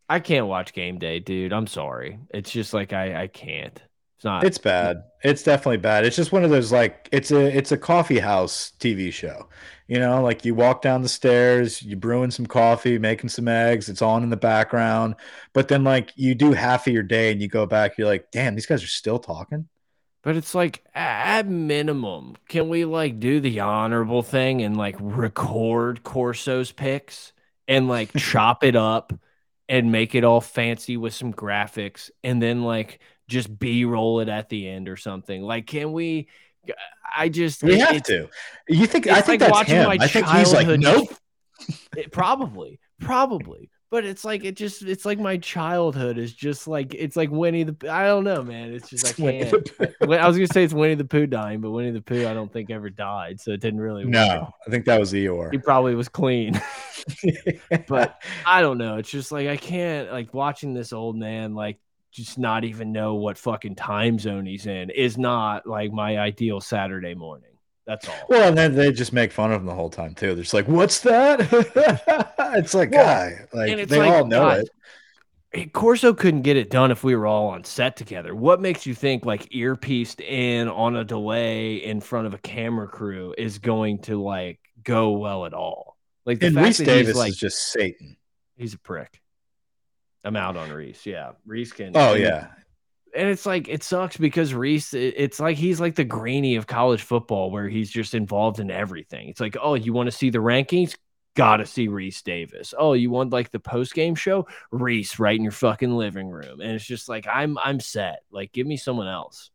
I 0.09 0.21
can't 0.21 0.47
watch 0.47 0.73
game 0.73 0.99
day, 0.99 1.21
dude. 1.21 1.53
I'm 1.53 1.67
sorry. 1.67 2.19
It's 2.31 2.51
just 2.51 2.75
like 2.75 2.93
I 2.93 3.23
I 3.23 3.27
can't. 3.29 3.81
It's 4.23 4.25
not. 4.25 4.45
It's 4.45 4.59
bad. 4.59 5.03
It's 5.25 5.43
definitely 5.43 5.79
bad. 5.79 6.05
It's 6.05 6.15
just 6.15 6.31
one 6.31 6.45
of 6.45 6.51
those 6.51 6.71
like 6.71 7.09
it's 7.11 7.33
a 7.33 7.57
it's 7.57 7.73
a 7.73 7.77
coffee 7.77 8.21
house 8.21 8.73
TV 8.79 9.13
show. 9.13 9.49
You 9.89 9.99
know, 9.99 10.23
like 10.23 10.45
you 10.45 10.55
walk 10.55 10.81
down 10.81 11.03
the 11.03 11.09
stairs, 11.09 11.83
you 11.83 11.97
brewing 11.97 12.31
some 12.31 12.47
coffee, 12.47 12.99
making 12.99 13.31
some 13.31 13.49
eggs. 13.49 13.89
It's 13.89 14.01
on 14.01 14.23
in 14.23 14.31
the 14.31 14.37
background, 14.37 15.17
but 15.53 15.69
then 15.69 15.83
like 15.85 16.13
you 16.15 16.35
do 16.35 16.53
half 16.53 16.87
of 16.87 16.93
your 16.93 17.03
day 17.03 17.33
and 17.33 17.43
you 17.43 17.49
go 17.49 17.67
back, 17.67 17.99
you're 17.99 18.07
like, 18.07 18.31
damn, 18.31 18.55
these 18.55 18.67
guys 18.67 18.83
are 18.85 18.87
still 18.87 19.19
talking. 19.19 19.69
But 20.23 20.37
it's 20.37 20.55
like 20.55 20.85
at 20.95 21.49
minimum, 21.49 22.37
can 22.49 22.69
we 22.69 22.85
like 22.85 23.19
do 23.19 23.41
the 23.41 23.61
honorable 23.61 24.23
thing 24.23 24.63
and 24.63 24.77
like 24.77 24.97
record 25.01 26.05
Corso's 26.05 26.71
picks 26.71 27.33
and 27.67 27.89
like 27.89 28.13
chop 28.17 28.63
it 28.63 28.77
up? 28.77 29.13
And 29.73 29.91
make 29.91 30.15
it 30.15 30.23
all 30.23 30.43
fancy 30.43 30.99
with 30.99 31.15
some 31.15 31.33
graphics 31.33 32.11
and 32.23 32.43
then 32.43 32.63
like 32.63 33.01
just 33.27 33.59
b-roll 33.59 34.21
it 34.21 34.29
at 34.29 34.51
the 34.51 34.69
end 34.69 34.87
or 34.87 34.99
something. 34.99 35.41
Like 35.43 35.67
can 35.67 35.93
we 35.93 36.29
i 37.17 37.29
just 37.29 37.63
we 37.63 37.79
have 37.79 38.03
to. 38.03 38.29
You 38.69 38.87
think 38.87 39.09
i 39.09 39.21
think 39.23 39.41
like 39.41 39.53
that's 39.53 39.69
him. 39.69 39.89
i 39.89 40.07
think 40.07 40.29
he's 40.29 40.53
like 40.53 40.69
nope. 40.79 41.09
It, 41.97 42.11
probably 42.11 42.81
probably 43.01 43.71
but 43.93 44.07
it's 44.07 44.25
like 44.25 44.43
it 44.43 44.57
just 44.57 44.81
it's 44.81 45.05
like 45.05 45.21
my 45.21 45.37
childhood 45.37 46.17
is 46.17 46.33
just 46.33 46.67
like 46.67 46.95
it's 46.95 47.15
like 47.15 47.31
Winnie 47.31 47.65
the 47.65 47.77
I 47.91 48.07
don't 48.07 48.25
know, 48.25 48.43
man. 48.43 48.73
It's 48.73 48.89
just 48.89 49.07
I 49.07 49.13
can't. 49.43 49.71
I 50.01 50.27
was 50.27 50.39
gonna 50.39 50.47
say 50.47 50.65
it's 50.65 50.73
Winnie 50.73 50.95
the 50.95 51.05
Pooh 51.05 51.27
dying, 51.27 51.61
but 51.61 51.73
Winnie 51.73 51.91
the 51.91 52.01
Pooh 52.01 52.27
I 52.27 52.33
don't 52.33 52.51
think 52.51 52.71
ever 52.71 52.89
died, 52.89 53.39
so 53.39 53.51
it 53.51 53.61
didn't 53.61 53.81
really. 53.81 54.07
No, 54.07 54.27
work. 54.27 54.53
I 54.67 54.71
think 54.71 54.87
that 54.87 54.99
was 54.99 55.13
Eeyore. 55.13 55.53
He 55.53 55.59
probably 55.59 55.95
was 55.95 56.09
clean, 56.09 56.59
but 57.87 58.23
I 58.47 58.63
don't 58.63 58.79
know. 58.79 58.97
It's 58.97 59.11
just 59.11 59.31
like 59.31 59.49
I 59.49 59.59
can't 59.59 60.11
like 60.11 60.33
watching 60.33 60.73
this 60.73 60.95
old 60.95 61.17
man 61.17 61.55
like 61.55 61.79
just 62.11 62.39
not 62.39 62.65
even 62.65 62.93
know 62.93 63.17
what 63.17 63.37
fucking 63.37 63.75
time 63.75 64.19
zone 64.19 64.47
he's 64.47 64.67
in 64.67 64.89
is 64.89 65.19
not 65.19 65.67
like 65.67 65.93
my 65.93 66.17
ideal 66.17 66.63
Saturday 66.63 67.13
morning. 67.15 67.52
That's 67.87 68.09
all. 68.09 68.15
Well, 68.29 68.49
and 68.49 68.57
then 68.57 68.75
they 68.75 68.93
just 68.93 69.13
make 69.13 69.33
fun 69.33 69.53
of 69.53 69.61
him 69.61 69.67
the 69.67 69.75
whole 69.75 69.91
time 69.91 70.15
too. 70.15 70.35
They're 70.35 70.45
just 70.45 70.55
like, 70.55 70.69
"What's 70.69 71.01
that?" 71.01 71.41
it's 72.55 72.75
like, 72.75 72.93
well, 72.93 73.05
guy, 73.05 73.47
like 73.53 73.89
they 73.89 73.99
like, 73.99 74.13
all 74.13 74.27
know 74.27 74.41
God, 74.41 74.59
it. 74.61 75.73
Corso 75.73 76.15
couldn't 76.15 76.43
get 76.43 76.57
it 76.57 76.71
done 76.71 76.91
if 76.91 77.05
we 77.05 77.15
were 77.15 77.27
all 77.27 77.49
on 77.49 77.65
set 77.65 77.97
together. 77.97 78.35
What 78.35 78.61
makes 78.61 78.87
you 78.87 78.95
think 78.95 79.27
like 79.27 79.53
earpieced 79.53 80.21
in 80.21 80.69
on 80.69 80.97
a 80.97 81.05
delay 81.05 81.77
in 81.77 82.01
front 82.01 82.27
of 82.27 82.35
a 82.35 82.39
camera 82.39 82.89
crew 82.89 83.35
is 83.37 83.59
going 83.59 83.99
to 84.03 84.21
like 84.21 84.61
go 84.83 85.11
well 85.13 85.45
at 85.45 85.53
all? 85.53 85.99
Like 86.25 86.39
the 86.39 86.47
and 86.47 86.55
fact 86.55 86.69
Rece 86.69 86.79
that 86.79 86.85
Davis 86.87 87.17
like, 87.17 87.31
is 87.31 87.37
just 87.37 87.73
Satan. 87.73 88.17
He's 88.57 88.75
a 88.75 88.79
prick. 88.79 89.21
I'm 90.25 90.37
out 90.37 90.57
on 90.57 90.71
Rece. 90.71 91.05
Yeah, 91.05 91.33
Rece 91.47 91.75
can. 91.75 91.93
Oh 91.97 92.15
yeah, 92.15 92.49
and 93.15 93.29
it's 93.29 93.47
like 93.47 93.69
it 93.69 93.83
sucks 93.83 94.17
because 94.17 94.53
Rece, 94.53 94.95
it's 95.17 95.41
like 95.41 95.57
he's 95.57 95.81
like 95.81 95.95
the 95.95 96.05
grainy 96.05 96.57
of 96.57 96.67
college 96.67 97.03
football, 97.03 97.51
where 97.51 97.69
he's 97.69 97.91
just 97.91 98.15
involved 98.15 98.59
in 98.59 98.71
everything. 98.71 99.29
It's 99.29 99.41
like, 99.41 99.57
oh, 99.61 99.75
you 99.75 99.93
want 99.93 100.09
to 100.09 100.13
see 100.17 100.31
the 100.31 100.39
rankings? 100.39 100.97
Gotta 101.35 101.65
see 101.67 101.89
Rece 101.89 102.23
Davis. 102.25 102.75
Oh, 102.77 102.95
you 102.95 103.11
want 103.11 103.33
like 103.33 103.51
the 103.51 103.61
post 103.61 103.95
game 103.95 104.15
show? 104.15 104.47
Rece 104.73 105.19
right 105.19 105.37
in 105.37 105.43
your 105.45 105.53
fucking 105.53 105.95
living 105.97 106.29
room, 106.29 106.61
and 106.61 106.73
it's 106.73 106.85
just 106.85 107.09
like 107.09 107.27
I'm 107.33 107.57
I'm 107.59 107.81
set. 107.81 108.25
Like, 108.33 108.53
give 108.53 108.67
me 108.67 108.77
someone 108.77 109.09
else. 109.09 109.52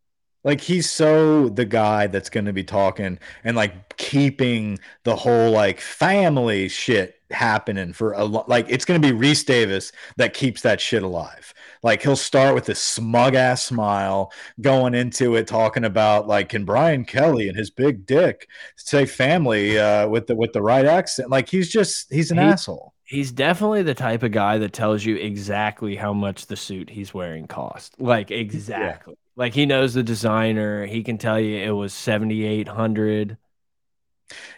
Like 0.48 0.62
he's 0.62 0.90
so 0.90 1.50
the 1.50 1.66
guy 1.66 2.08
that's 2.08 2.30
going 2.30 2.46
to 2.46 2.54
be 2.54 2.64
talking 2.64 3.20
and 3.44 3.58
like 3.58 3.98
keeping 3.98 4.80
the 5.04 5.14
whole 5.14 5.52
like 5.52 5.82
family 5.82 6.70
shit 6.70 7.16
happening 7.32 7.92
for 7.92 8.14
a 8.14 8.24
lot. 8.24 8.48
Like 8.48 8.66
it's 8.70 8.86
going 8.86 9.02
to 9.02 9.06
be 9.06 9.14
Rece 9.14 9.46
Davis 9.46 9.92
that 10.16 10.34
keeps 10.34 10.62
that 10.62 10.80
shit 10.80 11.04
alive. 11.04 11.54
Like 11.84 12.02
he'll 12.02 12.16
start 12.16 12.56
with 12.56 12.64
this 12.64 12.82
smug 12.82 13.36
ass 13.36 13.66
smile 13.66 14.32
going 14.62 14.94
into 14.94 15.36
it, 15.36 15.48
talking 15.48 15.84
about 15.84 16.30
like 16.30 16.48
can 16.48 16.64
Brian 16.64 17.04
Kelly 17.04 17.50
and 17.50 17.58
his 17.58 17.70
big 17.70 18.06
dick 18.06 18.48
say 18.78 19.06
family 19.06 19.78
uh, 19.78 20.08
with 20.08 20.28
the 20.28 20.36
with 20.38 20.54
the 20.54 20.62
right 20.62 20.86
accent. 20.86 21.30
Like 21.30 21.50
he's 21.50 21.70
just 21.70 22.10
he's 22.10 22.32
an 22.32 22.38
he, 22.38 22.44
asshole. 22.46 22.94
He's 23.04 23.34
definitely 23.34 23.84
the 23.84 23.94
type 23.94 24.24
of 24.24 24.32
guy 24.32 24.60
that 24.60 24.72
tells 24.72 25.04
you 25.04 25.18
exactly 25.18 25.98
how 25.98 26.14
much 26.14 26.46
the 26.46 26.56
suit 26.56 26.90
he's 26.90 27.14
wearing 27.14 27.48
cost. 27.48 28.00
Like 28.00 28.32
exactly. 28.32 29.16
Yeah. 29.18 29.27
Like 29.38 29.54
he 29.54 29.68
knows 29.68 29.94
the 29.94 30.04
designer. 30.04 30.86
He 30.86 31.04
can 31.04 31.18
tell 31.18 31.40
you 31.40 31.58
it 31.58 31.72
was 31.72 31.94
seventy 31.94 32.44
eight 32.44 32.68
hundred. 32.68 33.38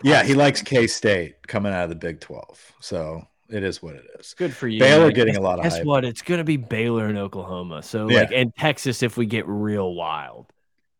Yeah, 0.02 0.22
um, 0.22 0.26
he 0.26 0.34
likes 0.34 0.62
K 0.62 0.88
State 0.88 1.46
coming 1.48 1.74
out 1.74 1.84
of 1.84 1.90
the 1.90 1.96
Big 1.96 2.22
Twelve. 2.22 2.74
So 2.80 3.28
it 3.50 3.64
is 3.64 3.84
what 3.84 3.96
it 3.96 4.06
is. 4.18 4.34
Good 4.34 4.54
for 4.54 4.70
you. 4.70 4.80
Baylor 4.80 5.12
getting 5.12 5.36
a 5.36 5.42
lot 5.42 5.60
of 5.60 5.64
Guess 5.64 5.78
hype. 5.78 5.86
what? 5.86 6.06
It's 6.06 6.22
going 6.22 6.38
to 6.38 6.46
be 6.46 6.58
Baylor 6.58 7.08
and 7.08 7.18
Oklahoma. 7.18 7.84
So 7.84 8.10
yeah. 8.10 8.22
like 8.22 8.32
and 8.32 8.56
Texas 8.56 9.04
if 9.04 9.18
we 9.18 9.26
get 9.26 9.46
real 9.48 9.94
wild. 9.94 10.46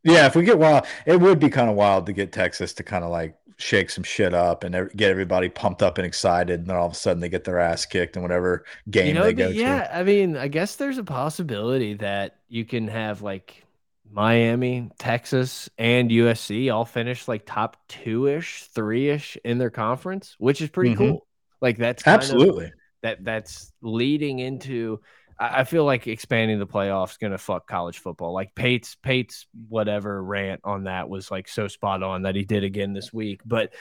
Yeah, 0.04 0.26
if 0.26 0.36
we 0.36 0.44
get 0.44 0.60
wild, 0.60 0.86
it 1.06 1.20
would 1.20 1.40
be 1.40 1.50
kind 1.50 1.70
of 1.70 1.76
wild 1.76 2.06
to 2.08 2.14
get 2.14 2.32
Texas 2.34 2.74
to 2.74 2.84
kind 2.84 3.04
of 3.04 3.12
like 3.12 3.36
shake 3.58 3.90
some 3.90 4.04
shit 4.04 4.34
up 4.34 4.64
and 4.64 4.90
get 4.96 5.10
everybody 5.10 5.50
pumped 5.50 5.84
up 5.84 5.98
and 5.98 6.06
excited, 6.06 6.62
and 6.62 6.68
then 6.68 6.76
all 6.76 6.88
of 6.88 6.94
a 6.94 6.96
sudden 6.96 7.22
they 7.22 7.30
get 7.30 7.46
their 7.46 7.60
ass 7.60 7.86
kicked 7.86 8.18
in 8.18 8.22
whatever 8.22 8.66
game 8.90 9.08
you 9.08 9.14
know, 9.14 9.24
they 9.24 9.34
go 9.34 9.48
yeah, 9.48 9.54
to. 9.54 9.60
Yeah, 9.60 9.92
I 9.94 10.04
mean, 10.04 10.36
I 10.36 10.50
guess 10.50 10.76
there's 10.76 10.98
a 10.98 11.04
possibility 11.04 11.94
that 11.96 12.38
you 12.48 12.66
can 12.66 12.88
have 12.88 13.22
like 13.22 13.66
Miami, 14.12 14.90
Texas, 14.98 15.70
and 15.78 16.10
USC 16.10 16.74
all 16.74 16.86
finish 16.86 17.28
like 17.28 17.46
top 17.46 17.78
two 17.88 18.28
ish, 18.28 18.64
three 18.74 19.10
ish 19.10 19.38
in 19.44 19.58
their 19.58 19.70
conference, 19.70 20.36
which 20.40 20.62
is 20.62 20.70
pretty 20.70 20.92
mm 20.92 20.98
-hmm. 20.98 21.10
cool. 21.10 21.28
Like 21.62 21.78
that's 21.78 22.06
absolutely 22.08 22.72
that 23.02 23.24
that's 23.24 23.72
leading 23.82 24.40
into. 24.40 25.02
I, 25.40 25.62
I 25.62 25.64
feel 25.64 25.86
like 25.86 26.08
expanding 26.08 26.60
the 26.60 26.68
playoffs 26.68 27.20
going 27.20 27.32
to 27.32 27.38
fuck 27.38 27.68
college 27.68 28.00
football. 28.00 28.34
Like 28.34 28.56
Pate's 28.56 28.96
Pate's 28.96 29.48
whatever 29.68 30.24
rant 30.24 30.62
on 30.64 30.86
that 30.86 31.10
was 31.10 31.32
like 31.32 31.48
so 31.48 31.68
spot 31.68 32.04
on 32.04 32.24
that 32.24 32.36
he 32.36 32.46
did 32.46 32.64
again 32.64 32.94
this 32.94 33.14
week. 33.14 33.42
But 33.46 33.74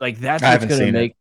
like 0.00 0.18
that's 0.18 0.42
what's 0.42 0.66
going 0.66 0.86
to 0.86 0.92
make. 0.92 1.12
It. 1.12 1.16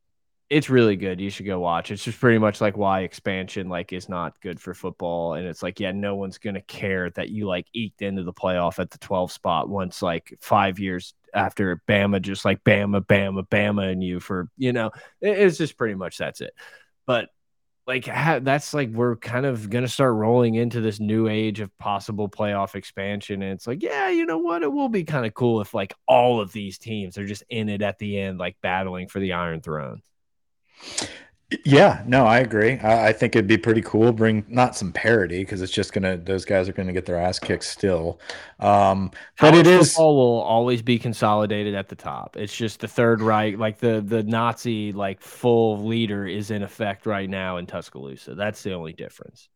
It's 0.49 0.69
really 0.69 0.95
good. 0.95 1.19
You 1.19 1.29
should 1.29 1.45
go 1.45 1.59
watch. 1.59 1.89
It's 1.89 2.03
just 2.03 2.19
pretty 2.19 2.37
much 2.37 2.61
like 2.61 2.77
why 2.77 3.01
expansion 3.01 3.69
like 3.69 3.93
is 3.93 4.09
not 4.09 4.39
good 4.41 4.59
for 4.59 4.73
football. 4.73 5.33
And 5.33 5.47
it's 5.47 5.63
like, 5.63 5.79
yeah, 5.79 5.91
no 5.91 6.15
one's 6.15 6.37
gonna 6.37 6.61
care 6.61 7.09
that 7.11 7.29
you 7.29 7.47
like 7.47 7.65
eked 7.73 8.01
into 8.01 8.23
the 8.23 8.33
playoff 8.33 8.79
at 8.79 8.91
the 8.91 8.97
12 8.99 9.31
spot 9.31 9.69
once 9.69 10.01
like 10.01 10.37
five 10.41 10.79
years 10.79 11.13
after 11.33 11.81
Bama 11.87 12.21
just 12.21 12.45
like 12.45 12.63
Bama, 12.63 13.05
Bama, 13.05 13.47
Bama 13.47 13.91
and 13.91 14.03
you 14.03 14.19
for 14.19 14.49
you 14.57 14.73
know, 14.73 14.91
it's 15.21 15.57
just 15.57 15.77
pretty 15.77 15.95
much 15.95 16.17
that's 16.17 16.41
it. 16.41 16.53
But 17.07 17.29
like 17.85 18.05
that's 18.05 18.73
like 18.73 18.89
we're 18.89 19.15
kind 19.17 19.45
of 19.45 19.69
gonna 19.69 19.87
start 19.87 20.13
rolling 20.13 20.55
into 20.55 20.81
this 20.81 20.99
new 20.99 21.27
age 21.27 21.59
of 21.59 21.75
possible 21.77 22.29
playoff 22.29 22.75
expansion 22.75 23.41
and 23.41 23.51
it's 23.51 23.67
like 23.67 23.83
yeah 23.83 24.09
you 24.09 24.25
know 24.25 24.37
what 24.37 24.63
it 24.63 24.71
will 24.71 24.87
be 24.87 25.03
kind 25.03 25.25
of 25.25 25.33
cool 25.33 25.59
if 25.59 25.73
like 25.73 25.93
all 26.07 26.39
of 26.39 26.53
these 26.53 26.77
teams 26.77 27.17
are 27.17 27.27
just 27.27 27.43
in 27.49 27.67
it 27.67 27.81
at 27.81 27.97
the 27.97 28.17
end 28.17 28.39
like 28.39 28.55
battling 28.61 29.07
for 29.09 29.19
the 29.19 29.33
iron 29.33 29.59
throne 29.59 30.01
yeah, 31.65 32.03
no, 32.05 32.26
I 32.26 32.39
agree. 32.39 32.80
I, 32.80 33.09
I, 33.09 33.13
think 33.13 33.36
it'd 33.36 33.47
be 33.47 33.57
pretty 33.57 33.82
cool. 33.82 34.11
Bring 34.11 34.45
not 34.47 34.76
some 34.76 34.91
parity 34.91 35.39
because 35.39 35.61
it's 35.61 35.71
just 35.71 35.93
gonna 35.93 36.17
those 36.17 36.45
guys 36.45 36.67
are 36.67 36.74
gonna 36.74 36.93
get 36.93 37.05
their 37.05 37.17
ass 37.17 37.39
kicked 37.39 37.63
still. 37.63 38.19
Um, 38.59 39.11
but 39.39 39.53
it 39.53 39.67
is 39.67 39.95
will 39.97 40.41
always 40.41 40.82
be 40.82 40.97
consolidated 40.97 41.76
at 41.76 41.89
the 41.89 41.95
top. 41.95 42.36
It's 42.38 42.55
just 42.55 42.80
the 42.80 42.88
third 42.88 43.21
right, 43.21 43.57
like 43.57 43.80
the 43.80 44.01
the 44.01 44.24
Nazi 44.24 44.91
like 44.91 45.21
full 45.21 45.86
leader 45.86 46.26
is 46.26 46.51
in 46.51 46.63
effect 46.63 47.05
right 47.05 47.30
now 47.30 47.57
in 47.57 47.65
Tuscaloosa. 47.65 48.36
That's 48.36 48.63
the 48.63 48.74
only 48.74 48.93
difference. 48.93 49.49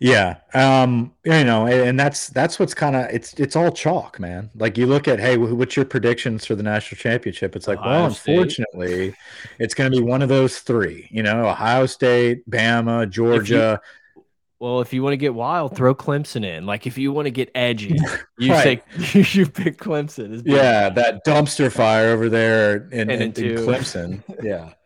Yeah, 0.00 0.36
um, 0.54 1.12
you 1.24 1.44
know, 1.44 1.66
and 1.66 1.98
that's 1.98 2.28
that's 2.28 2.58
what's 2.58 2.74
kind 2.74 2.96
of 2.96 3.06
it's 3.10 3.34
it's 3.34 3.56
all 3.56 3.70
chalk, 3.70 4.20
man. 4.20 4.50
Like 4.54 4.76
you 4.78 4.86
look 4.86 5.08
at, 5.08 5.18
hey, 5.18 5.36
what's 5.36 5.76
your 5.76 5.84
predictions 5.84 6.46
for 6.46 6.54
the 6.54 6.62
national 6.62 6.98
championship? 6.98 7.56
It's 7.56 7.66
like, 7.66 7.78
Ohio 7.78 7.90
well, 7.90 8.06
unfortunately, 8.06 9.14
it's 9.58 9.74
going 9.74 9.90
to 9.90 9.96
be 9.96 10.02
one 10.02 10.22
of 10.22 10.28
those 10.28 10.60
three. 10.60 11.08
You 11.10 11.22
know, 11.22 11.46
Ohio 11.46 11.86
State, 11.86 12.48
Bama, 12.48 13.08
Georgia. 13.08 13.80
You, 13.82 14.22
well, 14.58 14.80
if 14.80 14.92
you 14.92 15.02
want 15.02 15.12
to 15.12 15.18
get 15.18 15.34
wild, 15.34 15.76
throw 15.76 15.94
Clemson 15.94 16.44
in. 16.44 16.66
Like 16.66 16.86
if 16.86 16.96
you 16.96 17.12
want 17.12 17.26
to 17.26 17.30
get 17.30 17.50
edgy, 17.54 17.96
you 18.38 18.52
right. 18.52 18.82
say 18.92 19.20
you 19.32 19.46
pick 19.46 19.78
Clemson. 19.78 20.42
Yeah, 20.44 20.88
that 20.90 21.24
dumpster 21.24 21.70
fire 21.70 22.08
over 22.08 22.28
there 22.28 22.88
in, 22.88 23.10
in, 23.10 23.22
in 23.22 23.32
Clemson. 23.32 24.22
Yeah. 24.42 24.72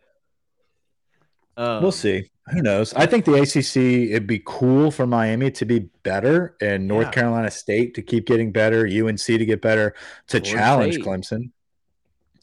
Um, 1.57 1.83
we'll 1.83 1.91
see. 1.91 2.30
Who 2.47 2.61
knows? 2.61 2.93
I 2.93 3.05
think 3.05 3.25
the 3.25 3.35
ACC 3.35 4.09
it'd 4.11 4.27
be 4.27 4.41
cool 4.45 4.91
for 4.91 5.05
Miami 5.05 5.51
to 5.51 5.65
be 5.65 5.89
better 6.03 6.55
and 6.59 6.87
North 6.87 7.07
yeah. 7.07 7.11
Carolina 7.11 7.51
State 7.51 7.93
to 7.95 8.01
keep 8.01 8.25
getting 8.25 8.51
better, 8.51 8.85
UNC 8.87 9.19
to 9.19 9.45
get 9.45 9.61
better 9.61 9.95
to 10.27 10.39
Florida 10.39 10.49
challenge 10.49 10.93
State. 10.95 11.05
Clemson. 11.05 11.51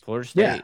Florida 0.02 0.28
State. 0.28 0.42
Yeah. 0.42 0.60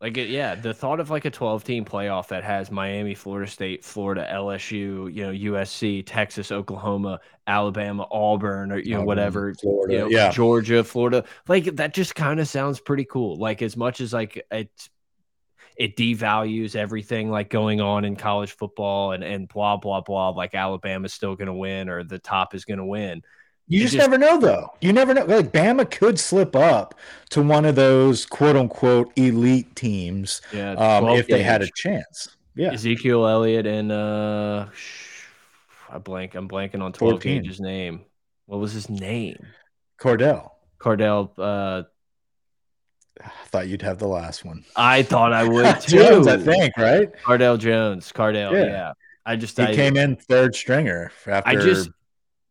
Like 0.00 0.16
yeah, 0.16 0.54
the 0.54 0.72
thought 0.72 1.00
of 1.00 1.10
like 1.10 1.24
a 1.24 1.30
12 1.30 1.64
team 1.64 1.84
playoff 1.84 2.28
that 2.28 2.44
has 2.44 2.70
Miami, 2.70 3.16
Florida 3.16 3.50
State, 3.50 3.84
Florida, 3.84 4.28
LSU, 4.32 5.12
you 5.12 5.26
know, 5.26 5.32
USC, 5.32 6.04
Texas, 6.06 6.52
Oklahoma, 6.52 7.18
Alabama, 7.48 8.06
Auburn, 8.12 8.70
or 8.70 8.78
you 8.78 8.94
know, 8.94 9.02
whatever, 9.02 9.52
Florida, 9.54 9.92
you 9.92 9.98
know, 9.98 10.08
yeah, 10.08 10.30
Georgia, 10.30 10.84
Florida, 10.84 11.24
like 11.48 11.64
that 11.76 11.94
just 11.94 12.14
kind 12.14 12.38
of 12.38 12.46
sounds 12.46 12.78
pretty 12.78 13.04
cool. 13.04 13.36
Like 13.38 13.60
as 13.60 13.76
much 13.76 14.00
as 14.00 14.12
like 14.12 14.46
it's 14.52 14.88
it 15.78 15.96
devalues 15.96 16.74
everything 16.74 17.30
like 17.30 17.48
going 17.48 17.80
on 17.80 18.04
in 18.04 18.16
college 18.16 18.52
football 18.52 19.12
and 19.12 19.22
and 19.22 19.48
blah 19.48 19.76
blah 19.76 20.00
blah 20.00 20.30
like 20.30 20.54
Alabama's 20.54 21.14
still 21.14 21.36
going 21.36 21.46
to 21.46 21.54
win 21.54 21.88
or 21.88 22.02
the 22.02 22.18
top 22.18 22.54
is 22.54 22.64
going 22.64 22.78
to 22.78 22.84
win. 22.84 23.22
You 23.68 23.82
just, 23.82 23.94
just, 23.94 24.02
never 24.02 24.18
know 24.18 24.40
though. 24.40 24.70
You 24.80 24.92
never 24.92 25.14
know. 25.14 25.24
Like 25.24 25.52
Bama 25.52 25.88
could 25.88 26.18
slip 26.18 26.56
up 26.56 26.94
to 27.30 27.42
one 27.42 27.64
of 27.64 27.76
those 27.76 28.26
quote 28.26 28.56
unquote 28.56 29.12
elite 29.16 29.74
teams 29.76 30.42
yeah, 30.52 30.72
um, 30.72 31.08
if 31.10 31.28
they 31.28 31.42
had 31.42 31.62
a 31.62 31.68
chance. 31.76 32.36
Yeah. 32.56 32.72
Ezekiel 32.72 33.26
Elliott 33.26 33.66
and 33.66 33.92
uh 33.92 34.66
I 35.90 35.98
blank 35.98 36.34
I'm 36.34 36.48
blanking 36.48 36.82
on 36.82 36.92
12 36.92 37.20
Gauge's 37.20 37.60
name. 37.60 38.00
What 38.46 38.58
was 38.58 38.72
his 38.72 38.90
name? 38.90 39.46
Cardale. 40.00 40.50
Cardale 40.80 41.30
uh 41.38 41.82
I 43.24 43.46
thought 43.46 43.68
you'd 43.68 43.82
have 43.82 43.98
the 43.98 44.08
last 44.08 44.44
one. 44.44 44.64
I 44.76 45.02
thought 45.02 45.32
I 45.32 45.46
would 45.48 45.80
too. 45.80 45.98
Jones, 45.98 46.26
I 46.26 46.36
think, 46.36 46.76
right? 46.76 47.10
Cardale 47.22 47.58
Jones. 47.58 48.12
Cardale, 48.12 48.52
yeah. 48.52 48.64
yeah. 48.66 48.92
I 49.26 49.36
just 49.36 49.56
he 49.56 49.62
I, 49.62 49.74
came 49.74 49.96
in 49.96 50.16
third 50.16 50.54
stringer 50.54 51.12
after 51.26 51.50
I 51.50 51.56
just 51.56 51.90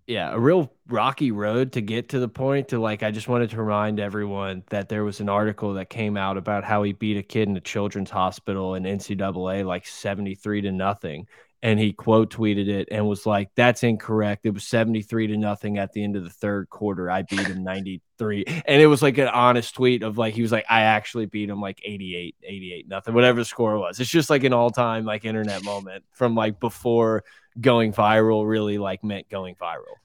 yeah, 0.07 0.31
a 0.31 0.39
real 0.39 0.71
rocky 0.87 1.31
road 1.31 1.73
to 1.73 1.81
get 1.81 2.09
to 2.09 2.19
the 2.19 2.29
point 2.29 2.69
to 2.69 2.79
like 2.79 3.03
I 3.03 3.11
just 3.11 3.27
wanted 3.27 3.49
to 3.49 3.61
remind 3.61 3.99
everyone 3.99 4.63
that 4.69 4.87
there 4.87 5.03
was 5.03 5.19
an 5.19 5.27
article 5.27 5.73
that 5.73 5.89
came 5.89 6.15
out 6.15 6.37
about 6.37 6.63
how 6.63 6.83
he 6.83 6.93
beat 6.93 7.17
a 7.17 7.23
kid 7.23 7.49
in 7.49 7.57
a 7.57 7.61
children's 7.61 8.09
hospital 8.09 8.75
in 8.75 8.83
NCAA 8.83 9.65
like 9.65 9.85
73 9.85 10.61
to 10.61 10.71
nothing 10.71 11.27
and 11.63 11.79
he 11.79 11.91
quote 11.91 12.31
tweeted 12.31 12.67
it 12.67 12.87
and 12.91 13.07
was 13.07 13.25
like, 13.25 13.49
"That's 13.55 13.83
incorrect. 13.83 14.45
It 14.45 14.53
was 14.53 14.65
seventy 14.65 15.01
three 15.01 15.27
to 15.27 15.37
nothing 15.37 15.77
at 15.77 15.93
the 15.93 16.03
end 16.03 16.15
of 16.15 16.23
the 16.23 16.29
third 16.29 16.69
quarter. 16.69 17.09
I 17.09 17.23
beat 17.23 17.47
him 17.47 17.63
ninety 17.63 18.01
three, 18.17 18.45
and 18.65 18.81
it 18.81 18.87
was 18.87 19.01
like 19.01 19.17
an 19.17 19.27
honest 19.27 19.75
tweet 19.75 20.03
of 20.03 20.17
like 20.17 20.33
he 20.33 20.41
was 20.41 20.51
like, 20.51 20.65
I 20.69 20.81
actually 20.81 21.25
beat 21.25 21.49
him 21.49 21.61
like 21.61 21.81
88, 21.83 22.35
88 22.43 22.87
nothing, 22.87 23.13
whatever 23.13 23.39
the 23.39 23.45
score 23.45 23.77
was. 23.79 23.99
It's 23.99 24.09
just 24.09 24.29
like 24.29 24.43
an 24.43 24.53
all 24.53 24.69
time 24.69 25.05
like 25.05 25.25
internet 25.25 25.63
moment 25.63 26.03
from 26.13 26.35
like 26.35 26.59
before 26.59 27.23
going 27.59 27.93
viral 27.93 28.47
really 28.47 28.77
like 28.77 29.03
meant 29.03 29.29
going 29.29 29.55
viral. 29.55 29.95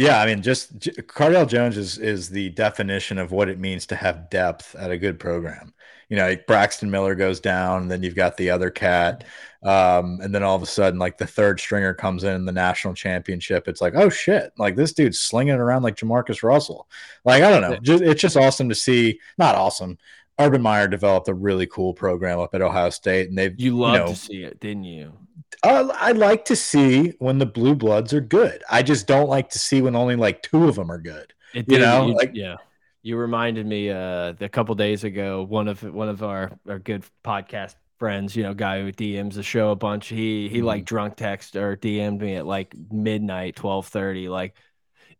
Yeah, 0.00 0.18
I 0.18 0.24
mean, 0.24 0.40
just 0.40 0.78
Cardale 0.80 1.46
Jones 1.46 1.76
is 1.76 1.98
is 1.98 2.30
the 2.30 2.48
definition 2.48 3.18
of 3.18 3.32
what 3.32 3.50
it 3.50 3.58
means 3.58 3.84
to 3.88 3.96
have 3.96 4.30
depth 4.30 4.74
at 4.74 4.90
a 4.90 4.96
good 4.96 5.20
program. 5.20 5.74
You 6.08 6.16
know, 6.16 6.26
like 6.26 6.46
Braxton 6.46 6.90
Miller 6.90 7.14
goes 7.14 7.38
down, 7.38 7.82
and 7.82 7.90
then 7.90 8.02
you've 8.02 8.14
got 8.14 8.38
the 8.38 8.48
other 8.48 8.70
cat, 8.70 9.24
um, 9.62 10.18
and 10.22 10.34
then 10.34 10.42
all 10.42 10.56
of 10.56 10.62
a 10.62 10.66
sudden, 10.66 10.98
like 10.98 11.18
the 11.18 11.26
third 11.26 11.60
stringer 11.60 11.92
comes 11.92 12.24
in, 12.24 12.34
in 12.34 12.46
the 12.46 12.50
national 12.50 12.94
championship. 12.94 13.68
It's 13.68 13.82
like, 13.82 13.92
oh 13.94 14.08
shit, 14.08 14.54
like 14.56 14.74
this 14.74 14.94
dude's 14.94 15.20
slinging 15.20 15.52
it 15.52 15.60
around 15.60 15.82
like 15.82 15.96
Jamarcus 15.96 16.42
Russell. 16.42 16.88
Like 17.26 17.42
I 17.42 17.50
don't 17.50 17.60
know, 17.60 17.76
just, 17.76 18.02
it's 18.02 18.22
just 18.22 18.38
awesome 18.38 18.70
to 18.70 18.74
see. 18.74 19.20
Not 19.36 19.54
awesome. 19.54 19.98
Urban 20.40 20.62
Meyer 20.62 20.88
developed 20.88 21.28
a 21.28 21.34
really 21.34 21.66
cool 21.66 21.92
program 21.94 22.40
up 22.40 22.54
at 22.54 22.62
Ohio 22.62 22.90
State, 22.90 23.28
and 23.28 23.36
they've 23.36 23.58
you 23.60 23.78
love 23.78 23.92
you 23.92 23.98
know, 23.98 24.06
to 24.08 24.16
see 24.16 24.42
it, 24.42 24.58
didn't 24.60 24.84
you? 24.84 25.12
Uh, 25.62 25.92
I 25.94 26.12
like 26.12 26.44
to 26.46 26.56
see 26.56 27.14
when 27.18 27.38
the 27.38 27.46
blue 27.46 27.74
bloods 27.74 28.14
are 28.14 28.20
good. 28.20 28.62
I 28.70 28.82
just 28.82 29.06
don't 29.06 29.28
like 29.28 29.50
to 29.50 29.58
see 29.58 29.82
when 29.82 29.94
only 29.94 30.16
like 30.16 30.42
two 30.42 30.68
of 30.68 30.76
them 30.76 30.90
are 30.90 30.98
good. 30.98 31.32
It 31.54 31.66
you 31.68 31.78
know, 31.78 32.06
you, 32.06 32.14
like 32.14 32.30
yeah. 32.34 32.56
You 33.02 33.16
reminded 33.16 33.66
me 33.66 33.90
uh, 33.90 34.34
a 34.40 34.48
couple 34.48 34.74
days 34.74 35.04
ago. 35.04 35.42
One 35.42 35.68
of 35.68 35.82
one 35.82 36.08
of 36.08 36.22
our 36.22 36.52
our 36.68 36.78
good 36.78 37.04
podcast 37.24 37.74
friends, 37.98 38.34
you 38.34 38.42
know, 38.42 38.54
guy 38.54 38.80
who 38.80 38.92
DMs 38.92 39.34
the 39.34 39.42
show 39.42 39.70
a 39.70 39.76
bunch. 39.76 40.08
He 40.08 40.48
he 40.48 40.58
mm 40.58 40.62
-hmm. 40.62 40.64
like 40.64 40.84
drunk 40.84 41.16
text 41.16 41.56
or 41.56 41.76
DM'd 41.76 42.20
me 42.20 42.36
at 42.36 42.46
like 42.46 42.74
midnight, 42.90 43.56
twelve 43.56 43.86
thirty, 43.88 44.28
like 44.28 44.54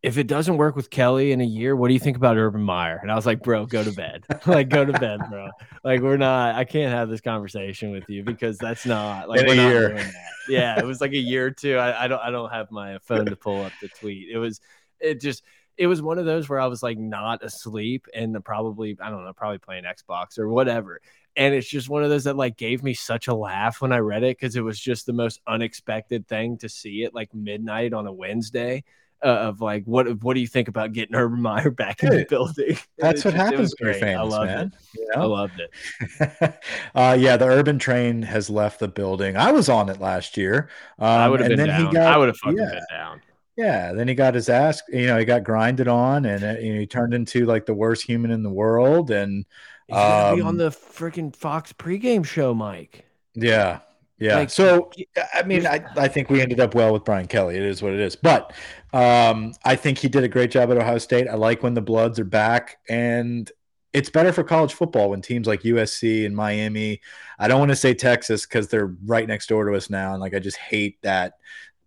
if 0.03 0.17
it 0.17 0.27
doesn't 0.27 0.57
work 0.57 0.77
with 0.77 0.89
Kelly 0.89 1.31
in 1.31 1.43
a 1.43 1.45
year, 1.47 1.77
what 1.77 1.89
do 1.89 1.95
you 1.95 2.01
think 2.01 2.17
about 2.17 2.39
Urban 2.39 2.63
Meyer? 2.63 2.99
And 3.03 3.13
I 3.13 3.15
was 3.17 3.27
like, 3.27 3.43
bro, 3.43 3.67
go 3.67 3.85
to 3.85 3.93
bed. 3.93 4.25
like, 4.47 4.71
go 4.71 4.85
to 4.85 4.93
bed, 4.99 5.21
bro. 5.29 5.51
Like, 5.85 6.01
we're 6.01 6.17
not, 6.17 6.55
I 6.55 6.65
can't 6.65 6.93
have 6.93 7.11
this 7.11 7.21
conversation 7.21 7.91
with 7.91 8.09
you 8.09 8.23
because 8.23 8.57
that's 8.57 8.87
not 8.87 9.29
like 9.29 9.41
in 9.41 9.47
we're 9.47 9.55
not 9.57 9.69
year. 9.69 9.89
doing 9.89 9.97
that. 9.97 10.33
Yeah. 10.49 10.79
It 10.79 10.87
was 10.87 11.03
like 11.03 11.13
a 11.13 11.19
year 11.19 11.47
or 11.47 11.51
two. 11.51 11.77
I, 11.77 12.05
I 12.05 12.09
don't, 12.09 12.21
I 12.21 12.31
don't 12.31 12.51
have 12.51 12.71
my 12.71 12.99
phone 12.99 13.27
to 13.27 13.37
pull 13.37 13.63
up 13.63 13.73
the 13.83 13.89
tweet. 13.89 14.31
It 14.31 14.39
was, 14.39 14.61
it 15.01 15.21
just, 15.21 15.43
it 15.77 15.87
was 15.87 16.01
one 16.01 16.19
of 16.19 16.25
those 16.25 16.49
where 16.49 16.61
I 16.61 16.67
was 16.67 16.83
like 16.83 16.99
not 16.99 17.45
asleep 17.45 18.07
and 18.15 18.43
probably, 18.43 18.97
I 19.01 19.11
don't 19.11 19.25
know, 19.25 19.35
probably 19.35 19.59
playing 19.59 19.85
Xbox 19.85 20.39
or 20.39 20.49
whatever. 20.49 21.03
And 21.37 21.55
it's 21.55 21.69
just 21.69 21.91
one 21.91 22.03
of 22.03 22.09
those 22.09 22.25
that 22.25 22.37
like 22.37 22.57
gave 22.57 22.83
me 22.83 22.95
such 22.95 23.29
a 23.29 23.35
laugh 23.35 23.83
when 23.83 23.93
I 23.93 23.99
read 23.99 24.23
it 24.23 24.39
because 24.39 24.57
it 24.57 24.63
was 24.63 24.81
just 24.81 25.05
the 25.05 25.13
most 25.13 25.41
unexpected 25.47 26.27
thing 26.27 26.57
to 26.59 26.71
see 26.71 27.03
it 27.03 27.15
like 27.15 27.35
midnight 27.35 27.93
on 27.93 28.07
a 28.07 28.13
Wednesday 28.13 28.83
uh, 29.23 29.27
of 29.27 29.61
like 29.61 29.85
what 29.85 30.23
what 30.23 30.35
do 30.35 30.41
you 30.41 30.47
think 30.47 30.69
about 30.69 30.93
getting 30.93 31.15
Urban 31.15 31.41
Meyer 31.41 31.71
back 31.71 32.03
in 32.03 32.11
the 32.11 32.25
building? 32.25 32.79
That's 32.99 33.25
what 33.25 33.35
happens 33.35 33.75
when 33.79 33.93
you're 33.93 34.01
famous, 34.01 34.35
I 34.35 34.39
loved 34.39 34.51
man. 34.51 34.67
It. 34.67 34.99
You 34.99 35.09
know? 35.15 35.23
I 35.23 35.25
loved 35.25 35.61
it. 35.61 36.61
uh, 36.95 37.17
yeah, 37.19 37.37
the 37.37 37.47
Urban 37.47 37.79
train 37.79 38.23
has 38.23 38.51
left 38.51 38.81
the 38.81 38.89
building. 38.89 39.37
I 39.37 39.53
was 39.53 39.69
on 39.69 39.89
it 39.89 40.01
last 40.01 40.37
year. 40.37 40.69
Um, 40.99 41.09
I 41.09 41.29
would 41.29 41.41
have 41.41 41.49
been 41.51 41.67
down. 41.67 41.93
Got, 41.93 42.13
I 42.13 42.17
would 42.17 42.29
have 42.29 42.37
fucking 42.39 42.59
yeah. 42.59 42.71
been 42.71 42.87
down. 42.91 43.23
Yeah, 43.57 43.93
then 43.93 44.09
he 44.09 44.15
got 44.15 44.35
his 44.35 44.49
ass, 44.49 44.81
you 44.89 45.07
know, 45.07 45.19
he 45.19 45.27
got 45.27 45.45
grinded 45.45 45.87
on, 45.87 46.25
and 46.25 46.43
uh, 46.43 46.59
you 46.59 46.73
know, 46.73 46.81
he 46.81 46.87
turned 46.87 47.13
into 47.13 47.45
like 47.45 47.67
the 47.67 47.75
worst 47.75 48.05
human 48.05 48.31
in 48.31 48.43
the 48.43 48.51
world. 48.51 49.11
And 49.11 49.45
um, 49.91 50.37
be 50.37 50.41
on 50.41 50.49
um, 50.49 50.57
the 50.57 50.71
freaking 50.71 51.35
Fox 51.35 51.73
pregame 51.73 52.25
show, 52.25 52.55
Mike. 52.55 53.05
Yeah, 53.35 53.81
yeah. 54.19 54.37
Like, 54.37 54.51
so 54.51 54.91
I 55.35 55.43
mean, 55.43 55.67
I, 55.67 55.85
I 55.97 56.09
think 56.09 56.31
we 56.31 56.41
ended 56.41 56.61
up 56.61 56.75
well 56.75 56.93
with 56.93 57.05
Brian 57.05 57.27
Kelly. 57.27 57.57
It 57.57 57.63
is 57.63 57.83
what 57.83 57.93
it 57.93 58.01
is. 58.01 58.17
But 58.17 58.53
um, 58.93 59.53
I 59.65 59.77
think 59.77 59.99
he 59.99 60.09
did 60.09 60.25
a 60.25 60.29
great 60.29 60.51
job 60.51 60.71
at 60.71 60.77
Ohio 60.77 60.99
State. 60.99 61.29
I 61.29 61.35
like 61.35 61.63
when 61.63 61.75
the 61.75 61.81
Bloods 61.81 62.19
are 62.19 62.25
back, 62.25 62.79
and 62.89 63.51
it's 63.93 64.11
better 64.11 64.33
for 64.33 64.45
college 64.45 64.73
football 64.73 65.11
when 65.11 65.23
teams 65.23 65.47
like 65.47 65.63
USC 65.63 66.25
and 66.25 66.35
Miami. 66.35 67.01
I 67.39 67.49
don't 67.49 67.59
want 67.59 67.71
to 67.71 67.77
say 67.77 67.95
Texas 67.95 68.47
because 68.47 68.69
they're 68.69 68.95
right 69.05 69.27
next 69.27 69.49
door 69.49 69.65
to 69.65 69.77
us 69.77 69.91
now, 69.91 70.13
and 70.13 70.21
like 70.21 70.35
I 70.35 70.39
just 70.39 70.57
hate 70.57 71.01
that 71.03 71.35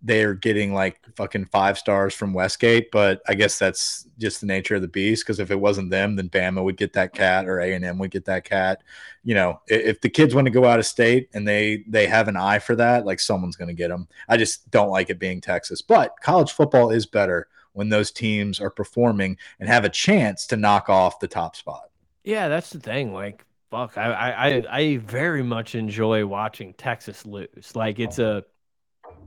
they're 0.06 0.34
getting 0.34 0.74
like 0.74 1.00
fucking 1.16 1.46
five 1.46 1.78
stars 1.78 2.14
from 2.14 2.34
Westgate, 2.34 2.92
but 2.92 3.22
I 3.26 3.36
guess 3.36 3.58
that's 3.58 4.06
just 4.20 4.42
the 4.42 4.48
nature 4.48 4.76
of 4.76 4.82
the 4.82 4.88
beast. 4.90 5.24
Because 5.24 5.40
if 5.40 5.50
it 5.50 5.60
wasn't 5.60 5.92
them, 5.92 6.18
then 6.18 6.30
Bama 6.30 6.62
would 6.62 6.76
get 6.76 6.92
that 6.94 7.14
cat, 7.14 7.48
or 7.48 7.62
A 7.62 7.74
and 7.74 7.86
M 7.86 7.98
would 8.00 8.12
get 8.12 8.26
that 8.26 8.44
cat. 8.44 8.84
You 9.24 9.36
know, 9.36 9.62
if 9.68 10.02
the 10.02 10.10
kids 10.10 10.36
want 10.36 10.46
to 10.46 10.52
go 10.52 10.66
out 10.66 10.80
of 10.80 10.86
state 10.86 11.30
and 11.34 11.48
they 11.48 11.86
they 11.88 12.06
have 12.08 12.28
an 12.28 12.36
eye 12.36 12.60
for 12.60 12.76
that, 12.76 13.06
like 13.06 13.22
someone's 13.22 13.56
going 13.56 13.70
to 13.70 13.74
get 13.74 13.88
them. 13.88 14.10
I 14.28 14.36
just 14.36 14.70
don't 14.72 14.90
like 14.90 15.10
it 15.10 15.20
being 15.20 15.40
Texas, 15.40 15.82
but 15.82 16.20
college 16.22 16.52
football 16.52 16.92
is 16.92 17.06
better 17.06 17.48
when 17.72 17.88
those 17.90 18.12
teams 18.12 18.60
are 18.60 18.70
performing 18.70 19.38
and 19.60 19.70
have 19.70 19.86
a 19.86 19.90
chance 19.90 20.46
to 20.48 20.58
knock 20.58 20.90
off 20.90 21.20
the 21.20 21.28
top 21.28 21.56
spot. 21.56 21.90
Yeah, 22.26 22.50
that's 22.50 22.72
the 22.72 22.80
thing. 22.80 23.14
Like, 23.14 23.46
fuck, 23.72 23.98
I 23.98 24.12
I 24.12 24.64
I 24.70 24.98
very 24.98 25.44
much 25.44 25.76
enjoy 25.76 26.26
watching 26.26 26.74
Texas 26.74 27.26
lose. 27.26 27.74
Like, 27.74 28.00
it's 28.00 28.20
oh. 28.20 28.38
a 28.40 28.44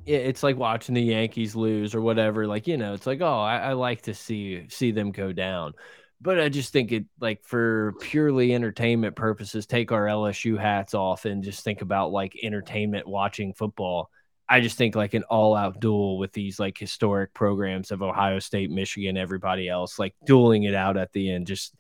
it's 0.06 0.42
like 0.42 0.56
watching 0.56 0.94
the 0.94 1.02
Yankees 1.02 1.56
lose 1.56 1.94
or 1.94 2.00
whatever. 2.00 2.46
Like, 2.46 2.66
you 2.66 2.76
know, 2.76 2.94
it's 2.94 3.06
like, 3.06 3.20
oh, 3.20 3.40
I, 3.40 3.58
I 3.58 3.72
like 3.72 4.02
to 4.02 4.14
see 4.14 4.66
see 4.68 4.92
them 4.92 5.10
go 5.10 5.32
down. 5.32 5.74
But 6.20 6.40
I 6.40 6.48
just 6.48 6.72
think 6.72 6.92
it 6.92 7.04
like 7.20 7.44
for 7.44 7.94
purely 8.00 8.54
entertainment 8.54 9.16
purposes, 9.16 9.66
take 9.66 9.92
our 9.92 10.06
LSU 10.06 10.58
hats 10.58 10.94
off 10.94 11.24
and 11.24 11.42
just 11.42 11.62
think 11.64 11.82
about 11.82 12.12
like 12.12 12.38
entertainment 12.42 13.06
watching 13.06 13.52
football. 13.52 14.10
I 14.48 14.60
just 14.60 14.78
think 14.78 14.94
like 14.94 15.14
an 15.14 15.24
all 15.24 15.56
out 15.56 15.80
duel 15.80 16.18
with 16.18 16.32
these 16.32 16.60
like 16.60 16.78
historic 16.78 17.34
programs 17.34 17.90
of 17.90 18.00
Ohio 18.00 18.38
State, 18.38 18.70
Michigan, 18.70 19.16
everybody 19.16 19.68
else, 19.68 19.98
like 19.98 20.14
dueling 20.24 20.62
it 20.62 20.74
out 20.74 20.96
at 20.96 21.12
the 21.12 21.30
end. 21.32 21.48
Just 21.48 21.74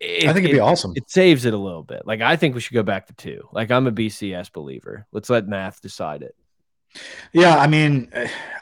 it, 0.00 0.28
I 0.28 0.32
think 0.32 0.44
it'd 0.44 0.56
be 0.56 0.60
awesome. 0.60 0.92
It 0.96 1.08
saves 1.10 1.44
it 1.44 1.54
a 1.54 1.58
little 1.58 1.84
bit. 1.84 2.02
Like 2.04 2.20
I 2.20 2.36
think 2.36 2.54
we 2.54 2.60
should 2.60 2.74
go 2.74 2.82
back 2.82 3.06
to 3.06 3.14
two. 3.14 3.48
Like 3.52 3.70
I'm 3.70 3.86
a 3.86 3.92
BCS 3.92 4.52
believer. 4.52 5.06
Let's 5.12 5.30
let 5.30 5.46
math 5.46 5.80
decide 5.80 6.22
it. 6.22 6.34
Yeah, 7.32 7.56
I 7.56 7.66
mean, 7.66 8.10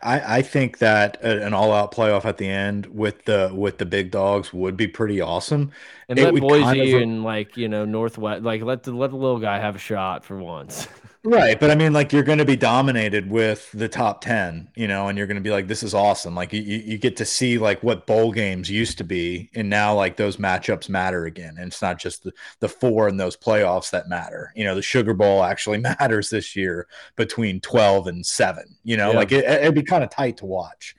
I, 0.03 0.39
I 0.39 0.43
think 0.43 0.79
that 0.79 1.23
an 1.23 1.55
all-out 1.55 1.93
playoff 1.93 2.25
at 2.25 2.37
the 2.39 2.49
end 2.49 2.87
with 2.87 3.25
the 3.25 3.51
with 3.55 3.79
the 3.79 3.87
big 3.87 4.11
dogs 4.11 4.53
would 4.53 4.77
be 4.77 4.87
pretty 4.87 5.21
awesome. 5.21 5.73
And 6.09 6.19
it 6.19 6.33
let 6.33 6.41
Boise 6.41 6.63
kind 6.63 6.81
of, 6.81 7.03
and 7.03 7.25
like 7.25 7.57
you 7.57 7.69
know 7.69 7.85
Northwest, 7.85 8.43
like 8.43 8.63
let 8.63 8.83
the 8.85 8.93
let 8.93 9.11
the 9.11 9.17
little 9.17 9.41
guy 9.41 9.59
have 9.59 9.77
a 9.77 9.79
shot 9.81 10.25
for 10.25 10.39
once. 10.39 10.89
Right, 11.27 11.59
but 11.59 11.73
I 11.73 11.75
mean, 11.75 11.93
like 11.93 12.13
you're 12.13 12.23
going 12.23 12.39
to 12.39 12.45
be 12.45 12.55
dominated 12.55 13.29
with 13.29 13.73
the 13.73 13.89
top 13.89 14.21
ten, 14.21 14.69
you 14.77 14.87
know, 14.87 15.09
and 15.09 15.19
you're 15.19 15.27
going 15.27 15.37
to 15.37 15.43
be 15.43 15.51
like, 15.51 15.67
"This 15.67 15.83
is 15.83 15.93
awesome!" 15.93 16.37
Like 16.37 16.53
you, 16.53 16.63
you 16.63 16.99
get 16.99 17.17
to 17.17 17.25
see 17.25 17.59
like 17.59 17.83
what 17.83 18.07
bowl 18.07 18.31
games 18.31 18.71
used 18.71 18.97
to 18.99 19.05
be, 19.05 19.51
and 19.53 19.69
now 19.69 19.93
like 19.93 20.15
those 20.15 20.37
matchups 20.37 20.89
matter 20.89 21.27
again, 21.27 21.57
and 21.59 21.67
it's 21.67 21.83
not 21.83 21.99
just 21.99 22.23
the 22.23 22.33
the 22.61 22.69
four 22.69 23.09
in 23.09 23.17
those 23.17 23.37
playoffs 23.37 23.91
that 23.91 24.09
matter. 24.09 24.53
You 24.55 24.63
know, 24.63 24.77
the 24.77 24.83
Sugar 24.83 25.15
Bowl 25.15 25.43
actually 25.43 25.79
matters 25.99 26.31
this 26.31 26.55
year 26.55 26.87
between 27.17 27.61
twelve 27.61 28.07
and 28.07 28.25
seven. 28.25 28.77
You 28.85 28.97
know, 28.97 29.11
yeah. 29.11 29.17
like 29.17 29.33
it, 29.33 29.45
it'd 29.45 29.75
be 29.75 29.83
kind 29.83 30.05
of 30.05 30.11
tight 30.11 30.37
to 30.37 30.47
watch. 30.47 30.95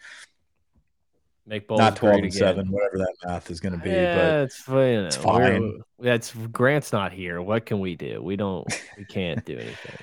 Make 1.46 1.70
bowls 1.70 1.80
not 1.80 1.96
twelve 1.96 2.16
and 2.16 2.26
again. 2.26 2.38
seven, 2.38 2.68
whatever 2.70 2.98
that 2.98 3.14
math 3.26 3.50
is 3.50 3.62
going 3.62 3.80
to 3.80 3.80
be. 3.80 3.92
Yeah, 3.92 4.16
but 4.16 4.34
it's 4.42 4.58
fine. 4.58 5.00
It's 5.06 5.16
fine. 5.16 5.82
That's 6.00 6.34
Grant's 6.34 6.92
not 6.92 7.14
here. 7.14 7.42
What 7.42 7.66
can 7.66 7.80
we 7.80 7.96
do? 7.96 8.22
We 8.22 8.36
don't. 8.36 8.68
We 8.98 9.06
can't 9.06 9.46
do 9.46 9.54
anything. 9.54 9.96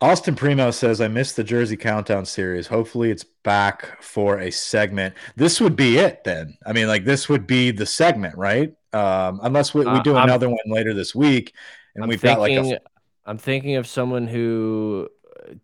Austin 0.00 0.34
Primo 0.34 0.70
says, 0.70 1.00
I 1.00 1.08
missed 1.08 1.36
the 1.36 1.44
Jersey 1.44 1.76
Countdown 1.76 2.26
series. 2.26 2.66
Hopefully, 2.66 3.10
it's 3.10 3.24
back 3.24 4.02
for 4.02 4.38
a 4.38 4.50
segment. 4.50 5.14
This 5.36 5.60
would 5.60 5.76
be 5.76 5.98
it 5.98 6.24
then. 6.24 6.56
I 6.66 6.72
mean, 6.72 6.88
like, 6.88 7.04
this 7.04 7.28
would 7.28 7.46
be 7.46 7.70
the 7.70 7.86
segment, 7.86 8.36
right? 8.36 8.74
Um, 8.92 9.40
unless 9.42 9.74
we, 9.74 9.84
we 9.84 10.00
do 10.02 10.16
uh, 10.16 10.22
another 10.22 10.48
one 10.48 10.58
later 10.66 10.94
this 10.94 11.14
week. 11.14 11.54
And 11.94 12.04
I'm 12.04 12.08
we've 12.08 12.20
thinking, 12.20 12.36
got 12.36 12.70
like 12.70 12.80
a. 12.80 12.80
I'm 13.26 13.38
thinking 13.38 13.76
of 13.76 13.86
someone 13.86 14.26
who 14.26 15.08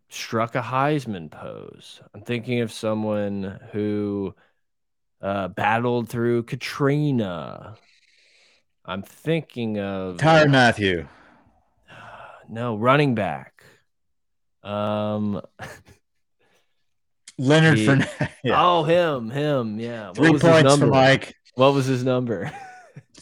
struck 0.08 0.54
a 0.54 0.62
Heisman 0.62 1.30
pose. 1.30 2.00
I'm 2.14 2.22
thinking 2.22 2.60
of 2.60 2.72
someone 2.72 3.60
who 3.72 4.34
uh, 5.20 5.48
battled 5.48 6.08
through 6.08 6.44
Katrina. 6.44 7.76
I'm 8.84 9.02
thinking 9.02 9.78
of 9.78 10.16
Tyrann 10.16 10.50
Mathieu. 10.50 11.06
No, 12.52 12.74
running 12.74 13.14
back. 13.14 13.59
Um, 14.62 15.40
Leonard 17.38 17.78
he, 17.78 17.86
Fournette. 17.86 18.30
Yeah. 18.44 18.62
Oh, 18.62 18.84
him, 18.84 19.30
him. 19.30 19.78
Yeah. 19.78 20.12
Three 20.12 20.38
points 20.38 20.76
for 20.76 20.86
Mike. 20.86 21.34
What 21.54 21.74
was 21.74 21.86
his 21.86 22.04
number? 22.04 22.50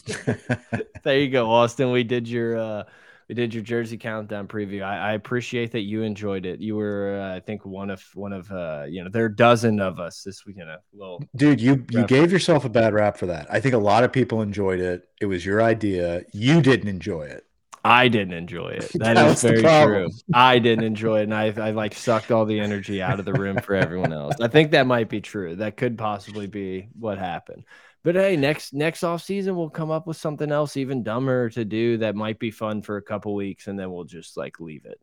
there 1.03 1.19
you 1.19 1.29
go, 1.29 1.49
Austin. 1.49 1.91
We 1.91 2.03
did 2.03 2.27
your 2.27 2.57
uh, 2.57 2.83
we 3.27 3.35
did 3.35 3.53
your 3.53 3.63
Jersey 3.63 3.97
countdown 3.97 4.47
preview. 4.47 4.83
I, 4.83 5.11
I 5.11 5.13
appreciate 5.13 5.71
that 5.73 5.81
you 5.81 6.01
enjoyed 6.01 6.45
it. 6.45 6.59
You 6.59 6.75
were, 6.75 7.19
uh, 7.21 7.35
I 7.35 7.39
think, 7.39 7.65
one 7.65 7.89
of 7.89 8.03
one 8.13 8.33
of 8.33 8.51
uh, 8.51 8.85
you 8.89 9.03
know, 9.03 9.09
there 9.09 9.23
are 9.23 9.27
a 9.27 9.35
dozen 9.35 9.79
of 9.79 9.99
us 9.99 10.23
this 10.23 10.45
weekend. 10.45 10.69
A 10.69 10.79
little 10.93 11.23
dude, 11.35 11.61
you 11.61 11.85
you 11.91 12.05
gave 12.07 12.31
yourself 12.31 12.65
a 12.65 12.69
bad 12.69 12.93
rap 12.93 13.17
for 13.17 13.27
that. 13.27 13.47
I 13.51 13.59
think 13.59 13.75
a 13.75 13.79
lot 13.79 14.03
of 14.03 14.11
people 14.11 14.41
enjoyed 14.41 14.79
it. 14.79 15.03
It 15.21 15.27
was 15.27 15.45
your 15.45 15.61
idea. 15.61 16.23
You 16.33 16.61
didn't 16.61 16.89
enjoy 16.89 17.23
it. 17.23 17.45
I 17.83 18.07
didn't 18.07 18.33
enjoy 18.33 18.69
it. 18.69 18.91
that 18.95 19.17
is 19.17 19.41
very 19.41 19.61
true. 19.61 20.09
I 20.33 20.59
didn't 20.59 20.85
enjoy 20.85 21.21
it, 21.21 21.23
and 21.23 21.33
I, 21.33 21.53
I 21.57 21.71
like 21.71 21.93
sucked 21.93 22.31
all 22.31 22.45
the 22.45 22.59
energy 22.59 23.01
out 23.01 23.19
of 23.19 23.25
the 23.25 23.33
room 23.33 23.57
for 23.57 23.75
everyone 23.75 24.13
else. 24.13 24.35
I 24.41 24.47
think 24.47 24.71
that 24.71 24.87
might 24.87 25.09
be 25.09 25.21
true. 25.21 25.55
That 25.55 25.77
could 25.77 25.97
possibly 25.97 26.47
be 26.47 26.89
what 26.97 27.17
happened. 27.17 27.63
But 28.03 28.15
hey, 28.15 28.37
next 28.37 28.73
next 28.73 29.03
off 29.03 29.21
season 29.21 29.55
we'll 29.55 29.69
come 29.69 29.91
up 29.91 30.07
with 30.07 30.17
something 30.17 30.51
else 30.51 30.77
even 30.77 31.03
dumber 31.03 31.49
to 31.49 31.65
do 31.65 31.97
that 31.97 32.15
might 32.15 32.39
be 32.39 32.51
fun 32.51 32.81
for 32.81 32.97
a 32.97 33.01
couple 33.01 33.35
weeks, 33.35 33.67
and 33.67 33.77
then 33.77 33.91
we'll 33.91 34.05
just 34.05 34.37
like 34.37 34.59
leave 34.59 34.85
it. 34.85 34.99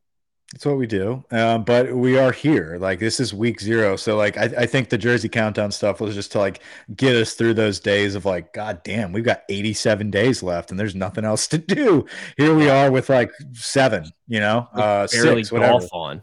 That's 0.57 0.64
what 0.64 0.78
we 0.78 0.86
do. 0.86 1.22
Um, 1.30 1.64
but 1.64 1.94
we 1.94 2.16
are 2.16 2.32
here. 2.32 2.78
Like 2.80 2.98
this 2.98 3.20
is 3.20 3.34
week 3.34 3.61
zero. 3.61 3.94
So 3.96 4.16
like 4.16 4.38
I, 4.38 4.44
I 4.44 4.64
think 4.64 4.88
the 4.88 4.96
Jersey 4.96 5.28
countdown 5.28 5.70
stuff 5.70 6.00
was 6.00 6.14
just 6.14 6.32
to 6.32 6.38
like 6.38 6.62
get 6.96 7.14
us 7.14 7.34
through 7.34 7.52
those 7.52 7.78
days 7.78 8.14
of 8.14 8.24
like, 8.24 8.54
God 8.54 8.80
damn, 8.82 9.12
we've 9.12 9.22
got 9.22 9.42
87 9.50 10.11
days 10.11 10.42
left 10.42 10.70
and 10.70 10.80
there's 10.80 10.94
nothing 10.94 11.26
else 11.26 11.46
to 11.48 11.59
do. 11.59 12.07
Here 12.38 12.54
we 12.54 12.70
are 12.70 12.90
with 12.90 13.11
like 13.11 13.32
seven, 13.52 14.11
you 14.28 14.40
know, 14.40 14.66
uh 14.72 15.07
six, 15.07 15.52
whatever. 15.52 15.72
golf 15.72 15.90
on. 15.92 16.22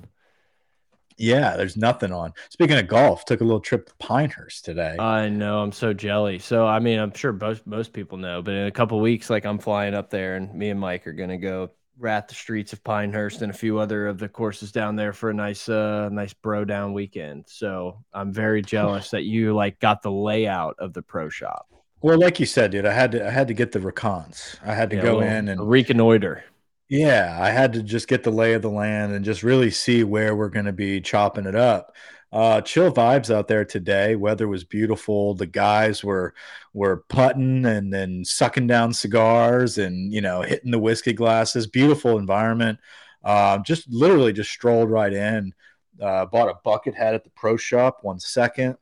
Yeah, 1.15 1.55
there's 1.55 1.77
nothing 1.77 2.11
on. 2.11 2.34
Speaking 2.49 2.79
of 2.79 2.88
golf, 2.88 3.25
took 3.25 3.41
a 3.41 3.43
little 3.43 3.59
trip 3.59 3.86
to 3.86 3.93
Pinehurst 3.99 4.65
today. 4.65 4.95
I 4.97 5.29
know, 5.29 5.59
I'm 5.59 5.71
so 5.71 5.93
jelly. 5.93 6.39
So 6.39 6.65
I 6.65 6.79
mean, 6.79 6.97
I'm 6.97 7.13
sure 7.13 7.34
most 7.34 7.67
most 7.67 7.93
people 7.93 8.17
know, 8.17 8.41
but 8.41 8.55
in 8.55 8.65
a 8.65 8.71
couple 8.71 8.99
weeks, 8.99 9.29
like 9.29 9.45
I'm 9.45 9.59
flying 9.59 9.93
up 9.93 10.09
there, 10.09 10.38
and 10.38 10.51
me 10.55 10.71
and 10.71 10.79
Mike 10.79 11.05
are 11.05 11.13
gonna 11.13 11.38
go 11.38 11.69
rat 11.98 12.28
the 12.28 12.36
streets 12.36 12.74
of 12.74 12.84
Pinehurst 12.84 13.41
and 13.41 13.52
a 13.52 13.56
few 13.56 13.78
other 13.78 14.08
of 14.08 14.18
the 14.18 14.28
courses 14.28 14.72
down 14.72 14.96
there 14.96 15.14
for 15.14 15.30
a 15.30 15.34
nice 15.34 15.70
uh 15.70 16.10
nice 16.10 16.34
bro 16.34 16.66
down 16.66 16.94
weekend. 16.94 17.46
So 17.48 18.04
I'm 18.14 18.34
very 18.34 18.62
jealous 18.62 19.12
that 19.12 19.24
you 19.24 19.54
like 19.54 19.80
got 19.80 20.02
the 20.02 20.12
layout 20.12 20.76
of 20.80 20.94
the 20.94 21.02
pro 21.02 21.30
shop. 21.30 21.68
Well, 22.02 22.20
like 22.20 22.39
you 22.39 22.46
said, 22.46 22.72
dude, 22.72 22.86
I 22.86 22.94
had 22.94 23.12
to 23.14 23.26
I 23.26 23.30
had 23.30 23.48
to 23.48 23.54
get 23.54 23.72
the 23.72 23.80
recons. 23.80 24.58
I 24.64 24.74
had 24.74 24.89
to 24.89 24.98
yeah, 24.98 25.02
go 25.02 25.22
in 25.22 25.48
and 25.48 25.70
reconnoiter. 25.70 26.44
Yeah, 26.89 27.39
I 27.41 27.50
had 27.50 27.74
to 27.74 27.82
just 27.82 28.08
get 28.08 28.24
the 28.24 28.32
lay 28.32 28.54
of 28.54 28.62
the 28.62 28.70
land 28.70 29.14
and 29.14 29.24
just 29.24 29.41
really 29.41 29.72
see 29.72 30.04
where 30.04 30.36
we're 30.36 30.50
going 30.50 30.66
to 30.66 30.74
be 30.74 31.02
chopping 31.02 31.46
it 31.46 31.56
up. 31.56 31.96
Uh, 32.34 32.59
chill 32.61 32.91
vibes 32.91 33.34
out 33.34 33.47
there 33.47 33.63
today. 33.63 34.15
Weather 34.15 34.47
was 34.47 34.63
beautiful. 34.63 35.36
The 35.36 35.45
guys 35.45 36.03
were 36.03 36.34
were 36.73 37.05
putting 37.07 37.63
and 37.63 37.93
then 37.93 38.25
sucking 38.25 38.65
down 38.65 38.91
cigars 38.91 39.77
and 39.77 40.11
you 40.11 40.19
know 40.19 40.41
hitting 40.41 40.71
the 40.71 40.79
whiskey 40.79 41.13
glasses. 41.13 41.67
Beautiful 41.67 42.17
environment. 42.17 42.79
Uh, 43.23 43.59
just 43.59 43.88
literally 43.88 44.34
just 44.34 44.49
strolled 44.49 44.89
right 44.89 45.13
in. 45.13 45.53
Uh, 46.01 46.25
bought 46.25 46.49
a 46.49 46.55
bucket 46.63 46.95
hat 46.95 47.13
at 47.13 47.23
the 47.23 47.29
pro 47.29 47.55
shop. 47.55 47.99
One 48.01 48.19
second. 48.19 48.77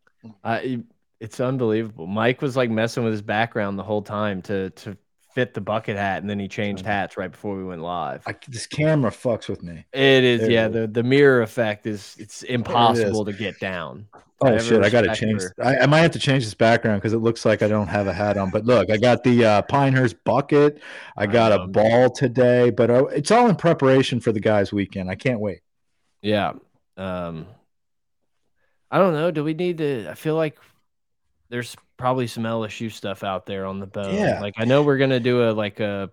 it's 1.19 1.41
unbelievable. 1.41 2.07
Mike 2.07 2.41
was 2.41 2.55
like 2.55 2.69
messing 2.69 3.03
with 3.03 3.11
his 3.11 3.21
background 3.21 3.77
the 3.77 3.83
whole 3.83 4.01
time 4.01 4.41
to 4.43 4.69
to 4.69 4.97
fit 5.33 5.53
the 5.53 5.61
bucket 5.61 5.97
hat, 5.97 6.21
and 6.21 6.29
then 6.29 6.39
he 6.39 6.47
changed 6.47 6.85
hats 6.85 7.17
right 7.17 7.31
before 7.31 7.55
we 7.55 7.63
went 7.63 7.81
live. 7.81 8.23
I, 8.25 8.35
this 8.47 8.67
camera 8.67 9.11
fucks 9.11 9.47
with 9.47 9.63
me. 9.63 9.85
It 9.93 10.23
is, 10.23 10.41
there 10.41 10.51
yeah. 10.51 10.65
It 10.65 10.75
is. 10.75 10.81
The 10.81 10.87
the 10.87 11.03
mirror 11.03 11.41
effect 11.41 11.85
is 11.85 12.15
it's 12.19 12.43
impossible 12.43 13.25
to 13.25 13.33
get 13.33 13.59
down. 13.59 14.07
Oh 14.43 14.47
I 14.47 14.57
shit! 14.57 14.83
I 14.83 14.89
got 14.89 15.01
to 15.01 15.13
change. 15.13 15.43
I, 15.61 15.79
I, 15.79 15.85
might 15.85 15.99
have 15.99 16.11
to 16.11 16.19
change 16.19 16.45
this 16.45 16.55
background 16.55 16.99
because 16.99 17.13
it 17.13 17.19
looks 17.19 17.45
like 17.45 17.61
I 17.61 17.67
don't 17.67 17.87
have 17.87 18.07
a 18.07 18.13
hat 18.13 18.37
on. 18.37 18.49
But 18.49 18.65
look, 18.65 18.89
I 18.89 18.97
got 18.97 19.23
the 19.23 19.45
uh, 19.45 19.61
Pinehurst 19.63 20.23
bucket. 20.23 20.81
I 21.15 21.27
got 21.27 21.51
a 21.51 21.67
ball 21.67 22.09
today, 22.09 22.71
but 22.71 22.89
uh, 22.89 23.05
it's 23.05 23.29
all 23.29 23.47
in 23.49 23.55
preparation 23.55 24.19
for 24.19 24.31
the 24.31 24.39
guys' 24.39 24.73
weekend. 24.73 25.11
I 25.11 25.15
can't 25.15 25.39
wait. 25.39 25.59
Yeah. 26.23 26.53
Um. 26.97 27.45
I 28.89 28.97
don't 28.97 29.13
know. 29.13 29.29
Do 29.29 29.43
we 29.43 29.53
need 29.53 29.77
to? 29.77 30.09
I 30.09 30.15
feel 30.15 30.35
like 30.35 30.57
there's 31.51 31.75
probably 31.97 32.25
some 32.25 32.43
LSU 32.43 32.91
stuff 32.91 33.23
out 33.23 33.45
there 33.45 33.65
on 33.65 33.79
the 33.79 33.85
bone. 33.85 34.15
Yeah. 34.15 34.39
Like 34.39 34.55
I 34.57 34.65
know 34.65 34.81
we're 34.81 34.97
gonna 34.97 35.19
do 35.19 35.49
a 35.49 35.51
like 35.51 35.79
a 35.79 36.09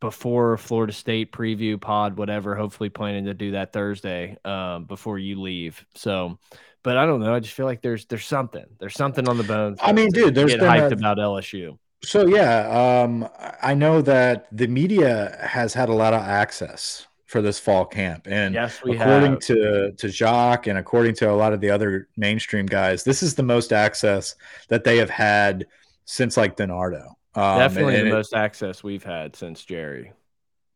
before 0.00 0.58
Florida 0.58 0.92
State 0.92 1.32
preview 1.32 1.80
pod, 1.80 2.18
whatever. 2.18 2.54
Hopefully, 2.54 2.90
planning 2.90 3.24
to 3.24 3.34
do 3.34 3.52
that 3.52 3.72
Thursday 3.72 4.36
um, 4.44 4.84
before 4.84 5.18
you 5.18 5.40
leave. 5.40 5.84
So, 5.94 6.38
but 6.82 6.98
I 6.98 7.06
don't 7.06 7.20
know. 7.20 7.34
I 7.34 7.40
just 7.40 7.54
feel 7.54 7.66
like 7.66 7.80
there's 7.80 8.04
there's 8.04 8.26
something 8.26 8.66
there's 8.78 8.94
something 8.94 9.28
on 9.28 9.38
the 9.38 9.44
bones. 9.44 9.78
I 9.82 9.92
mean, 9.92 10.10
dude, 10.10 10.34
there's 10.34 10.52
get 10.52 10.60
hyped 10.60 10.90
a, 10.90 10.94
about 10.94 11.16
LSU. 11.16 11.78
So 12.02 12.26
yeah, 12.26 13.02
um, 13.02 13.26
I 13.62 13.72
know 13.72 14.02
that 14.02 14.46
the 14.52 14.68
media 14.68 15.38
has 15.40 15.72
had 15.72 15.88
a 15.88 15.94
lot 15.94 16.12
of 16.12 16.20
access 16.20 17.06
for 17.34 17.42
this 17.42 17.58
fall 17.58 17.84
camp. 17.84 18.28
And 18.30 18.54
yes, 18.54 18.80
we 18.84 18.96
according 18.96 19.32
have. 19.32 19.40
to 19.40 19.90
to 19.90 20.08
Jacques 20.08 20.68
and 20.68 20.78
according 20.78 21.16
to 21.16 21.28
a 21.28 21.34
lot 21.34 21.52
of 21.52 21.60
the 21.60 21.68
other 21.68 22.08
mainstream 22.16 22.64
guys, 22.64 23.02
this 23.02 23.24
is 23.24 23.34
the 23.34 23.42
most 23.42 23.72
access 23.72 24.36
that 24.68 24.84
they 24.84 24.98
have 24.98 25.10
had 25.10 25.66
since 26.04 26.36
like 26.36 26.56
Donardo. 26.56 27.08
Um, 27.34 27.58
Definitely 27.58 27.96
the 27.96 28.06
it, 28.06 28.12
most 28.12 28.34
access 28.34 28.84
we've 28.84 29.02
had 29.02 29.34
since 29.34 29.64
Jerry. 29.64 30.12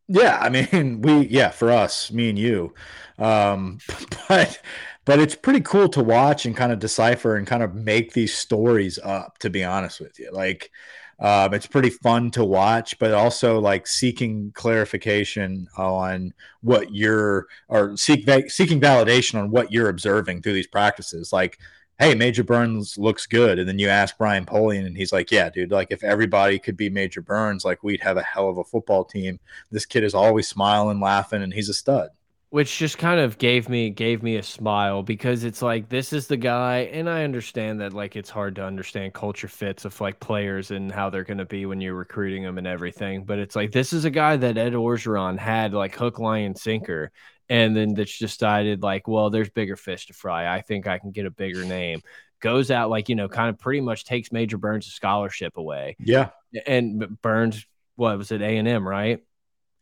Yeah, 0.08 0.36
I 0.40 0.48
mean, 0.48 1.00
we 1.02 1.28
yeah, 1.28 1.50
for 1.50 1.70
us, 1.70 2.10
me 2.10 2.28
and 2.28 2.36
you. 2.36 2.74
Um, 3.20 3.78
but 4.28 4.60
but 5.04 5.20
it's 5.20 5.36
pretty 5.36 5.60
cool 5.60 5.88
to 5.90 6.02
watch 6.02 6.44
and 6.44 6.56
kind 6.56 6.72
of 6.72 6.80
decipher 6.80 7.36
and 7.36 7.46
kind 7.46 7.62
of 7.62 7.72
make 7.76 8.14
these 8.14 8.34
stories 8.34 8.98
up 8.98 9.38
to 9.38 9.48
be 9.48 9.62
honest 9.62 10.00
with 10.00 10.18
you. 10.18 10.32
Like 10.32 10.72
um, 11.20 11.52
it's 11.52 11.66
pretty 11.66 11.90
fun 11.90 12.30
to 12.32 12.44
watch, 12.44 12.98
but 12.98 13.12
also 13.12 13.58
like 13.60 13.86
seeking 13.86 14.52
clarification 14.54 15.68
on 15.76 16.32
what 16.60 16.94
you're 16.94 17.46
or 17.68 17.96
seek 17.96 18.28
seeking 18.50 18.80
validation 18.80 19.40
on 19.40 19.50
what 19.50 19.72
you're 19.72 19.88
observing 19.88 20.42
through 20.42 20.52
these 20.52 20.68
practices. 20.68 21.32
Like, 21.32 21.58
hey, 21.98 22.14
Major 22.14 22.44
Burns 22.44 22.96
looks 22.96 23.26
good, 23.26 23.58
and 23.58 23.68
then 23.68 23.80
you 23.80 23.88
ask 23.88 24.16
Brian 24.16 24.46
Polian, 24.46 24.86
and 24.86 24.96
he's 24.96 25.12
like, 25.12 25.32
yeah, 25.32 25.50
dude, 25.50 25.72
like 25.72 25.88
if 25.90 26.04
everybody 26.04 26.58
could 26.58 26.76
be 26.76 26.88
Major 26.88 27.20
Burns, 27.20 27.64
like 27.64 27.82
we'd 27.82 28.00
have 28.02 28.16
a 28.16 28.22
hell 28.22 28.48
of 28.48 28.58
a 28.58 28.64
football 28.64 29.04
team. 29.04 29.40
This 29.72 29.86
kid 29.86 30.04
is 30.04 30.14
always 30.14 30.46
smiling, 30.46 31.00
laughing, 31.00 31.42
and 31.42 31.52
he's 31.52 31.68
a 31.68 31.74
stud 31.74 32.10
which 32.50 32.78
just 32.78 32.96
kind 32.96 33.20
of 33.20 33.36
gave 33.38 33.68
me 33.68 33.90
gave 33.90 34.22
me 34.22 34.36
a 34.36 34.42
smile 34.42 35.02
because 35.02 35.44
it's 35.44 35.60
like 35.60 35.88
this 35.88 36.12
is 36.12 36.28
the 36.28 36.36
guy 36.36 36.78
and 36.92 37.08
i 37.08 37.22
understand 37.22 37.80
that 37.80 37.92
like 37.92 38.16
it's 38.16 38.30
hard 38.30 38.54
to 38.54 38.64
understand 38.64 39.12
culture 39.12 39.48
fits 39.48 39.84
of 39.84 40.00
like 40.00 40.18
players 40.18 40.70
and 40.70 40.90
how 40.90 41.10
they're 41.10 41.24
going 41.24 41.38
to 41.38 41.44
be 41.44 41.66
when 41.66 41.80
you're 41.80 41.94
recruiting 41.94 42.42
them 42.42 42.56
and 42.56 42.66
everything 42.66 43.22
but 43.22 43.38
it's 43.38 43.54
like 43.54 43.70
this 43.70 43.92
is 43.92 44.06
a 44.06 44.10
guy 44.10 44.36
that 44.36 44.56
ed 44.56 44.72
orgeron 44.72 45.38
had 45.38 45.74
like 45.74 45.94
hook 45.94 46.18
line 46.18 46.44
and 46.44 46.56
sinker 46.58 47.12
and 47.48 47.76
then 47.76 47.94
that's 47.94 48.18
decided 48.18 48.82
like 48.82 49.08
well 49.08 49.30
there's 49.30 49.50
bigger 49.50 49.76
fish 49.76 50.06
to 50.06 50.12
fry. 50.12 50.52
I 50.52 50.60
think 50.60 50.86
i 50.86 50.98
can 50.98 51.10
get 51.10 51.26
a 51.26 51.30
bigger 51.30 51.64
name. 51.64 52.02
Goes 52.40 52.70
out 52.70 52.90
like 52.90 53.08
you 53.08 53.14
know 53.14 53.28
kind 53.28 53.48
of 53.48 53.58
pretty 53.58 53.80
much 53.80 54.04
takes 54.04 54.30
major 54.30 54.58
burns 54.58 54.86
scholarship 54.86 55.56
away. 55.56 55.96
Yeah. 55.98 56.30
And 56.66 57.20
burns 57.20 57.66
what 57.96 58.16
was 58.16 58.30
it 58.30 58.42
a&m 58.42 58.86
right? 58.86 59.20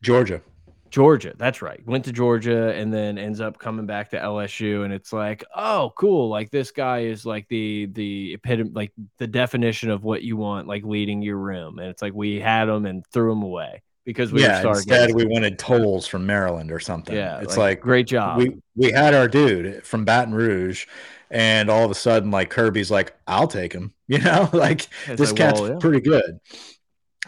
Georgia 0.02 0.42
Georgia, 0.90 1.34
that's 1.36 1.62
right. 1.62 1.84
Went 1.86 2.04
to 2.06 2.12
Georgia 2.12 2.72
and 2.74 2.92
then 2.92 3.18
ends 3.18 3.40
up 3.40 3.58
coming 3.58 3.86
back 3.86 4.10
to 4.10 4.18
LSU, 4.18 4.84
and 4.84 4.92
it's 4.92 5.12
like, 5.12 5.44
oh, 5.54 5.92
cool. 5.96 6.28
Like 6.28 6.50
this 6.50 6.70
guy 6.70 7.00
is 7.00 7.26
like 7.26 7.48
the 7.48 7.86
the 7.86 8.34
epitome, 8.34 8.70
like 8.72 8.92
the 9.18 9.26
definition 9.26 9.90
of 9.90 10.04
what 10.04 10.22
you 10.22 10.36
want, 10.36 10.66
like 10.68 10.84
leading 10.84 11.22
your 11.22 11.36
room. 11.36 11.78
And 11.78 11.88
it's 11.88 12.02
like 12.02 12.14
we 12.14 12.40
had 12.40 12.68
him 12.68 12.86
and 12.86 13.06
threw 13.06 13.32
him 13.32 13.42
away 13.42 13.82
because 14.04 14.32
we 14.32 14.42
yeah. 14.42 14.66
Instead, 14.66 15.14
we 15.14 15.26
wanted 15.26 15.58
tolls 15.58 16.06
from 16.06 16.24
Maryland 16.24 16.72
or 16.72 16.80
something. 16.80 17.14
Yeah, 17.14 17.40
it's 17.40 17.56
like, 17.56 17.78
like 17.78 17.80
great 17.80 18.06
job. 18.06 18.38
We 18.38 18.56
we 18.76 18.92
had 18.92 19.12
our 19.12 19.28
dude 19.28 19.84
from 19.84 20.04
Baton 20.04 20.32
Rouge, 20.32 20.86
and 21.30 21.68
all 21.68 21.84
of 21.84 21.90
a 21.90 21.94
sudden, 21.94 22.30
like 22.30 22.48
Kirby's 22.48 22.90
like, 22.90 23.14
I'll 23.26 23.48
take 23.48 23.72
him. 23.72 23.92
You 24.08 24.20
know, 24.20 24.48
like 24.52 24.86
it's 25.08 25.18
this 25.18 25.30
like, 25.30 25.36
cat's 25.36 25.60
well, 25.60 25.70
yeah. 25.72 25.78
pretty 25.80 26.00
good. 26.00 26.38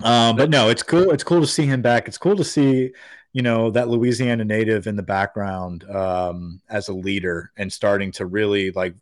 Um, 0.00 0.36
but 0.36 0.48
no, 0.48 0.68
it's 0.68 0.84
cool. 0.84 1.10
It's 1.10 1.24
cool 1.24 1.40
to 1.40 1.46
see 1.46 1.66
him 1.66 1.82
back. 1.82 2.06
It's 2.06 2.18
cool 2.18 2.36
to 2.36 2.44
see 2.44 2.92
you 3.32 3.42
know 3.42 3.70
that 3.70 3.88
Louisiana 3.88 4.44
native 4.44 4.86
in 4.86 4.96
the 4.96 5.02
background 5.02 5.84
um, 5.90 6.60
as 6.68 6.88
a 6.88 6.94
leader 6.94 7.52
and 7.56 7.72
starting 7.72 8.10
to 8.12 8.26
really 8.26 8.70
like 8.70 8.94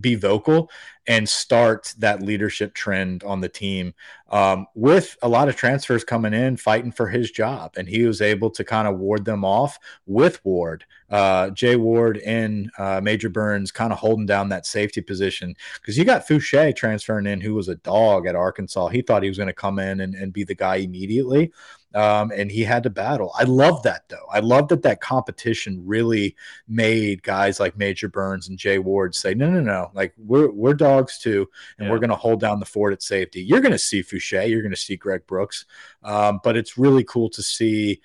be 0.00 0.14
vocal 0.14 0.70
and 1.06 1.28
start 1.28 1.94
that 1.98 2.22
leadership 2.22 2.74
trend 2.74 3.22
on 3.24 3.40
the 3.40 3.48
team 3.48 3.92
um, 4.30 4.66
with 4.74 5.16
a 5.22 5.28
lot 5.28 5.48
of 5.48 5.56
transfers 5.56 6.04
coming 6.04 6.32
in 6.32 6.56
fighting 6.56 6.92
for 6.92 7.08
his 7.08 7.30
job. 7.30 7.74
And 7.76 7.88
he 7.88 8.06
was 8.06 8.22
able 8.22 8.50
to 8.50 8.64
kind 8.64 8.88
of 8.88 8.98
ward 8.98 9.24
them 9.24 9.44
off 9.44 9.78
with 10.06 10.42
ward 10.44 10.84
uh, 11.12 11.50
jay 11.50 11.76
ward 11.76 12.18
and 12.18 12.70
uh, 12.78 13.00
major 13.02 13.28
burns 13.28 13.70
kind 13.70 13.92
of 13.92 13.98
holding 13.98 14.26
down 14.26 14.48
that 14.48 14.66
safety 14.66 15.00
position 15.00 15.54
because 15.80 15.96
you 15.96 16.04
got 16.04 16.26
foucha 16.26 16.74
transferring 16.74 17.26
in 17.26 17.40
who 17.40 17.54
was 17.54 17.68
a 17.68 17.76
dog 17.76 18.26
at 18.26 18.34
arkansas 18.34 18.88
he 18.88 19.02
thought 19.02 19.22
he 19.22 19.28
was 19.28 19.38
going 19.38 19.46
to 19.46 19.52
come 19.52 19.78
in 19.78 20.00
and, 20.00 20.14
and 20.14 20.32
be 20.32 20.42
the 20.42 20.54
guy 20.54 20.76
immediately 20.76 21.52
um, 21.94 22.32
and 22.34 22.50
he 22.50 22.62
had 22.62 22.82
to 22.84 22.90
battle. 22.90 23.32
I 23.38 23.44
love 23.44 23.82
that 23.82 24.08
though. 24.08 24.26
I 24.32 24.40
love 24.40 24.68
that 24.68 24.82
that 24.82 25.00
competition 25.00 25.82
really 25.84 26.36
made 26.66 27.22
guys 27.22 27.60
like 27.60 27.76
Major 27.76 28.08
Burns 28.08 28.48
and 28.48 28.58
Jay 28.58 28.78
Ward 28.78 29.14
say, 29.14 29.34
"No, 29.34 29.50
no, 29.50 29.60
no! 29.60 29.90
Like 29.94 30.14
we're 30.16 30.50
we're 30.50 30.74
dogs 30.74 31.18
too, 31.18 31.48
and 31.78 31.86
yeah. 31.86 31.92
we're 31.92 31.98
going 31.98 32.10
to 32.10 32.16
hold 32.16 32.40
down 32.40 32.60
the 32.60 32.66
fort 32.66 32.92
at 32.92 33.02
safety." 33.02 33.42
You're 33.42 33.60
going 33.60 33.72
to 33.72 33.78
see 33.78 34.02
Foucha, 34.02 34.48
you're 34.48 34.62
going 34.62 34.74
to 34.74 34.76
see 34.76 34.96
Greg 34.96 35.26
Brooks, 35.26 35.66
um, 36.02 36.40
but 36.42 36.56
it's 36.56 36.78
really 36.78 37.04
cool 37.04 37.28
to 37.30 37.42
see 37.42 38.00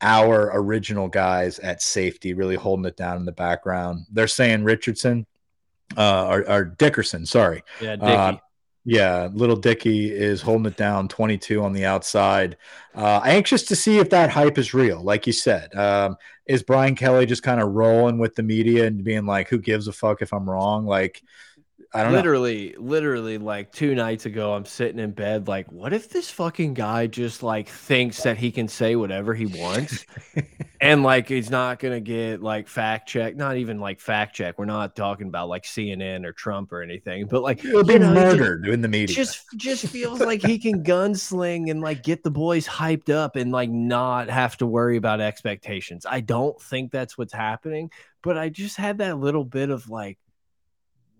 our 0.00 0.50
original 0.54 1.08
guys 1.08 1.58
at 1.58 1.82
safety 1.82 2.34
really 2.34 2.56
holding 2.56 2.86
it 2.86 2.96
down 2.96 3.16
in 3.16 3.24
the 3.24 3.32
background. 3.32 4.06
They're 4.12 4.28
saying 4.28 4.64
Richardson, 4.64 5.26
uh, 5.96 6.26
or, 6.26 6.48
or 6.48 6.64
Dickerson, 6.64 7.26
sorry, 7.26 7.62
yeah, 7.80 7.96
Dicky. 7.96 8.12
Uh, 8.12 8.36
yeah, 8.84 9.28
little 9.34 9.56
Dicky 9.56 10.10
is 10.10 10.40
holding 10.40 10.64
it 10.64 10.78
down 10.78 11.08
22 11.08 11.62
on 11.62 11.74
the 11.74 11.84
outside. 11.84 12.56
Uh, 12.94 13.20
anxious 13.22 13.64
to 13.64 13.76
see 13.76 13.98
if 13.98 14.08
that 14.10 14.30
hype 14.30 14.56
is 14.56 14.72
real. 14.72 15.02
Like 15.02 15.26
you 15.26 15.32
said, 15.34 15.74
um, 15.74 16.16
is 16.46 16.62
Brian 16.62 16.94
Kelly 16.94 17.26
just 17.26 17.42
kind 17.42 17.60
of 17.60 17.72
rolling 17.72 18.16
with 18.18 18.34
the 18.34 18.42
media 18.42 18.86
and 18.86 19.04
being 19.04 19.26
like, 19.26 19.50
who 19.50 19.58
gives 19.58 19.88
a 19.88 19.92
fuck 19.92 20.22
if 20.22 20.32
I'm 20.32 20.48
wrong? 20.48 20.86
Like, 20.86 21.22
I 21.94 22.04
don't 22.04 22.12
literally, 22.12 22.74
know. 22.76 22.82
literally, 22.82 23.38
like 23.38 23.72
two 23.72 23.94
nights 23.94 24.26
ago, 24.26 24.52
I'm 24.52 24.66
sitting 24.66 24.98
in 24.98 25.12
bed, 25.12 25.48
like, 25.48 25.72
what 25.72 25.94
if 25.94 26.10
this 26.10 26.30
fucking 26.30 26.74
guy 26.74 27.06
just 27.06 27.42
like 27.42 27.66
thinks 27.66 28.22
that 28.24 28.36
he 28.36 28.52
can 28.52 28.68
say 28.68 28.94
whatever 28.94 29.32
he 29.32 29.46
wants, 29.46 30.04
and 30.82 31.02
like 31.02 31.28
he's 31.28 31.50
not 31.50 31.78
gonna 31.78 32.00
get 32.00 32.42
like 32.42 32.68
fact 32.68 33.08
check, 33.08 33.36
not 33.36 33.56
even 33.56 33.80
like 33.80 34.00
fact 34.00 34.36
check. 34.36 34.58
We're 34.58 34.66
not 34.66 34.96
talking 34.96 35.28
about 35.28 35.48
like 35.48 35.64
CNN 35.64 36.26
or 36.26 36.32
Trump 36.32 36.72
or 36.72 36.82
anything, 36.82 37.26
but 37.26 37.42
like 37.42 37.60
he'll 37.60 37.82
be 37.82 37.98
know, 37.98 38.12
murdered 38.12 38.64
just, 38.64 38.74
in 38.74 38.82
the 38.82 38.88
media. 38.88 39.16
Just, 39.16 39.46
just 39.56 39.86
feels 39.86 40.20
like 40.20 40.42
he 40.42 40.58
can 40.58 40.84
gunsling 40.84 41.70
and 41.70 41.80
like 41.80 42.02
get 42.02 42.22
the 42.22 42.30
boys 42.30 42.68
hyped 42.68 43.08
up 43.08 43.34
and 43.34 43.50
like 43.50 43.70
not 43.70 44.28
have 44.28 44.58
to 44.58 44.66
worry 44.66 44.98
about 44.98 45.22
expectations. 45.22 46.04
I 46.04 46.20
don't 46.20 46.60
think 46.60 46.92
that's 46.92 47.16
what's 47.16 47.32
happening, 47.32 47.90
but 48.22 48.36
I 48.36 48.50
just 48.50 48.76
had 48.76 48.98
that 48.98 49.18
little 49.18 49.44
bit 49.44 49.70
of 49.70 49.88
like 49.88 50.18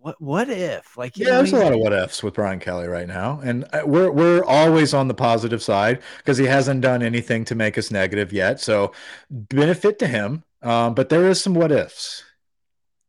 what 0.01 0.21
what 0.21 0.49
if? 0.49 0.97
Like 0.97 1.17
yeah 1.17 1.37
there's 1.37 1.53
a 1.53 1.57
lot 1.57 1.73
of 1.73 1.81
what 1.81 1.93
ifs 1.93 2.23
with 2.23 2.35
brian 2.35 2.61
kelly 2.61 2.87
right 2.87 3.09
now 3.09 3.41
and 3.43 3.65
uh, 3.73 3.83
we're 3.85 4.11
we're 4.11 4.45
always 4.45 4.95
on 4.95 5.09
the 5.09 5.15
positive 5.15 5.63
side 5.63 6.01
because 6.19 6.39
he 6.39 6.47
hasn't 6.47 6.81
done 6.81 7.03
anything 7.03 7.45
to 7.47 7.55
make 7.55 7.77
us 7.77 7.91
negative 7.91 8.33
yet 8.33 8.61
so 8.61 8.93
benefit 9.31 9.99
to 9.99 10.07
him 10.07 10.45
um, 10.63 10.95
but 10.95 11.09
there 11.09 11.29
is 11.29 11.41
some 11.41 11.55
what 11.55 11.71
ifs. 11.71 12.25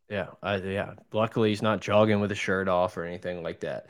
Yeah 0.09 0.27
I, 0.41 0.57
yeah 0.57 0.93
luckily 1.13 1.49
he's 1.49 1.61
not 1.61 1.81
jogging 1.81 2.19
with 2.19 2.31
a 2.31 2.35
shirt 2.35 2.67
off 2.67 2.97
or 2.97 3.05
anything 3.05 3.43
like 3.43 3.61
that. 3.61 3.87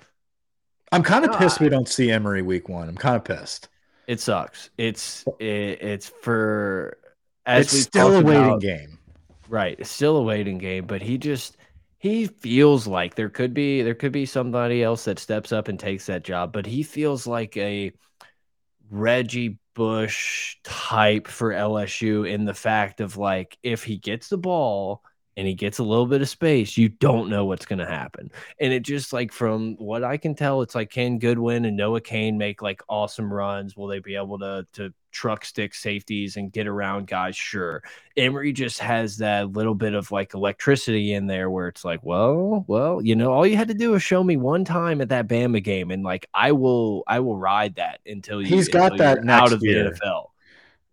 I'm 0.91 1.04
kind 1.04 1.24
of 1.26 1.38
pissed 1.38 1.60
we 1.60 1.70
don't 1.70 1.88
see 1.88 2.12
emery 2.12 2.41
week 2.41 2.68
one 2.68 2.89
i'm 2.89 2.97
kind 2.97 3.16
of 3.16 3.24
pissed. 3.24 3.70
It 4.08 4.20
sucks 4.20 4.70
it's 4.78 5.26
it, 5.39 5.82
it's 5.82 6.10
for 6.22 6.97
as 7.45 7.74
it's 7.74 7.84
still 7.84 8.16
a 8.16 8.22
waiting 8.22 8.45
about, 8.45 8.62
game. 8.62 8.97
Right 9.47 9.76
it's 9.80 9.91
still 9.91 10.18
a 10.18 10.24
waiting 10.24 10.58
game 10.58 10.86
but 10.86 11.02
he 11.02 11.18
just 11.18 11.58
he 12.00 12.28
feels 12.28 12.88
like 12.88 13.16
there 13.16 13.30
could 13.30 13.54
be 13.54 13.82
there 13.82 13.93
could 13.95 14.14
be 14.14 14.26
somebody 14.26 14.82
else 14.82 15.04
that 15.06 15.20
steps 15.20 15.52
up 15.52 15.68
and 15.68 15.80
takes 15.80 16.06
that 16.08 16.24
job, 16.24 16.54
but 16.54 16.66
he 16.66 16.82
feels 16.82 17.28
like 17.28 17.56
a 17.58 17.91
Reggie 18.89 19.60
Bush 19.76 20.58
type 20.64 21.28
for 21.28 21.52
LSU 21.52 22.30
in 22.30 22.45
the 22.45 22.54
fact 22.54 23.02
of 23.02 23.18
like 23.18 23.58
if 23.64 23.84
he 23.84 23.97
gets 23.97 24.30
the 24.30 24.38
ball 24.38 25.04
and 25.40 25.48
he 25.48 25.54
gets 25.54 25.80
a 25.80 25.84
little 25.84 26.06
bit 26.06 26.22
of 26.22 26.28
space, 26.28 26.78
you 26.78 26.90
don't 26.90 27.30
know 27.30 27.46
what's 27.46 27.66
going 27.66 27.80
to 27.80 27.86
happen. 27.86 28.30
And 28.60 28.74
it 28.74 28.82
just 28.82 29.14
like 29.14 29.32
from 29.32 29.76
what 29.78 30.04
I 30.04 30.18
can 30.18 30.36
tell, 30.36 30.62
it's 30.62 30.76
like 30.76 30.90
Ken 30.90 31.18
Goodwin 31.18 31.64
and 31.64 31.78
Noah 31.78 32.02
Cain 32.02 32.38
make 32.38 32.62
like 32.62 32.82
awesome 32.90 33.32
runs. 33.32 33.78
Will 33.78 33.88
they 33.88 34.00
be 34.00 34.18
able 34.18 34.38
to 34.40 34.68
to 34.74 34.94
truck 35.14 35.46
stick 35.46 35.74
safeties 35.74 36.36
and 36.36 36.52
get 36.52 36.68
around 36.68 37.08
guys? 37.08 37.38
Sure. 37.38 37.82
Emery 38.18 38.52
just 38.52 38.80
has 38.80 39.20
that 39.20 39.54
little 39.54 39.76
bit 39.76 39.94
of 39.94 40.12
like 40.12 40.34
electricity 40.34 41.14
in 41.14 41.26
there 41.26 41.50
where 41.50 41.70
it's 41.70 41.86
like, 41.86 42.04
well, 42.04 42.66
well, 42.68 43.02
you 43.02 43.16
know, 43.16 43.32
all 43.32 43.48
you 43.48 43.56
had 43.56 43.70
to 43.70 43.74
do 43.74 43.94
is 43.94 44.04
show 44.04 44.22
me 44.22 44.36
one 44.36 44.66
time 44.66 45.00
at 45.00 45.08
that 45.08 45.30
Bama 45.30 45.64
game, 45.64 45.90
and 45.90 46.04
like 46.04 46.28
I 46.34 46.52
will, 46.52 47.06
I 47.08 47.22
will 47.22 47.38
ride 47.38 47.76
that 47.76 48.02
until 48.06 48.42
you, 48.42 48.48
he's 48.48 48.68
got 48.68 48.98
that 48.98 49.26
out 49.30 49.54
of 49.54 49.64
year. 49.64 49.86
the 49.86 49.92
NFL 49.92 50.26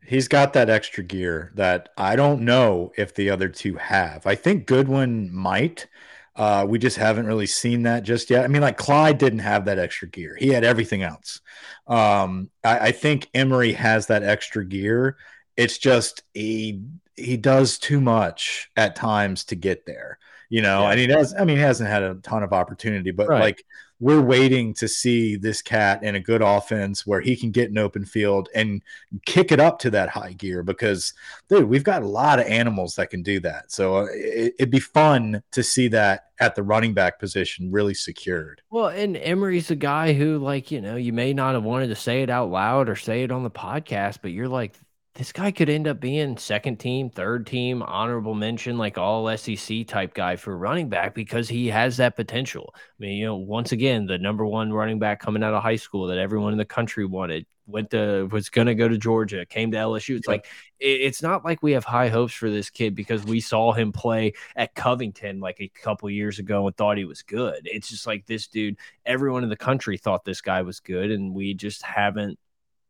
he's 0.07 0.29
got 0.29 0.53
that 0.53 0.71
extra 0.71 1.05
gear 1.05 1.53
that 1.55 1.91
I 1.97 2.17
don't 2.17 2.43
know 2.43 2.93
if 2.97 3.15
the 3.15 3.31
other 3.31 3.49
two 3.49 3.75
have. 3.77 4.27
I 4.27 4.35
think 4.35 4.67
Goodwin 4.67 5.35
might. 5.35 5.87
Uh, 6.35 6.67
we 6.69 6.79
just 6.79 6.99
haven't 6.99 7.27
really 7.27 7.47
seen 7.47 7.85
that 7.85 8.03
just 8.03 8.29
yet. 8.29 8.45
I 8.45 8.49
mean, 8.49 8.63
like 8.63 8.77
Clyde 8.77 9.19
didn't 9.19 9.39
have 9.39 9.65
that 9.65 9.79
extra 9.79 10.07
gear; 10.07 10.37
he 10.39 10.49
had 10.49 10.65
everything 10.65 11.03
else. 11.03 11.41
Um, 11.87 12.51
I, 12.63 12.79
I 12.79 12.93
think 12.93 13.29
Emery 13.33 13.73
has 13.73 14.07
that 14.09 14.23
extra 14.23 14.65
gear. 14.65 15.17
It's 15.57 15.79
just 15.79 16.23
he 16.35 16.83
he 17.17 17.39
does 17.39 17.79
too 17.79 18.01
much 18.01 18.71
at 18.77 18.97
times 18.97 19.45
to 19.47 19.57
get 19.57 19.87
there, 19.87 20.19
you 20.51 20.61
know. 20.61 20.83
Yeah. 20.83 20.91
And 20.91 21.01
he 21.01 21.07
does. 21.07 21.35
I 21.35 21.45
mean, 21.45 21.57
he 21.57 21.63
hasn't 21.63 21.89
had 21.89 22.03
a 22.03 22.17
ton 22.17 22.43
of 22.43 22.53
opportunity, 22.53 23.13
but 23.13 23.29
right. 23.29 23.41
like 23.41 23.65
we're 23.99 24.21
waiting 24.21 24.75
to 24.75 24.89
see 24.89 25.37
this 25.37 25.63
cat 25.63 26.03
in 26.03 26.15
a 26.15 26.21
good 26.21 26.43
offense 26.43 27.07
where 27.07 27.21
he 27.21 27.35
can 27.35 27.51
get 27.51 27.71
an 27.71 27.79
open 27.79 28.05
field 28.05 28.49
and 28.55 28.83
kick 29.25 29.51
it 29.51 29.61
up 29.61 29.79
to 29.79 29.91
that 29.91 30.11
high 30.11 30.33
gear 30.33 30.63
because, 30.63 31.15
dude, 31.49 31.69
we've 31.69 31.85
got 31.85 32.03
a 32.03 32.09
lot 32.09 32.39
of 32.39 32.47
animals 32.47 32.97
that 32.97 33.11
can 33.11 33.23
do 33.23 33.41
that. 33.41 33.73
So 33.73 33.97
uh, 33.97 34.07
it, 34.13 34.55
it'd 34.59 34.71
be 34.71 34.81
fun 34.81 35.43
to 35.53 35.63
see 35.63 35.89
that 35.89 36.27
at 36.39 36.55
the 36.55 36.63
running 36.63 36.93
back 36.93 37.19
position 37.19 37.73
really 37.73 37.95
secured. 37.95 38.61
Well, 38.71 38.89
and 38.89 39.17
Emery's 39.17 39.71
a 39.71 39.77
guy 39.77 40.13
who, 40.13 40.39
like, 40.39 40.71
you 40.71 40.83
know, 40.83 40.97
you 40.97 41.15
may 41.15 41.33
not 41.33 41.55
have 41.55 41.65
wanted 41.65 41.89
to 41.89 41.97
say 41.97 42.23
it 42.23 42.29
out 42.29 42.51
loud 42.51 42.91
or 42.91 42.97
say 42.97 43.23
it 43.23 43.33
on 43.33 43.43
the 43.43 43.51
podcast, 43.51 44.19
but 44.21 44.33
you're 44.33 44.49
like, 44.49 44.75
this 45.17 45.33
guy 45.33 45.51
could 45.51 45.71
end 45.71 45.89
up 45.89 45.99
being 45.99 46.37
second 46.37 46.77
team, 46.77 47.09
third 47.09 47.47
team, 47.47 47.83
honorable 47.83 48.35
mention, 48.35 48.77
like 48.77 48.99
all 48.99 49.35
SEC 49.37 49.87
type 49.87 50.13
guy 50.13 50.37
for 50.37 50.57
running 50.57 50.89
back 50.89 51.15
because 51.15 51.49
he 51.49 51.69
has 51.69 51.97
that 51.97 52.17
potential. 52.17 52.75
I 52.77 52.81
mean, 52.99 53.17
you 53.17 53.25
know, 53.25 53.37
once 53.37 53.73
again, 53.73 54.07
the 54.07 54.19
number 54.19 54.45
one 54.45 54.73
running 54.73 54.99
back 54.99 55.21
coming 55.21 55.43
out 55.43 55.55
of 55.55 55.63
high 55.63 55.77
school 55.77 56.07
that 56.09 56.19
everyone 56.19 56.53
in 56.53 56.59
the 56.59 56.67
country 56.67 57.07
wanted 57.07 57.47
went 57.67 57.91
to 57.91 58.29
was 58.31 58.49
going 58.51 58.67
to 58.67 58.75
go 58.75 58.89
to 58.89 58.99
Georgia, 58.99 59.47
came 59.47 59.71
to 59.73 59.79
LSU. 59.79 60.17
It's 60.17 60.29
like 60.29 60.47
it, 60.79 61.01
it's 61.01 61.23
not 61.23 61.45
like 61.45 61.63
we 61.63 61.73
have 61.73 61.85
high 61.85 62.09
hopes 62.09 62.35
for 62.35 62.51
this 62.51 62.69
kid 62.69 62.95
because 62.95 63.25
we 63.25 63.41
saw 63.41 63.73
him 63.73 63.93
play 63.93 64.35
at 64.55 64.75
Covington 64.75 65.41
like 65.41 65.61
a 65.61 65.69
couple 65.69 66.11
years 66.11 66.39
ago 66.39 66.67
and 66.67 66.77
thought 66.77 66.99
he 66.99 67.07
was 67.07 67.23
good. 67.23 67.63
It's 67.65 67.89
just 67.89 68.07
like 68.07 68.27
this 68.27 68.49
dude, 68.49 68.77
everyone 69.07 69.43
in 69.45 69.49
the 69.49 69.57
country 69.57 69.97
thought 69.97 70.25
this 70.25 70.43
guy 70.43 70.63
was 70.63 70.81
good, 70.81 71.11
and 71.11 71.35
we 71.35 71.55
just 71.55 71.83
haven't 71.83 72.39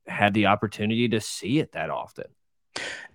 had 0.08 0.34
the 0.34 0.46
opportunity 0.46 1.08
to 1.08 1.20
see 1.20 1.58
it 1.58 1.72
that 1.72 1.90
often. 1.90 2.26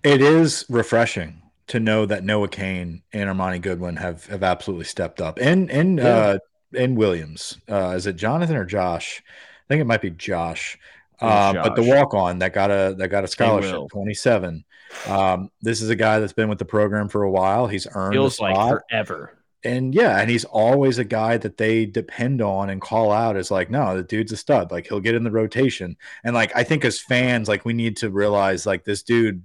It 0.04 0.22
is 0.22 0.66
refreshing 0.70 1.42
to 1.68 1.80
know 1.80 2.06
that 2.06 2.24
Noah 2.24 2.50
Cain 2.50 3.04
and 3.14 3.30
Armoni 3.30 3.62
Goodwin 3.62 3.96
have 3.98 4.26
have 4.28 4.44
absolutely 4.44 4.86
stepped 4.86 5.22
up. 5.22 5.39
And 5.39 5.70
and 5.70 5.98
yeah. 6.00 6.06
uh 6.06 6.38
and 6.78 6.98
Williams. 6.98 7.58
Uh 7.70 7.94
is 7.96 8.08
it 8.08 8.16
Jonathan 8.16 8.56
or 8.56 8.66
Josh? 8.66 9.22
I 9.28 9.64
think 9.68 9.82
it 9.82 9.86
might 9.86 10.02
be 10.02 10.10
Josh. 10.10 10.78
Uh, 11.20 11.54
but 11.54 11.76
the 11.76 11.84
walk 11.84 12.16
on 12.16 12.39
that 12.39 12.52
got 12.52 12.72
a 12.72 12.96
that 12.98 13.10
got 13.10 13.24
a 13.24 13.28
scholarship, 13.28 13.89
27. 13.92 14.66
Um, 15.08 15.52
this 15.62 15.80
is 15.80 15.89
a 15.89 15.96
guy 15.96 16.20
that's 16.20 16.34
been 16.34 16.50
with 16.50 16.58
the 16.58 16.66
program 16.66 17.10
for 17.10 17.22
a 17.22 17.30
while. 17.30 17.68
He's 17.68 17.86
earned 17.94 18.14
feels 18.14 18.39
like 18.39 18.56
forever 18.56 19.38
and 19.64 19.93
yeah, 19.93 20.20
and 20.20 20.30
he's 20.30 20.45
always 20.45 20.97
a 20.97 21.03
guy 21.03 21.38
that 21.38 21.57
they 21.57 21.86
depend 21.86 22.41
on 22.41 22.70
and 22.70 22.82
call 22.82 23.12
out 23.12 23.38
as 23.38 23.51
like, 23.51 23.70
no, 23.70 23.95
the 23.95 24.03
dude's 24.03 24.32
a 24.32 24.38
stud. 24.38 24.72
Like 24.72 24.88
he'll 24.88 24.99
get 24.99 25.16
in 25.16 25.24
the 25.24 25.32
rotation. 25.32 25.97
And 26.24 26.34
like 26.34 26.51
I 26.55 26.64
think 26.64 26.84
as 26.84 26.99
fans, 26.99 27.47
like 27.47 27.66
we 27.66 27.74
need 27.74 27.97
to 27.97 28.09
realize 28.09 28.66
like 28.66 28.84
this 28.84 29.03
dude 29.03 29.43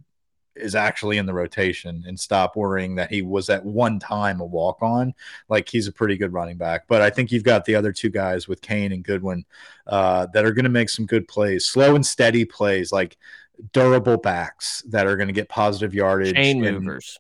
is 0.54 0.74
actually 0.74 1.18
in 1.18 1.26
the 1.26 1.34
rotation 1.34 2.04
and 2.06 2.18
stop 2.18 2.56
worrying 2.56 2.94
that 2.94 3.10
he 3.10 3.20
was 3.20 3.50
at 3.50 3.64
one 3.64 3.98
time 3.98 4.40
a 4.40 4.44
walk 4.44 4.78
on. 4.80 5.12
Like 5.50 5.68
he's 5.68 5.86
a 5.86 5.92
pretty 5.92 6.16
good 6.16 6.32
running 6.32 6.56
back. 6.56 6.86
But 6.88 7.02
I 7.02 7.10
think 7.10 7.30
you've 7.30 7.44
got 7.44 7.66
the 7.66 7.74
other 7.74 7.92
two 7.92 8.08
guys 8.08 8.48
with 8.48 8.62
Cain 8.62 8.92
and 8.92 9.04
Goodwin 9.04 9.44
uh, 9.86 10.26
that 10.32 10.46
are 10.46 10.52
going 10.52 10.64
to 10.64 10.70
make 10.70 10.88
some 10.88 11.04
good 11.04 11.28
plays, 11.28 11.66
slow 11.66 11.94
and 11.94 12.06
steady 12.06 12.46
plays, 12.46 12.90
like 12.90 13.18
durable 13.72 14.16
backs 14.16 14.82
that 14.88 15.06
are 15.06 15.16
going 15.16 15.28
to 15.28 15.34
get 15.34 15.48
positive 15.48 15.94
yardage. 15.94 16.34
Chain 16.34 16.60
movers. 16.60 17.18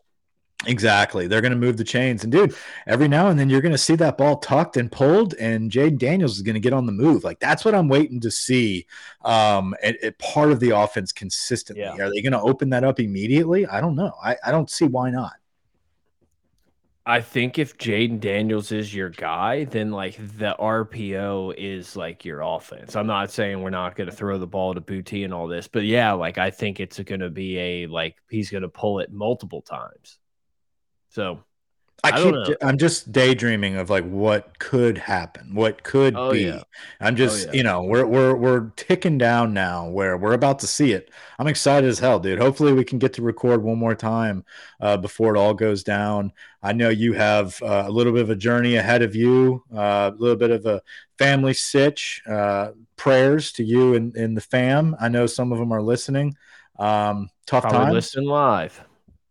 Exactly. 0.64 1.26
They're 1.26 1.42
going 1.42 1.52
to 1.52 1.58
move 1.58 1.76
the 1.76 1.84
chains. 1.84 2.22
And 2.22 2.32
dude, 2.32 2.54
every 2.86 3.08
now 3.08 3.28
and 3.28 3.38
then 3.38 3.50
you're 3.50 3.60
going 3.60 3.72
to 3.72 3.78
see 3.78 3.94
that 3.96 4.16
ball 4.16 4.38
tucked 4.38 4.78
and 4.78 4.90
pulled, 4.90 5.34
and 5.34 5.70
Jayden 5.70 5.98
Daniels 5.98 6.36
is 6.36 6.42
going 6.42 6.54
to 6.54 6.60
get 6.60 6.72
on 6.72 6.86
the 6.86 6.92
move. 6.92 7.24
Like 7.24 7.38
that's 7.40 7.64
what 7.64 7.74
I'm 7.74 7.88
waiting 7.88 8.20
to 8.20 8.30
see. 8.30 8.86
Um, 9.24 9.74
and 9.82 9.96
part 10.18 10.50
of 10.50 10.60
the 10.60 10.70
offense 10.70 11.12
consistently. 11.12 11.84
Yeah. 11.84 12.06
Are 12.06 12.10
they 12.10 12.22
going 12.22 12.32
to 12.32 12.40
open 12.40 12.70
that 12.70 12.84
up 12.84 12.98
immediately? 13.00 13.66
I 13.66 13.80
don't 13.80 13.96
know. 13.96 14.12
I, 14.24 14.36
I 14.44 14.50
don't 14.50 14.70
see 14.70 14.86
why 14.86 15.10
not. 15.10 15.34
I 17.08 17.20
think 17.20 17.60
if 17.60 17.78
Jayden 17.78 18.18
Daniels 18.18 18.72
is 18.72 18.92
your 18.92 19.10
guy, 19.10 19.62
then 19.62 19.92
like 19.92 20.16
the 20.16 20.56
RPO 20.58 21.54
is 21.56 21.94
like 21.94 22.24
your 22.24 22.40
offense. 22.40 22.96
I'm 22.96 23.06
not 23.06 23.30
saying 23.30 23.62
we're 23.62 23.70
not 23.70 23.94
going 23.94 24.10
to 24.10 24.16
throw 24.16 24.38
the 24.38 24.46
ball 24.48 24.74
to 24.74 24.80
Boutte 24.80 25.24
and 25.24 25.32
all 25.32 25.46
this, 25.46 25.68
but 25.68 25.84
yeah, 25.84 26.12
like 26.12 26.36
I 26.36 26.50
think 26.50 26.80
it's 26.80 26.98
going 26.98 27.20
to 27.20 27.30
be 27.30 27.58
a 27.58 27.86
like 27.86 28.16
he's 28.28 28.50
going 28.50 28.62
to 28.62 28.68
pull 28.68 28.98
it 28.98 29.12
multiple 29.12 29.62
times. 29.62 30.18
So 31.16 31.42
I, 32.04 32.10
I 32.10 32.44
keep 32.44 32.56
I'm 32.60 32.76
just 32.76 33.10
daydreaming 33.10 33.76
of 33.76 33.88
like 33.88 34.04
what 34.04 34.58
could 34.58 34.98
happen, 34.98 35.54
what 35.54 35.82
could 35.82 36.14
oh, 36.14 36.30
be. 36.30 36.42
Yeah. 36.42 36.60
I'm 37.00 37.14
oh, 37.14 37.16
just, 37.16 37.48
oh, 37.48 37.50
yeah. 37.52 37.56
you 37.56 37.62
know, 37.62 37.84
we're 37.84 38.04
we're 38.04 38.34
we're 38.36 38.68
ticking 38.76 39.16
down 39.16 39.54
now 39.54 39.88
where 39.88 40.18
we're 40.18 40.34
about 40.34 40.58
to 40.58 40.66
see 40.66 40.92
it. 40.92 41.10
I'm 41.38 41.46
excited 41.46 41.88
as 41.88 41.98
hell, 41.98 42.20
dude. 42.20 42.38
Hopefully 42.38 42.74
we 42.74 42.84
can 42.84 42.98
get 42.98 43.14
to 43.14 43.22
record 43.22 43.62
one 43.62 43.78
more 43.78 43.94
time 43.94 44.44
uh, 44.78 44.98
before 44.98 45.34
it 45.34 45.38
all 45.38 45.54
goes 45.54 45.82
down. 45.82 46.34
I 46.62 46.74
know 46.74 46.90
you 46.90 47.14
have 47.14 47.62
uh, 47.62 47.84
a 47.86 47.90
little 47.90 48.12
bit 48.12 48.20
of 48.20 48.28
a 48.28 48.36
journey 48.36 48.76
ahead 48.76 49.00
of 49.00 49.16
you, 49.16 49.64
uh, 49.74 50.10
a 50.12 50.16
little 50.18 50.36
bit 50.36 50.50
of 50.50 50.66
a 50.66 50.82
family 51.16 51.54
sitch. 51.54 52.22
Uh, 52.28 52.72
prayers 52.96 53.52
to 53.52 53.64
you 53.64 53.94
and, 53.94 54.14
and 54.16 54.36
the 54.36 54.42
fam. 54.42 54.94
I 55.00 55.08
know 55.08 55.24
some 55.24 55.50
of 55.50 55.58
them 55.58 55.72
are 55.72 55.82
listening. 55.82 56.36
Um, 56.78 57.30
tough 57.46 57.62
time. 57.70 57.94
Listen 57.94 58.24
live. 58.24 58.84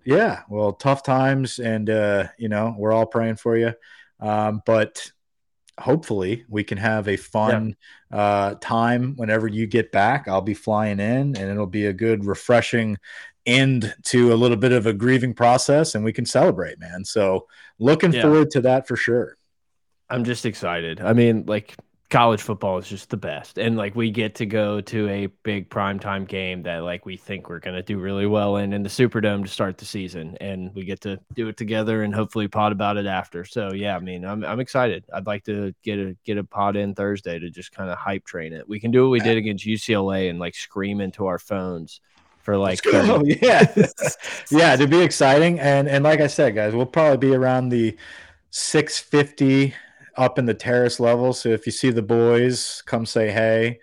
Yeah, 0.06 0.44
well, 0.50 0.74
tough 0.74 1.04
times, 1.04 1.60
and 1.60 1.90
uh, 1.90 2.28
you 2.38 2.48
know 2.48 2.76
we're 2.78 2.94
all 2.94 3.08
praying 3.08 3.38
for 3.38 3.58
you. 3.58 3.74
Um, 4.20 4.62
but 4.66 5.12
hopefully, 5.80 6.46
we 6.48 6.64
can 6.64 6.78
have 6.78 7.08
a 7.08 7.18
fun 7.18 7.76
yeah. 8.12 8.18
uh, 8.18 8.56
time 8.62 9.16
whenever 9.16 9.48
you 9.48 9.66
get 9.66 9.92
back. 9.92 10.28
I'll 10.28 10.42
be 10.42 10.54
flying 10.54 11.00
in, 11.00 11.36
and 11.36 11.38
it'll 11.38 11.66
be 11.66 11.88
a 11.88 11.94
good, 11.94 12.26
refreshing 12.26 12.98
end 13.46 13.96
to 14.04 14.34
a 14.34 14.36
little 14.36 14.58
bit 14.58 14.72
of 14.72 14.86
a 14.86 14.94
grieving 14.94 15.34
process, 15.34 15.96
and 15.96 16.04
we 16.04 16.14
can 16.14 16.26
celebrate, 16.26 16.80
man. 16.80 17.04
So, 17.04 17.48
looking 17.80 18.14
yeah. 18.14 18.22
forward 18.22 18.52
to 18.52 18.62
that 18.62 18.88
for 18.88 18.96
sure. 18.96 19.38
I'm 20.08 20.24
just 20.24 20.46
excited. 20.46 21.02
I 21.02 21.14
mean, 21.14 21.46
like 21.48 21.76
college 22.10 22.42
football 22.42 22.78
is 22.78 22.88
just 22.88 23.10
the 23.10 23.18
best. 23.18 23.58
And 23.58 23.78
like 23.78 23.96
we 23.96 24.12
get 24.12 24.36
to 24.36 24.46
go 24.46 24.80
to 24.82 25.10
a 25.10 25.26
big 25.44 25.70
primetime 25.70 26.28
game 26.28 26.62
that 26.64 26.84
like 26.84 27.06
we 27.06 27.18
think 27.18 27.50
we're 27.50 27.60
going 27.60 27.76
to 27.76 27.82
do 27.82 27.98
really 27.98 28.28
well 28.28 28.58
in 28.58 28.74
in 28.74 28.84
the 28.84 28.90
superdome 28.90 29.44
to 29.44 29.50
start 29.50 29.80
the 29.80 29.86
season. 29.86 30.38
And 30.40 30.74
we 30.76 30.86
get 30.86 31.02
to 31.02 31.20
do 31.34 31.48
it 31.48 31.58
together 31.58 32.04
and 32.04 32.14
hopefully 32.14 32.48
pod 32.48 32.72
about 32.72 32.98
it 32.98 33.08
after. 33.08 33.44
So 33.44 33.74
yeah 33.74 33.96
i 33.96 34.00
mean 34.00 34.24
i'm, 34.24 34.44
I'm 34.46 34.60
excited. 34.60 35.04
I'd 35.14 35.26
like 35.26 35.44
to 35.46 35.74
get 35.84 35.98
a 35.98 36.16
get 36.26 36.38
a 36.38 36.44
pod 36.44 36.76
in 36.76 36.94
thursday 36.94 37.40
to 37.40 37.50
just 37.50 37.72
kind 37.72 37.90
of 37.90 37.98
hype 37.98 38.26
train 38.26 38.54
it. 38.54 38.70
We 38.70 38.80
can 38.80 38.92
do 38.92 39.04
what 39.04 39.12
we 39.12 39.20
did 39.20 39.38
against 39.38 39.66
ucla 39.66 40.30
and 40.30 40.40
like 40.40 40.56
scream 40.56 41.02
into 41.02 41.26
our 41.26 41.40
phones 41.40 42.02
for 42.44 42.56
like 42.56 42.82
oh, 42.86 43.24
yeah. 43.42 43.74
Yeah 44.52 44.76
to 44.76 44.86
be 44.88 45.02
exciting. 45.02 45.60
And 45.60 45.88
and 45.90 46.04
like 46.04 46.22
i 46.22 46.28
said 46.28 46.54
guys 46.54 46.76
we'll 46.76 46.86
probably 46.86 47.30
be 47.30 47.36
around 47.36 47.70
the 47.70 47.98
650 48.52 49.74
up 50.18 50.40
in 50.40 50.46
the 50.46 50.54
terrace 50.54 51.00
level. 51.00 51.34
So 51.34 51.50
if 51.50 51.66
you 51.66 51.72
see 51.72 51.92
the 51.92 52.02
boys, 52.02 52.82
come 52.86 53.06
say 53.06 53.32
hey. 53.32 53.80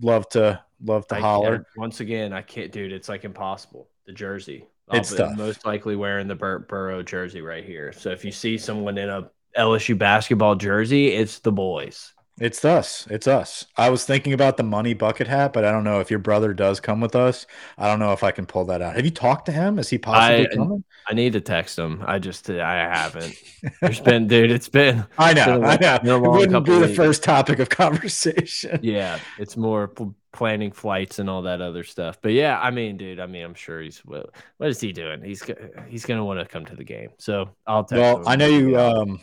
Love 0.00 0.28
to 0.30 0.62
love 0.82 1.06
to 1.08 1.16
I, 1.16 1.20
holler. 1.20 1.66
once 1.76 2.00
again, 2.00 2.32
I 2.32 2.42
can't, 2.42 2.72
dude. 2.72 2.92
It's 2.92 3.08
like 3.08 3.24
impossible. 3.24 3.88
The 4.06 4.12
jersey. 4.12 4.66
I'll 4.88 5.00
it's 5.00 5.14
tough. 5.14 5.36
most 5.36 5.64
likely 5.64 5.96
wearing 5.96 6.26
the 6.26 6.34
Burt 6.34 6.68
Burrow 6.68 7.02
jersey 7.02 7.40
right 7.40 7.64
here. 7.64 7.92
So 7.92 8.10
if 8.10 8.24
you 8.24 8.32
see 8.32 8.58
someone 8.58 8.98
in 8.98 9.08
a 9.08 9.30
LSU 9.56 9.96
basketball 9.96 10.56
jersey, 10.56 11.08
it's 11.08 11.38
the 11.38 11.52
boys. 11.52 12.13
It's 12.40 12.64
us. 12.64 13.06
It's 13.10 13.28
us. 13.28 13.66
I 13.76 13.90
was 13.90 14.04
thinking 14.04 14.32
about 14.32 14.56
the 14.56 14.64
money 14.64 14.92
bucket 14.92 15.28
hat, 15.28 15.52
but 15.52 15.64
I 15.64 15.70
don't 15.70 15.84
know 15.84 16.00
if 16.00 16.10
your 16.10 16.18
brother 16.18 16.52
does 16.52 16.80
come 16.80 17.00
with 17.00 17.14
us. 17.14 17.46
I 17.78 17.86
don't 17.86 18.00
know 18.00 18.12
if 18.12 18.24
I 18.24 18.32
can 18.32 18.44
pull 18.44 18.64
that 18.66 18.82
out. 18.82 18.96
Have 18.96 19.04
you 19.04 19.12
talked 19.12 19.46
to 19.46 19.52
him? 19.52 19.78
Is 19.78 19.88
he 19.88 19.98
possibly 19.98 20.48
I, 20.50 20.54
coming? 20.54 20.82
I 21.08 21.14
need 21.14 21.34
to 21.34 21.40
text 21.40 21.78
him. 21.78 22.02
I 22.04 22.18
just 22.18 22.50
I 22.50 22.74
haven't. 22.92 23.36
There's 23.80 24.00
been, 24.00 24.26
dude. 24.26 24.50
It's 24.50 24.68
been. 24.68 25.06
I 25.18 25.32
know. 25.32 25.60
Been 25.60 25.64
I 25.64 26.00
know. 26.02 26.16
It 26.16 26.28
wouldn't 26.28 26.66
be 26.66 26.78
the 26.80 26.88
first 26.88 27.22
topic 27.22 27.60
of 27.60 27.68
conversation. 27.70 28.80
Yeah, 28.82 29.20
it's 29.38 29.56
more 29.56 29.92
planning 30.32 30.72
flights 30.72 31.20
and 31.20 31.30
all 31.30 31.42
that 31.42 31.60
other 31.60 31.84
stuff. 31.84 32.18
But 32.20 32.32
yeah, 32.32 32.58
I 32.60 32.72
mean, 32.72 32.96
dude. 32.96 33.20
I 33.20 33.26
mean, 33.26 33.44
I'm 33.44 33.54
sure 33.54 33.80
he's. 33.80 33.98
What, 33.98 34.30
what 34.56 34.70
is 34.70 34.80
he 34.80 34.92
doing? 34.92 35.22
He's 35.22 35.44
he's 35.88 36.04
gonna 36.04 36.24
want 36.24 36.40
to 36.40 36.46
come 36.46 36.66
to 36.66 36.74
the 36.74 36.84
game. 36.84 37.10
So 37.18 37.50
I'll 37.64 37.84
text. 37.84 38.00
Well, 38.00 38.28
I 38.28 38.34
know 38.34 38.48
you. 38.48 38.76
Um, 38.76 39.20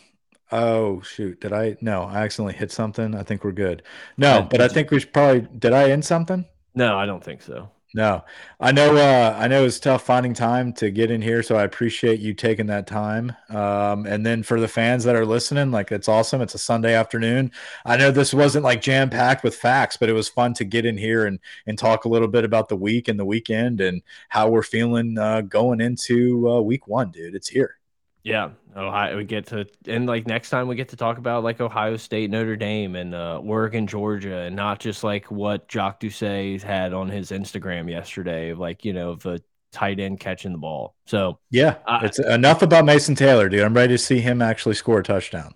Oh 0.51 1.01
shoot! 1.01 1.39
Did 1.39 1.53
I? 1.53 1.77
No, 1.81 2.03
I 2.03 2.23
accidentally 2.23 2.53
hit 2.53 2.71
something. 2.71 3.15
I 3.15 3.23
think 3.23 3.43
we're 3.43 3.53
good. 3.53 3.83
No, 4.17 4.47
but 4.49 4.61
I 4.61 4.67
think 4.67 4.91
we 4.91 4.99
should 4.99 5.13
probably. 5.13 5.47
Did 5.57 5.73
I 5.73 5.91
end 5.91 6.03
something? 6.03 6.45
No, 6.75 6.97
I 6.97 7.05
don't 7.05 7.23
think 7.23 7.41
so. 7.41 7.69
No, 7.93 8.23
I 8.59 8.71
know. 8.71 8.95
Uh, 8.95 9.35
I 9.37 9.49
know 9.49 9.65
it's 9.65 9.79
tough 9.79 10.05
finding 10.05 10.33
time 10.33 10.71
to 10.73 10.91
get 10.91 11.11
in 11.11 11.21
here, 11.21 11.43
so 11.43 11.57
I 11.57 11.63
appreciate 11.63 12.21
you 12.21 12.33
taking 12.33 12.67
that 12.67 12.87
time. 12.87 13.35
Um, 13.49 14.05
and 14.05 14.25
then 14.25 14.43
for 14.43 14.61
the 14.61 14.67
fans 14.67 15.03
that 15.03 15.15
are 15.15 15.25
listening, 15.25 15.71
like 15.71 15.91
it's 15.91 16.07
awesome. 16.07 16.41
It's 16.41 16.55
a 16.55 16.57
Sunday 16.57 16.93
afternoon. 16.93 17.51
I 17.85 17.97
know 17.97 18.09
this 18.11 18.33
wasn't 18.33 18.63
like 18.63 18.81
jam 18.81 19.09
packed 19.09 19.43
with 19.43 19.55
facts, 19.55 19.97
but 19.97 20.09
it 20.09 20.13
was 20.13 20.29
fun 20.29 20.53
to 20.55 20.63
get 20.63 20.85
in 20.85 20.97
here 20.97 21.25
and 21.25 21.39
and 21.67 21.77
talk 21.77 22.05
a 22.05 22.09
little 22.09 22.29
bit 22.29 22.45
about 22.45 22.69
the 22.69 22.77
week 22.77 23.09
and 23.09 23.19
the 23.19 23.25
weekend 23.25 23.81
and 23.81 24.01
how 24.29 24.49
we're 24.49 24.63
feeling 24.63 25.17
uh, 25.17 25.41
going 25.41 25.81
into 25.81 26.49
uh, 26.49 26.61
week 26.61 26.87
one, 26.87 27.11
dude. 27.11 27.35
It's 27.35 27.49
here. 27.49 27.80
Yeah, 28.23 28.51
Ohio. 28.75 29.17
We 29.17 29.23
get 29.23 29.47
to 29.47 29.65
and 29.87 30.05
like 30.05 30.27
next 30.27 30.49
time 30.51 30.67
we 30.67 30.75
get 30.75 30.89
to 30.89 30.95
talk 30.95 31.17
about 31.17 31.43
like 31.43 31.59
Ohio 31.59 31.97
State, 31.97 32.29
Notre 32.29 32.55
Dame, 32.55 32.95
and 32.95 33.15
uh, 33.15 33.39
Oregon, 33.43 33.87
Georgia, 33.87 34.41
and 34.41 34.55
not 34.55 34.79
just 34.79 35.03
like 35.03 35.31
what 35.31 35.69
Jacques 35.71 35.99
Doucet 35.99 36.61
had 36.61 36.93
on 36.93 37.09
his 37.09 37.31
Instagram 37.31 37.89
yesterday, 37.89 38.53
like 38.53 38.85
you 38.85 38.93
know 38.93 39.15
the 39.15 39.41
tight 39.71 39.99
end 39.99 40.19
catching 40.19 40.51
the 40.51 40.57
ball. 40.57 40.95
So 41.05 41.39
yeah, 41.49 41.77
uh, 41.87 42.01
it's 42.03 42.19
enough 42.19 42.61
about 42.61 42.85
Mason 42.85 43.15
Taylor, 43.15 43.49
dude. 43.49 43.61
I'm 43.61 43.73
ready 43.73 43.95
to 43.95 43.97
see 43.97 44.19
him 44.19 44.41
actually 44.41 44.75
score 44.75 44.99
a 44.99 45.03
touchdown. 45.03 45.55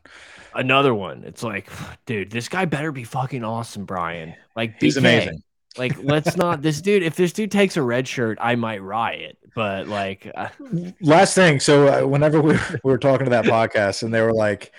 another 0.56 0.96
one. 0.96 1.24
It's 1.24 1.44
like, 1.44 1.70
dude, 2.06 2.32
this 2.32 2.50
guy 2.50 2.66
better 2.66 2.92
be 2.92 3.04
fucking 3.04 3.44
awesome, 3.44 3.86
Brian. 3.86 4.34
Like, 4.56 4.76
He's 4.80 4.98
amazing. 4.98 5.44
Like, 5.78 6.02
let's 6.04 6.38
not. 6.38 6.62
This 6.62 6.82
dude, 6.82 7.04
if 7.04 7.16
this 7.16 7.34
dude 7.34 7.52
takes 7.52 7.78
a 7.78 7.82
red 7.82 8.08
shirt, 8.08 8.38
I 8.42 8.56
might 8.56 8.82
riot. 8.82 9.38
But 9.56 9.88
like, 9.88 10.30
uh, 10.36 10.50
Last 11.02 11.36
thing. 11.36 11.60
So 11.60 11.88
uh, 11.88 12.08
whenever 12.08 12.42
we 12.42 12.54
were, 12.54 12.80
we 12.84 12.92
were 12.92 12.98
talking 12.98 13.26
to 13.26 13.30
that 13.32 13.46
podcast, 13.46 14.04
and 14.04 14.14
they 14.14 14.22
were 14.22 14.34
like, 14.34 14.74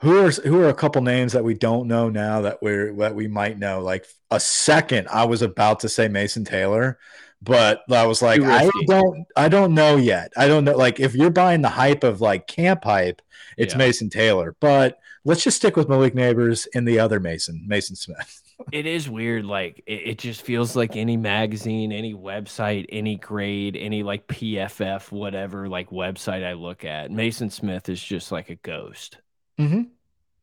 "Who 0.00 0.24
are 0.24 0.30
who 0.30 0.60
are 0.60 0.68
a 0.68 0.74
couple 0.74 1.02
names 1.02 1.32
that 1.32 1.44
we 1.44 1.54
don't 1.54 1.88
know 1.88 2.08
now 2.08 2.42
that 2.42 2.62
we're 2.62 2.92
that 2.96 3.14
we 3.14 3.26
might 3.26 3.58
know?" 3.58 3.80
Like 3.80 4.06
a 4.30 4.38
second, 4.40 5.08
I 5.10 5.24
was 5.24 5.42
about 5.42 5.80
to 5.80 5.88
say 5.88 6.08
Mason 6.08 6.44
Taylor, 6.44 6.98
but 7.42 7.82
I 7.90 8.06
was 8.06 8.22
like, 8.22 8.40
I 8.42 8.70
don't, 8.86 9.26
I 9.36 9.48
don't 9.48 9.74
know 9.74 9.96
yet. 9.96 10.32
I 10.36 10.46
don't 10.46 10.64
know. 10.64 10.76
Like 10.76 11.00
if 11.00 11.14
you're 11.14 11.30
buying 11.30 11.62
the 11.62 11.68
hype 11.68 12.04
of 12.04 12.20
like 12.20 12.46
camp 12.46 12.84
hype, 12.84 13.20
it's 13.56 13.74
Yeah. 13.74 13.78
Mason 13.78 14.08
Taylor. 14.08 14.54
But 14.60 14.98
let's 15.24 15.42
just 15.42 15.56
stick 15.56 15.76
with 15.76 15.88
Malik 15.88 16.14
Nabers 16.14 16.66
and 16.74 16.86
the 16.86 17.00
other 17.00 17.18
Mason, 17.18 17.66
Maason 17.68 17.96
Smith. 17.96 18.41
It 18.70 18.86
is 18.86 19.08
weird. 19.08 19.44
Like, 19.44 19.82
it, 19.86 19.92
it 20.10 20.18
just 20.18 20.42
feels 20.42 20.76
like 20.76 20.96
any 20.96 21.16
magazine, 21.16 21.90
any 21.92 22.14
website, 22.14 22.86
any 22.90 23.16
grade, 23.16 23.76
any 23.76 24.02
like 24.02 24.26
PFF, 24.28 25.10
whatever 25.10 25.68
like 25.68 25.90
website 25.90 26.44
I 26.44 26.52
look 26.52 26.84
at, 26.84 27.10
Maason 27.10 27.50
Smith 27.50 27.88
is 27.88 28.02
just 28.02 28.30
like 28.30 28.50
a 28.50 28.56
ghost. 28.56 29.18
Mm-hmm. 29.58 29.82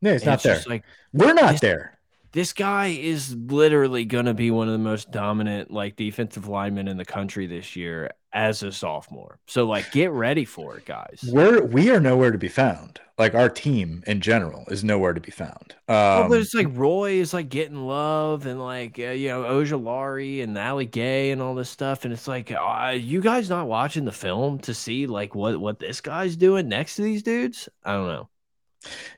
Yeah, 0.02 0.12
he's 0.12 0.22
And 0.22 0.26
not 0.28 0.34
it's 0.34 0.42
there. 0.44 0.54
just 0.56 0.68
like 0.68 0.84
We're 1.12 1.34
not 1.34 1.52
This- 1.52 1.60
there. 1.60 1.98
This 2.32 2.52
guy 2.52 2.88
is 2.88 3.34
literally 3.34 4.04
going 4.04 4.26
to 4.26 4.34
be 4.34 4.50
one 4.50 4.68
of 4.68 4.72
the 4.72 4.78
most 4.78 5.10
dominant 5.10 5.70
like 5.70 5.96
defensive 5.96 6.46
linemen 6.46 6.86
in 6.86 6.96
the 6.96 7.04
country 7.04 7.46
this 7.46 7.74
year 7.74 8.12
as 8.32 8.62
a 8.62 8.70
sophomore. 8.70 9.38
So 9.46 9.66
like 9.66 9.90
get 9.90 10.12
ready 10.12 10.44
for 10.44 10.76
it, 10.76 10.84
guys. 10.84 11.24
We're 11.26 11.64
we 11.64 11.90
are 11.90 12.00
nowhere 12.00 12.30
to 12.30 12.38
be 12.38 12.48
found. 12.48 13.00
Like 13.18 13.34
our 13.34 13.48
team 13.48 14.02
in 14.06 14.20
general 14.20 14.64
is 14.68 14.82
nowhere 14.82 15.12
to 15.12 15.20
be 15.20 15.30
found. 15.30 15.74
Um, 15.88 16.28
but 16.28 16.40
it's 16.40 16.54
like 16.54 16.68
Roy 16.70 17.14
is 17.14 17.34
like 17.34 17.48
getting 17.48 17.86
love 17.86 18.46
and 18.46 18.60
like 18.60 18.98
uh, 18.98 19.10
you 19.10 19.28
know 19.28 19.42
Ojulari 19.42 20.42
and 20.42 20.56
Ali 20.56 20.86
Gaye 20.86 21.32
and 21.32 21.42
all 21.42 21.54
this 21.54 21.68
stuff, 21.68 22.04
and 22.04 22.14
it's 22.14 22.28
like, 22.28 22.50
uh, 22.52 22.94
you 22.96 23.20
guys 23.20 23.50
not 23.50 23.66
watching 23.66 24.04
the 24.04 24.12
film 24.12 24.58
to 24.60 24.72
see 24.72 25.06
like 25.06 25.34
what 25.34 25.60
what 25.60 25.80
this 25.80 26.00
guy's 26.00 26.36
doing 26.36 26.68
next 26.68 26.96
to 26.96 27.02
these 27.02 27.22
dudes? 27.22 27.68
I 27.84 27.92
don't 27.92 28.06
know. 28.06 28.28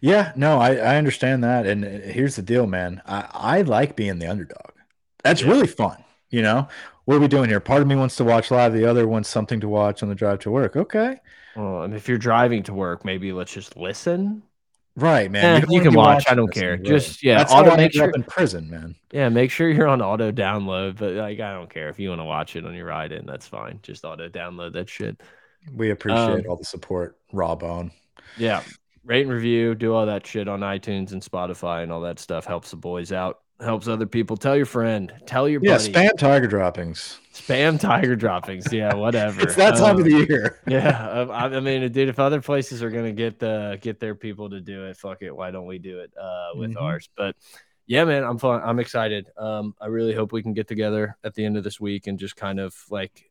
Yeah, 0.01 0.33
no, 0.37 0.59
I, 0.59 0.75
I 0.77 0.97
understand 0.97 1.45
that. 1.45 1.67
And 1.67 1.85
uh, 1.85 1.89
here's 1.89 2.37
the 2.37 2.43
deal, 2.43 2.67
man. 2.67 3.01
I, 3.07 3.29
I 3.33 3.63
like 3.63 3.97
being 3.97 4.19
the 4.19 4.27
underdog. 4.29 4.73
That's 5.23 5.43
Yeah. 5.43 5.49
really 5.51 5.67
fun. 5.67 6.03
You 6.31 6.43
know, 6.43 6.67
what 7.05 7.17
are 7.17 7.21
we 7.21 7.29
doing 7.29 7.49
here? 7.51 7.61
Part 7.61 7.83
of 7.83 7.89
me 7.89 7.95
wants 7.95 8.17
to 8.17 8.25
watch 8.25 8.51
live, 8.51 8.73
the 8.73 8.87
other 8.87 9.07
wants 9.07 9.29
something 9.29 9.61
to 9.61 9.69
watch 9.69 10.03
on 10.03 10.09
the 10.09 10.15
drive 10.15 10.39
to 10.41 10.51
work. 10.51 10.77
Okay. 10.77 11.21
Well, 11.55 11.83
and 11.83 11.95
if 11.95 12.09
you're 12.09 12.17
driving 12.19 12.63
to 12.65 12.75
work, 12.75 13.05
maybe 13.05 13.33
let's 13.33 13.53
just 13.53 13.77
listen. 13.77 14.43
Right, 14.97 15.31
man. 15.31 15.63
Eh, 15.63 15.67
you 15.71 15.81
can 15.83 15.95
watch, 15.95 16.25
I 16.29 16.35
don't 16.35 16.53
care. 16.53 16.77
Just- 16.77 17.23
yeah, 17.23 17.39
That's 17.39 17.53
auto- 17.53 17.77
make 17.77 17.93
sure- 17.93 18.11
in 18.15 18.23
prison, 18.25 18.69
man. 18.71 18.95
Yeah, 19.11 19.29
make 19.29 19.51
sure 19.51 19.69
you're 19.69 19.89
on 19.89 20.01
auto 20.03 20.33
download, 20.33 20.97
but 20.99 21.13
like 21.13 21.41
I 21.41 21.53
don't 21.53 21.69
care 21.71 21.89
if 21.91 21.99
you 21.99 22.09
want 22.09 22.21
to 22.21 22.25
watch 22.27 22.57
it 22.57 22.65
on 22.67 22.75
your 22.75 22.87
ride 22.87 23.13
in, 23.13 23.25
that's 23.27 23.47
fine. 23.47 23.79
Just 23.83 24.05
auto 24.05 24.29
download 24.29 24.73
that 24.75 24.89
shit. 24.89 25.21
We 25.73 25.91
appreciate 25.91 26.45
Um, 26.45 26.51
all 26.51 26.57
the 26.57 26.65
support, 26.65 27.19
Raw 27.33 27.55
Bone. 27.55 27.91
Yeah. 28.37 28.63
Rate 29.05 29.23
and 29.27 29.33
review, 29.33 29.75
do 29.75 29.95
all 29.95 30.07
that 30.07 30.27
shit 30.27 30.47
on 30.49 30.61
iTunes 30.61 31.13
and 31.13 31.21
Spotify 31.23 31.83
and 31.83 31.91
all 31.91 32.01
that 32.03 32.19
stuff. 32.19 32.45
Helps 32.47 32.71
the 32.71 32.77
boys 32.77 33.11
out. 33.13 33.41
Helps 33.61 33.87
other 33.89 34.07
people. 34.07 34.37
Tell 34.37 34.57
your 34.57 34.67
friend. 34.67 35.13
Tell 35.27 35.49
your 35.49 35.61
Yeah, 35.63 35.77
buddy. 35.79 35.93
spam 35.93 36.17
tiger 36.19 36.47
droppings. 36.47 37.19
Spam 37.33 37.79
tiger 37.81 38.15
droppings. 38.17 38.73
Yeah, 38.73 38.95
whatever. 38.95 39.41
It's 39.43 39.55
that 39.57 39.77
time 39.77 39.97
Um, 39.97 39.99
of 39.99 40.05
the 40.05 40.27
year. 40.29 40.59
Yeah, 40.69 41.09
um, 41.11 41.31
I, 41.31 41.45
I 41.47 41.61
mean, 41.61 41.91
dude, 41.93 42.09
if 42.09 42.19
other 42.19 42.41
places 42.41 42.83
are 42.83 42.91
gonna 42.91 43.13
get 43.13 43.39
the 43.39 43.79
get 43.81 43.99
their 44.01 44.15
people 44.15 44.51
to 44.51 44.61
do 44.61 44.87
it, 44.87 44.97
fuck 44.97 45.23
it. 45.23 45.35
Why 45.35 45.51
don't 45.51 45.67
we 45.67 45.79
do 45.79 46.01
it 46.01 46.13
uh, 46.21 46.51
with 46.55 46.75
Mhm. 46.75 46.81
ours? 46.83 47.09
But 47.17 47.37
yeah, 47.87 48.05
man, 48.05 48.23
I'm 48.25 48.39
fun. 48.39 48.63
I'm 48.65 48.79
excited. 48.79 49.29
Um, 49.37 49.75
I 49.81 49.87
really 49.87 50.15
hope 50.15 50.33
we 50.33 50.43
can 50.43 50.55
get 50.55 50.67
together 50.69 51.17
at 51.25 51.35
the 51.35 51.45
end 51.45 51.57
of 51.57 51.65
this 51.65 51.81
week 51.81 52.07
and 52.07 52.19
just 52.19 52.37
kind 52.37 52.59
of 52.61 52.75
like 52.91 53.31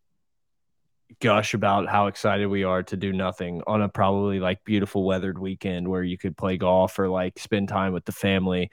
gush 1.21 1.53
about 1.53 1.87
how 1.87 2.07
excited 2.07 2.47
we 2.47 2.63
are 2.63 2.83
to 2.83 2.97
do 2.97 3.13
nothing 3.13 3.61
on 3.67 3.81
a 3.81 3.87
probably 3.87 4.39
like 4.39 4.63
beautiful 4.65 5.05
weathered 5.05 5.39
weekend 5.39 5.87
where 5.87 6.03
you 6.03 6.17
could 6.17 6.35
play 6.35 6.57
golf 6.57 6.99
or 6.99 7.07
like 7.07 7.39
spend 7.39 7.69
time 7.69 7.93
with 7.93 8.03
the 8.05 8.11
family, 8.11 8.69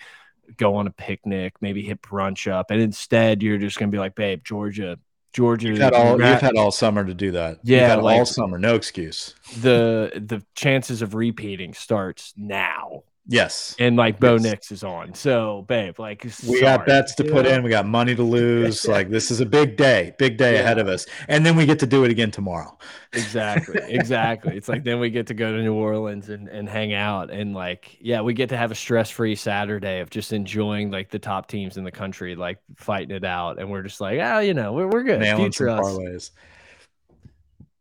go 0.56 0.76
on 0.76 0.86
a 0.86 0.90
picnic, 0.90 1.54
maybe 1.60 1.82
hit 1.82 2.02
brunch 2.02 2.50
up, 2.50 2.70
and 2.70 2.80
instead 2.80 3.42
you're 3.42 3.58
just 3.58 3.78
gonna 3.78 3.92
be 3.92 3.98
like, 3.98 4.14
babe, 4.14 4.42
Georgia. 4.44 4.98
Georgia, 5.34 5.68
You've 5.68 5.78
had 5.78 5.92
all 5.92 6.12
you've 6.18 6.40
had 6.40 6.56
all 6.56 6.72
summer 6.72 7.04
to 7.04 7.12
do 7.12 7.32
that. 7.32 7.58
Yeah, 7.62 7.80
you've 7.80 8.04
had 8.04 8.18
all 8.18 8.24
summer, 8.24 8.58
no 8.58 8.74
excuse. 8.74 9.34
the 9.60 10.10
the 10.16 10.42
chances 10.54 11.02
of 11.02 11.14
repeating 11.14 11.74
starts 11.74 12.32
now 12.34 13.02
Yes. 13.30 13.76
and 13.78 13.94
like 13.94 14.18
bo 14.18 14.34
Yes. 14.34 14.42
nix 14.42 14.72
is 14.72 14.82
on 14.82 15.12
so 15.12 15.66
babe 15.68 15.98
like 15.98 16.26
We 16.48 16.62
got 16.62 16.86
bets 16.86 17.14
to 17.16 17.24
put 17.24 17.44
Yeah. 17.44 17.56
in. 17.56 17.62
We 17.62 17.68
got 17.68 17.84
money 17.86 18.14
to 18.14 18.22
lose. 18.22 18.88
like 18.88 19.10
this 19.10 19.30
is 19.30 19.40
a 19.40 19.46
big 19.46 19.76
day, 19.76 20.14
big 20.18 20.38
day 20.38 20.54
Yeah. 20.54 20.60
ahead 20.60 20.78
of 20.78 20.88
us. 20.88 21.04
And 21.28 21.44
then 21.44 21.54
we 21.54 21.66
get 21.66 21.78
to 21.80 21.86
do 21.86 22.04
it 22.04 22.10
again 22.10 22.30
tomorrow. 22.30 22.78
exactly 23.12 23.80
exactly 23.88 24.56
it's 24.56 24.68
like 24.68 24.82
then 24.84 24.98
we 25.00 25.10
get 25.10 25.26
to 25.26 25.34
go 25.34 25.50
to 25.52 25.62
new 25.62 25.72
orleans 25.74 26.28
and, 26.30 26.48
and 26.48 26.68
hang 26.68 26.92
out 26.94 27.30
and 27.30 27.54
like 27.54 27.96
yeah 28.00 28.20
we 28.20 28.32
get 28.34 28.48
to 28.50 28.56
have 28.56 28.70
a 28.70 28.74
stress-free 28.74 29.34
saturday 29.34 30.00
of 30.00 30.10
just 30.10 30.32
enjoying 30.34 30.90
like 30.90 31.08
the 31.10 31.18
top 31.18 31.48
teams 31.48 31.78
in 31.78 31.84
the 31.84 31.90
country 31.90 32.34
like 32.34 32.58
fighting 32.76 33.14
it 33.16 33.24
out 33.24 33.58
and 33.58 33.70
we're 33.70 33.82
just 33.82 33.98
like 34.00 34.18
oh 34.20 34.40
you 34.40 34.52
know 34.52 34.74
we're, 34.74 34.86
we're 34.88 35.02
good 35.04 35.20
Nailing 35.20 35.50
some 35.52 35.66
Future 35.66 35.68
us. 35.70 35.80
parlays. 35.80 36.30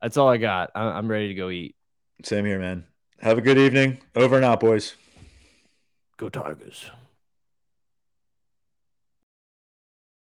that's 0.01 0.15
all 0.17 0.29
i 0.29 0.37
got 0.37 0.71
I- 0.75 0.81
i'm 0.97 1.09
ready 1.09 1.27
to 1.29 1.33
go 1.33 1.49
eat 1.49 1.75
Same 2.23 2.45
here, 2.45 2.59
man. 2.59 2.85
Have 3.19 3.37
a 3.37 3.41
good 3.41 3.57
evening. 3.57 3.99
Over 4.15 4.35
and 4.37 4.45
out, 4.45 4.59
boys. 4.59 4.95
Go 6.17 6.29
tigers 6.29 6.89